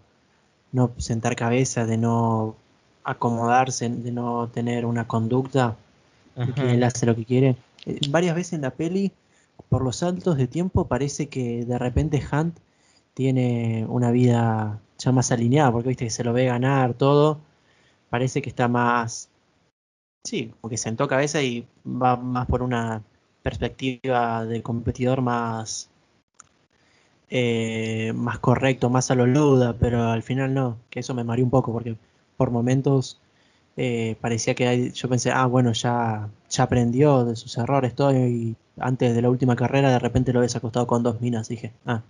no 0.73 0.93
sentar 0.99 1.37
cabeza, 1.37 1.87
de 1.87 1.97
no 1.97 2.55
acomodarse, 3.03 3.89
de 3.89 4.13
no 4.13 4.49
tener 4.49 4.85
una 4.85 5.09
conducta, 5.09 5.75
de 6.37 6.53
que 6.53 6.75
él 6.75 6.85
hace 6.85 7.07
lo 7.07 7.17
que 7.17 7.25
quiere. 7.25 7.57
Eh, 7.87 7.99
varias 8.11 8.35
veces 8.35 8.53
en 8.53 8.63
la 8.63 8.71
peli 8.71 9.11
por 9.69 9.83
los 9.83 9.97
saltos 9.97 10.37
de 10.37 10.47
tiempo 10.47 10.89
parece 10.89 11.29
que 11.29 11.65
de 11.65 11.79
repente 11.79 12.23
Hunt 12.33 12.59
tiene 13.15 13.87
una 13.89 14.11
vida 14.11 14.81
ya 14.99 15.13
más 15.13 15.33
alineada, 15.33 15.73
porque 15.73 15.89
viste 15.89 16.05
que 16.05 16.11
se 16.11 16.25
lo 16.25 16.33
ve 16.33 16.47
ganar 16.47 16.95
todo, 16.95 17.41
parece 18.11 18.43
que 18.43 18.51
está 18.51 18.69
más, 18.69 19.31
sí, 20.25 20.53
como 20.61 20.71
que 20.71 20.77
sentó 20.77 21.09
cabeza 21.09 21.43
y 21.43 21.67
va 21.87 22.17
más 22.17 22.47
por 22.47 22.63
una 22.63 23.03
perspectiva 23.43 24.45
del 24.47 24.63
competidor 24.63 25.23
más, 25.23 25.91
eh, 27.31 28.13
más 28.15 28.39
correcto, 28.41 28.91
más 28.91 29.11
a 29.11 29.15
lo 29.15 29.27
luda, 29.27 29.77
pero 29.79 30.05
al 30.05 30.23
final 30.23 30.55
no, 30.55 30.79
que 30.91 31.01
eso 31.01 31.15
me 31.15 31.25
mareó 31.25 31.45
un 31.45 31.51
poco, 31.51 31.73
porque 31.73 31.97
por 32.37 32.51
momentos 32.51 33.21
eh, 33.77 34.17
parecía 34.21 34.55
que 34.55 34.91
yo 34.91 35.09
pensé, 35.09 35.31
ah, 35.31 35.47
bueno, 35.47 35.73
ya, 35.73 36.29
ya 36.49 36.63
aprendió 36.65 37.25
de 37.25 37.37
sus 37.37 37.57
errores 37.59 37.95
todo 37.95 38.13
y 38.15 38.57
antes 38.79 39.15
de 39.15 39.23
la 39.23 39.31
última 39.31 39.57
carrera 39.57 39.91
de 39.91 39.99
repente 39.99 40.33
lo 40.33 40.41
ves 40.41 40.57
acostado 40.57 40.87
con 40.87 41.03
dos 41.03 41.21
minas. 41.21 41.49
Dije, 41.49 41.73
ah, 41.87 42.03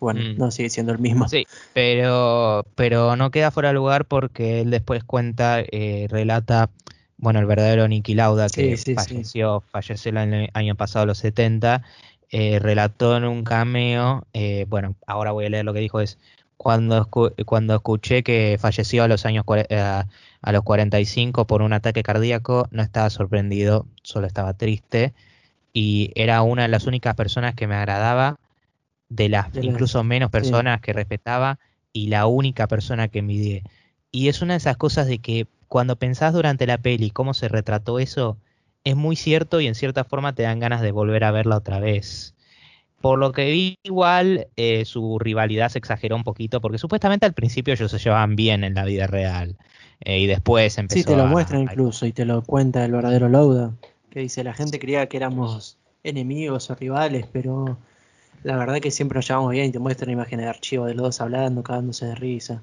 bueno, 0.00 0.20
mm. 0.20 0.38
no 0.38 0.50
sigue 0.50 0.70
siendo 0.70 0.92
el 0.92 0.98
mismo. 0.98 1.28
Sí, 1.28 1.46
pero, 1.74 2.64
pero 2.74 3.16
no 3.16 3.30
queda 3.30 3.50
fuera 3.50 3.70
de 3.70 3.74
lugar 3.74 4.04
porque 4.04 4.60
él 4.60 4.70
después 4.70 5.04
cuenta, 5.04 5.60
eh, 5.60 6.06
relata, 6.08 6.70
bueno, 7.16 7.40
el 7.40 7.46
verdadero 7.46 7.88
Nicky 7.88 8.14
Lauda 8.14 8.48
que 8.48 8.76
falleció, 8.76 9.62
falleció 9.70 10.10
el 10.10 10.50
año 10.52 10.74
pasado, 10.76 11.06
los 11.06 11.18
70, 11.18 11.82
eh, 12.30 12.58
relató 12.60 13.16
en 13.16 13.24
un 13.24 13.42
cameo, 13.42 14.26
eh, 14.32 14.66
bueno, 14.68 14.94
ahora 15.06 15.32
voy 15.32 15.46
a 15.46 15.50
leer 15.50 15.64
lo 15.64 15.72
que 15.72 15.80
dijo, 15.80 16.00
es 16.00 16.18
cuando, 16.56 17.08
cuando 17.46 17.74
escuché 17.74 18.22
que 18.22 18.56
falleció 18.60 19.04
a 19.04 19.08
los 19.08 19.24
años 19.26 19.44
a 19.70 20.06
los 20.42 20.62
45 20.62 21.46
por 21.46 21.62
un 21.62 21.72
ataque 21.72 22.02
cardíaco, 22.02 22.68
no 22.70 22.82
estaba 22.82 23.10
sorprendido, 23.10 23.86
solo 24.02 24.26
estaba 24.26 24.54
triste 24.54 25.14
y 25.72 26.12
era 26.14 26.42
una 26.42 26.62
de 26.62 26.68
las 26.68 26.86
únicas 26.86 27.14
personas 27.14 27.54
que 27.54 27.66
me 27.66 27.74
agradaba, 27.74 28.38
de 29.08 29.28
las 29.28 29.48
incluso 29.60 30.04
menos 30.04 30.30
personas 30.30 30.80
que 30.80 30.92
respetaba 30.92 31.58
y 31.92 32.08
la 32.08 32.26
única 32.26 32.66
persona 32.66 33.08
que 33.08 33.20
envidié. 33.20 33.62
Y 34.10 34.28
es 34.28 34.42
una 34.42 34.54
de 34.54 34.58
esas 34.58 34.76
cosas 34.76 35.06
de 35.06 35.18
que 35.18 35.46
cuando 35.66 35.96
pensás 35.96 36.32
durante 36.32 36.66
la 36.66 36.78
peli 36.78 37.10
cómo 37.10 37.34
se 37.34 37.48
retrató 37.48 37.98
eso, 37.98 38.38
es 38.84 38.96
muy 38.96 39.16
cierto 39.16 39.60
y 39.60 39.66
en 39.66 39.74
cierta 39.74 40.04
forma 40.04 40.34
te 40.34 40.44
dan 40.44 40.60
ganas 40.60 40.80
de 40.80 40.92
volver 40.92 41.24
a 41.24 41.30
verla 41.30 41.56
otra 41.56 41.80
vez. 41.80 42.34
Por 43.00 43.18
lo 43.18 43.32
que 43.32 43.50
vi, 43.50 43.78
igual 43.82 44.48
eh, 44.56 44.84
su 44.84 45.18
rivalidad 45.18 45.68
se 45.68 45.78
exageró 45.78 46.16
un 46.16 46.24
poquito, 46.24 46.60
porque 46.60 46.78
supuestamente 46.78 47.26
al 47.26 47.34
principio 47.34 47.74
ellos 47.74 47.90
se 47.90 47.98
llevaban 47.98 48.34
bien 48.34 48.64
en 48.64 48.74
la 48.74 48.84
vida 48.84 49.06
real. 49.06 49.56
Eh, 50.00 50.20
y 50.20 50.26
después 50.26 50.78
empezó. 50.78 51.00
Sí, 51.00 51.04
te 51.04 51.16
lo 51.16 51.26
muestra 51.26 51.58
incluso 51.58 52.06
y 52.06 52.12
te 52.12 52.24
lo 52.24 52.42
cuenta 52.42 52.84
el 52.84 52.92
verdadero 52.92 53.28
Lauda 53.28 53.72
que 54.10 54.20
dice, 54.20 54.44
la 54.44 54.54
gente 54.54 54.78
creía 54.78 55.06
que 55.08 55.16
éramos 55.16 55.76
enemigos 56.02 56.70
o 56.70 56.74
rivales, 56.74 57.26
pero 57.32 57.78
la 58.42 58.56
verdad 58.56 58.80
que 58.80 58.90
siempre 58.90 59.16
nos 59.16 59.28
llevamos 59.28 59.52
bien 59.52 59.66
y 59.66 59.72
te 59.72 59.78
muestran 59.78 60.10
imágenes 60.10 60.46
de 60.46 60.50
archivo 60.50 60.86
de 60.86 60.94
los 60.94 61.04
dos 61.04 61.20
hablando, 61.20 61.62
cagándose 61.62 62.06
de 62.06 62.14
risa. 62.14 62.62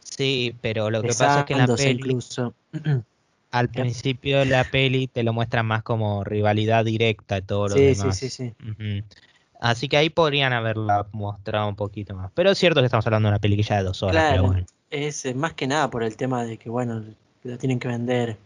Sí, 0.00 0.54
pero 0.60 0.90
lo 0.90 1.02
que 1.02 1.08
pasa 1.08 1.40
es 1.40 1.46
que 1.46 1.52
en 1.52 1.58
la 1.58 1.76
peli, 1.76 1.92
incluso. 1.92 2.54
al 3.50 3.68
principio 3.70 4.40
de 4.40 4.46
la 4.46 4.64
peli 4.64 5.06
te 5.06 5.22
lo 5.22 5.32
muestran 5.32 5.66
más 5.66 5.82
como 5.82 6.24
rivalidad 6.24 6.84
directa 6.84 7.38
y 7.38 7.42
todo 7.42 7.68
lo 7.68 7.74
demás. 7.74 8.18
Sí, 8.18 8.30
sí, 8.30 8.52
sí. 8.54 9.04
Así 9.60 9.88
que 9.88 9.96
ahí 9.96 10.10
podrían 10.10 10.52
haberla 10.52 11.06
mostrado 11.12 11.68
un 11.68 11.76
poquito 11.76 12.14
más. 12.14 12.30
Pero 12.34 12.50
es 12.50 12.58
cierto 12.58 12.80
que 12.80 12.86
estamos 12.86 13.06
hablando 13.06 13.28
de 13.28 13.32
una 13.32 13.38
peli 13.38 13.56
que 13.56 13.62
ya 13.62 13.78
de 13.78 13.84
dos 13.84 14.02
horas. 14.02 14.26
pero 14.30 14.44
bueno. 14.44 14.66
Es 14.90 15.34
más 15.34 15.54
que 15.54 15.66
nada 15.66 15.90
por 15.90 16.02
el 16.02 16.16
tema 16.16 16.44
de 16.44 16.58
que, 16.58 16.70
bueno, 16.70 17.04
lo 17.42 17.58
tienen 17.58 17.78
que 17.78 17.88
vender 17.88 18.36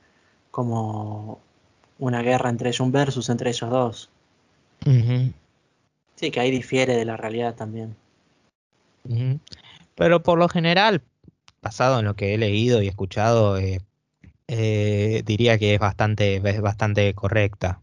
como 0.51 1.41
una 1.99 2.23
guerra 2.23 2.51
entre 2.51 2.71
ellos, 2.71 2.81
un 2.81 2.93
versus 2.93 3.29
entre 3.29 3.51
ellos 3.51 3.71
dos. 3.71 4.11
Sí, 6.17 6.31
que 6.31 6.41
ahí 6.41 6.51
difiere 6.51 6.97
de 6.97 7.05
la 7.05 7.17
realidad 7.17 7.55
también. 7.55 7.97
Pero 9.95 10.23
por 10.23 10.39
lo 10.39 10.49
general, 10.49 11.03
basado 11.63 11.99
en 11.99 12.07
lo 12.07 12.15
que 12.15 12.35
he 12.35 12.39
leído 12.39 12.83
y 12.83 12.89
escuchado, 12.89 13.59
eh, 13.59 13.81
eh, 14.49 15.23
diría 15.25 15.59
que 15.59 15.75
es 15.75 15.81
bastante, 15.81 16.37
es 16.37 16.61
bastante 16.61 17.15
correcta. 17.15 17.81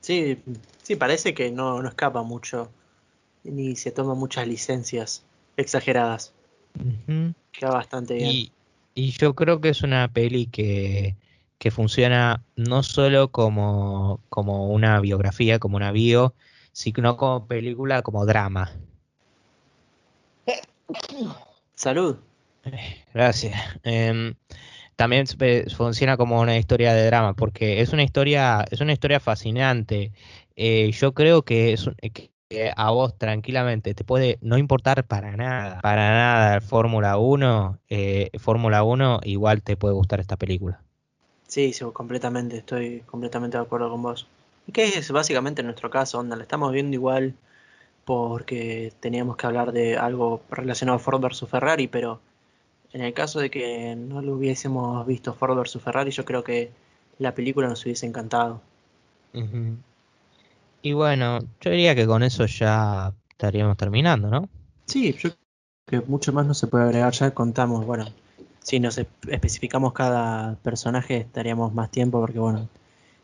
Sí, 0.00 0.42
sí, 0.82 0.96
parece 0.96 1.34
que 1.34 1.50
no, 1.50 1.82
no 1.82 1.88
escapa 1.88 2.22
mucho, 2.22 2.70
ni 3.44 3.76
se 3.76 3.90
toma 3.90 4.14
muchas 4.14 4.46
licencias 4.46 5.24
exageradas. 5.58 6.32
Queda 7.52 7.70
bastante 7.70 8.14
bien. 8.14 8.30
Y, 8.30 8.52
y, 8.94 9.10
yo 9.10 9.34
creo 9.34 9.60
que 9.60 9.68
es 9.68 9.82
una 9.82 10.08
peli 10.08 10.46
que, 10.46 11.16
que 11.58 11.70
funciona 11.70 12.42
no 12.56 12.82
solo 12.82 13.30
como, 13.30 14.20
como 14.28 14.68
una 14.68 15.00
biografía, 15.00 15.58
como 15.58 15.76
una 15.76 15.92
bio, 15.92 16.34
sino 16.72 17.16
como 17.16 17.46
película, 17.46 18.02
como 18.02 18.24
drama. 18.24 18.72
Salud. 21.74 22.16
Gracias. 23.12 23.54
Em, 23.82 24.34
también 24.96 25.26
funciona 25.76 26.16
como 26.16 26.40
una 26.40 26.56
historia 26.56 26.94
de 26.94 27.06
drama, 27.06 27.34
porque 27.34 27.80
es 27.80 27.92
una 27.92 28.04
historia, 28.04 28.64
es 28.70 28.80
una 28.80 28.92
historia 28.92 29.20
fascinante. 29.20 30.12
Eh, 30.56 30.90
yo 30.92 31.14
creo 31.14 31.42
que 31.42 31.72
es 31.72 31.88
que 32.12 32.30
a 32.76 32.90
vos 32.90 33.16
tranquilamente 33.18 33.94
te 33.94 34.04
puede 34.04 34.38
no 34.40 34.56
importar 34.56 35.04
para 35.04 35.36
nada, 35.36 35.80
para 35.80 36.10
nada 36.10 36.60
Fórmula 36.60 37.18
1, 37.18 37.78
eh, 37.88 38.30
Fórmula 38.38 38.82
1 38.82 39.20
igual 39.24 39.62
te 39.62 39.76
puede 39.76 39.94
gustar 39.94 40.20
esta 40.20 40.36
película. 40.36 40.80
Sí, 41.46 41.72
sí, 41.72 41.84
completamente, 41.92 42.58
estoy 42.58 43.00
completamente 43.00 43.56
de 43.56 43.62
acuerdo 43.62 43.90
con 43.90 44.02
vos. 44.02 44.26
Y 44.66 44.72
que 44.72 44.84
es 44.84 45.10
básicamente 45.10 45.62
nuestro 45.62 45.90
caso, 45.90 46.18
onda, 46.18 46.36
la 46.36 46.42
estamos 46.42 46.72
viendo 46.72 46.94
igual 46.94 47.34
porque 48.04 48.92
teníamos 49.00 49.36
que 49.36 49.46
hablar 49.46 49.72
de 49.72 49.98
algo 49.98 50.40
relacionado 50.50 50.96
a 50.96 50.98
Ford 50.98 51.20
versus 51.20 51.48
Ferrari, 51.48 51.88
pero 51.88 52.20
en 52.92 53.02
el 53.02 53.12
caso 53.12 53.40
de 53.40 53.50
que 53.50 53.94
no 53.96 54.22
lo 54.22 54.34
hubiésemos 54.34 55.06
visto 55.06 55.34
Ford 55.34 55.58
vs 55.58 55.82
Ferrari, 55.82 56.10
yo 56.10 56.24
creo 56.24 56.42
que 56.42 56.70
la 57.18 57.34
película 57.34 57.68
nos 57.68 57.84
hubiese 57.84 58.06
encantado. 58.06 58.62
Y 60.82 60.92
bueno, 60.92 61.40
yo 61.60 61.70
diría 61.70 61.94
que 61.94 62.06
con 62.06 62.22
eso 62.22 62.46
ya 62.46 63.12
estaríamos 63.30 63.76
terminando, 63.76 64.28
¿no? 64.28 64.48
Sí, 64.86 65.12
yo 65.18 65.30
creo 65.84 66.02
que 66.02 66.10
mucho 66.10 66.32
más 66.32 66.46
no 66.46 66.54
se 66.54 66.66
puede 66.66 66.84
agregar. 66.84 67.12
Ya 67.12 67.32
contamos, 67.32 67.84
bueno, 67.84 68.06
si 68.62 68.80
nos 68.80 68.98
especificamos 68.98 69.92
cada 69.92 70.54
personaje 70.56 71.18
estaríamos 71.18 71.74
más 71.74 71.90
tiempo 71.90 72.20
porque, 72.20 72.38
bueno, 72.38 72.68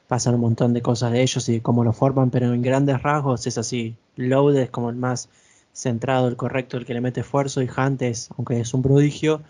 pasan 0.09 0.35
un 0.35 0.41
montón 0.41 0.73
de 0.73 0.83
cosas 0.83 1.13
de 1.13 1.23
ellos 1.23 1.49
y 1.49 1.61
cómo 1.61 1.85
lo 1.85 1.93
forman, 1.93 2.31
pero 2.31 2.53
en 2.53 2.63
grandes 2.63 3.03
rasgos 3.03 3.47
es 3.47 3.59
así. 3.59 3.95
Load 4.17 4.57
es 4.57 4.71
como 4.71 4.91
el 4.91 4.97
más 4.97 5.29
centrado, 5.73 6.29
el 6.29 6.37
correcto, 6.37 6.77
el 6.77 6.87
que 6.87 6.95
le 6.95 7.01
mete 7.01 7.21
esfuerzo 7.21 7.63
y 7.63 7.69
Hunt 7.69 8.03
es, 8.03 8.31
aunque 8.37 8.61
es 8.61 8.75
un 8.75 8.83
prodigio, 8.83 9.43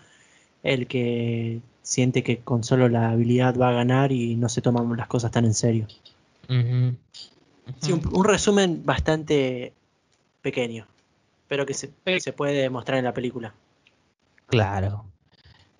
el 0.63 0.87
que 0.87 1.61
siente 1.81 2.23
que 2.23 2.39
con 2.39 2.63
solo 2.63 2.89
la 2.89 3.11
habilidad 3.11 3.57
va 3.57 3.69
a 3.69 3.73
ganar 3.73 4.11
y 4.11 4.35
no 4.35 4.49
se 4.49 4.61
toman 4.61 4.97
las 4.97 5.07
cosas 5.07 5.31
tan 5.31 5.45
en 5.45 5.53
serio. 5.53 5.87
Sí, 7.81 7.91
un, 7.93 8.23
resumen 8.23 8.85
bastante 8.85 9.73
pequeño, 10.41 10.87
pero 11.47 11.65
que 11.65 11.73
se, 11.73 11.91
se 12.19 12.33
puede 12.33 12.69
mostrar 12.69 12.99
en 12.99 13.05
la 13.05 13.13
película. 13.13 13.53
Claro, 14.47 15.05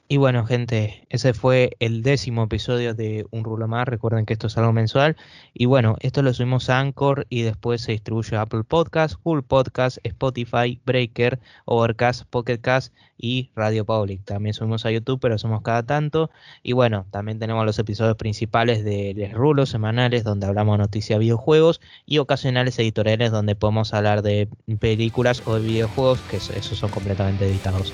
y 0.07 0.17
bueno, 0.17 0.45
gente, 0.45 1.07
ese 1.09 1.33
fue 1.33 1.77
el 1.79 2.03
décimo 2.03 2.43
episodio 2.43 2.93
de 2.93 3.25
Un 3.31 3.43
Rulo 3.43 3.67
Más. 3.67 3.87
Recuerden 3.87 4.27
que 4.27 4.33
esto 4.33 4.45
es 4.45 4.57
algo 4.57 4.71
mensual. 4.71 5.17
Y 5.51 5.65
bueno, 5.65 5.95
esto 5.99 6.21
lo 6.21 6.31
subimos 6.31 6.69
a 6.69 6.79
Anchor 6.79 7.25
y 7.27 7.41
después 7.41 7.81
se 7.81 7.93
distribuye 7.93 8.35
a 8.35 8.41
Apple 8.41 8.65
Podcast, 8.65 9.15
Google 9.23 9.41
Podcast, 9.41 9.97
Spotify, 10.03 10.79
Breaker, 10.85 11.39
Overcast, 11.65 12.25
Pocketcast 12.29 12.93
y 13.17 13.49
Radio 13.55 13.83
Public. 13.83 14.23
También 14.25 14.53
subimos 14.53 14.85
a 14.85 14.91
YouTube, 14.91 15.19
pero 15.19 15.39
somos 15.39 15.63
cada 15.63 15.81
tanto. 15.81 16.29
Y 16.61 16.73
bueno, 16.73 17.07
también 17.09 17.39
tenemos 17.39 17.65
los 17.65 17.79
episodios 17.79 18.15
principales 18.15 18.83
de 18.83 19.15
Les 19.15 19.33
Rulos 19.33 19.69
semanales, 19.69 20.23
donde 20.23 20.45
hablamos 20.45 20.77
de 20.77 20.83
noticias 20.83 21.17
videojuegos, 21.17 21.81
y 22.05 22.19
ocasionales 22.19 22.77
editoriales, 22.77 23.31
donde 23.31 23.55
podemos 23.55 23.91
hablar 23.95 24.21
de 24.21 24.49
películas 24.79 25.41
o 25.47 25.55
de 25.55 25.61
videojuegos, 25.61 26.19
que 26.29 26.37
esos 26.37 26.77
son 26.77 26.91
completamente 26.91 27.47
editados. 27.47 27.91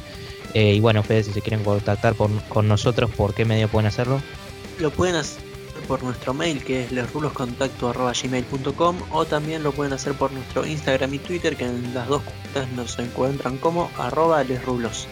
Eh, 0.53 0.75
y 0.75 0.79
bueno, 0.79 1.01
ustedes 1.01 1.25
si 1.27 1.33
se 1.33 1.41
quieren 1.41 1.63
contactar 1.63 2.15
con 2.15 2.67
nosotros, 2.67 3.09
¿por 3.11 3.33
qué 3.33 3.45
medio 3.45 3.67
pueden 3.67 3.87
hacerlo? 3.87 4.21
Lo 4.79 4.91
pueden 4.91 5.15
hacer 5.15 5.41
por 5.87 6.03
nuestro 6.03 6.33
mail 6.33 6.61
que 6.63 6.85
es 6.85 6.91
lesruloscontacto.gmail.com 6.91 8.97
o 9.11 9.25
también 9.25 9.63
lo 9.63 9.71
pueden 9.71 9.93
hacer 9.93 10.13
por 10.13 10.31
nuestro 10.31 10.65
Instagram 10.65 11.13
y 11.13 11.19
Twitter 11.19 11.55
que 11.55 11.65
en 11.65 11.93
las 11.93 12.07
dos 12.07 12.23
cuentas 12.23 12.71
nos 12.71 12.97
encuentran 12.99 13.57
como 13.57 13.91
arroba 13.97 14.43
lesrulos. 14.43 15.07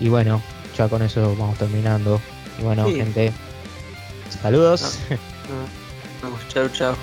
Y 0.00 0.08
bueno, 0.08 0.42
ya 0.76 0.88
con 0.88 1.02
eso 1.02 1.36
vamos 1.38 1.58
terminando. 1.58 2.20
Y 2.58 2.62
bueno, 2.62 2.86
gente, 2.86 3.32
saludos. 4.42 4.98
Vamos, 6.22 6.40
chao, 6.48 6.68
chao. 6.68 6.96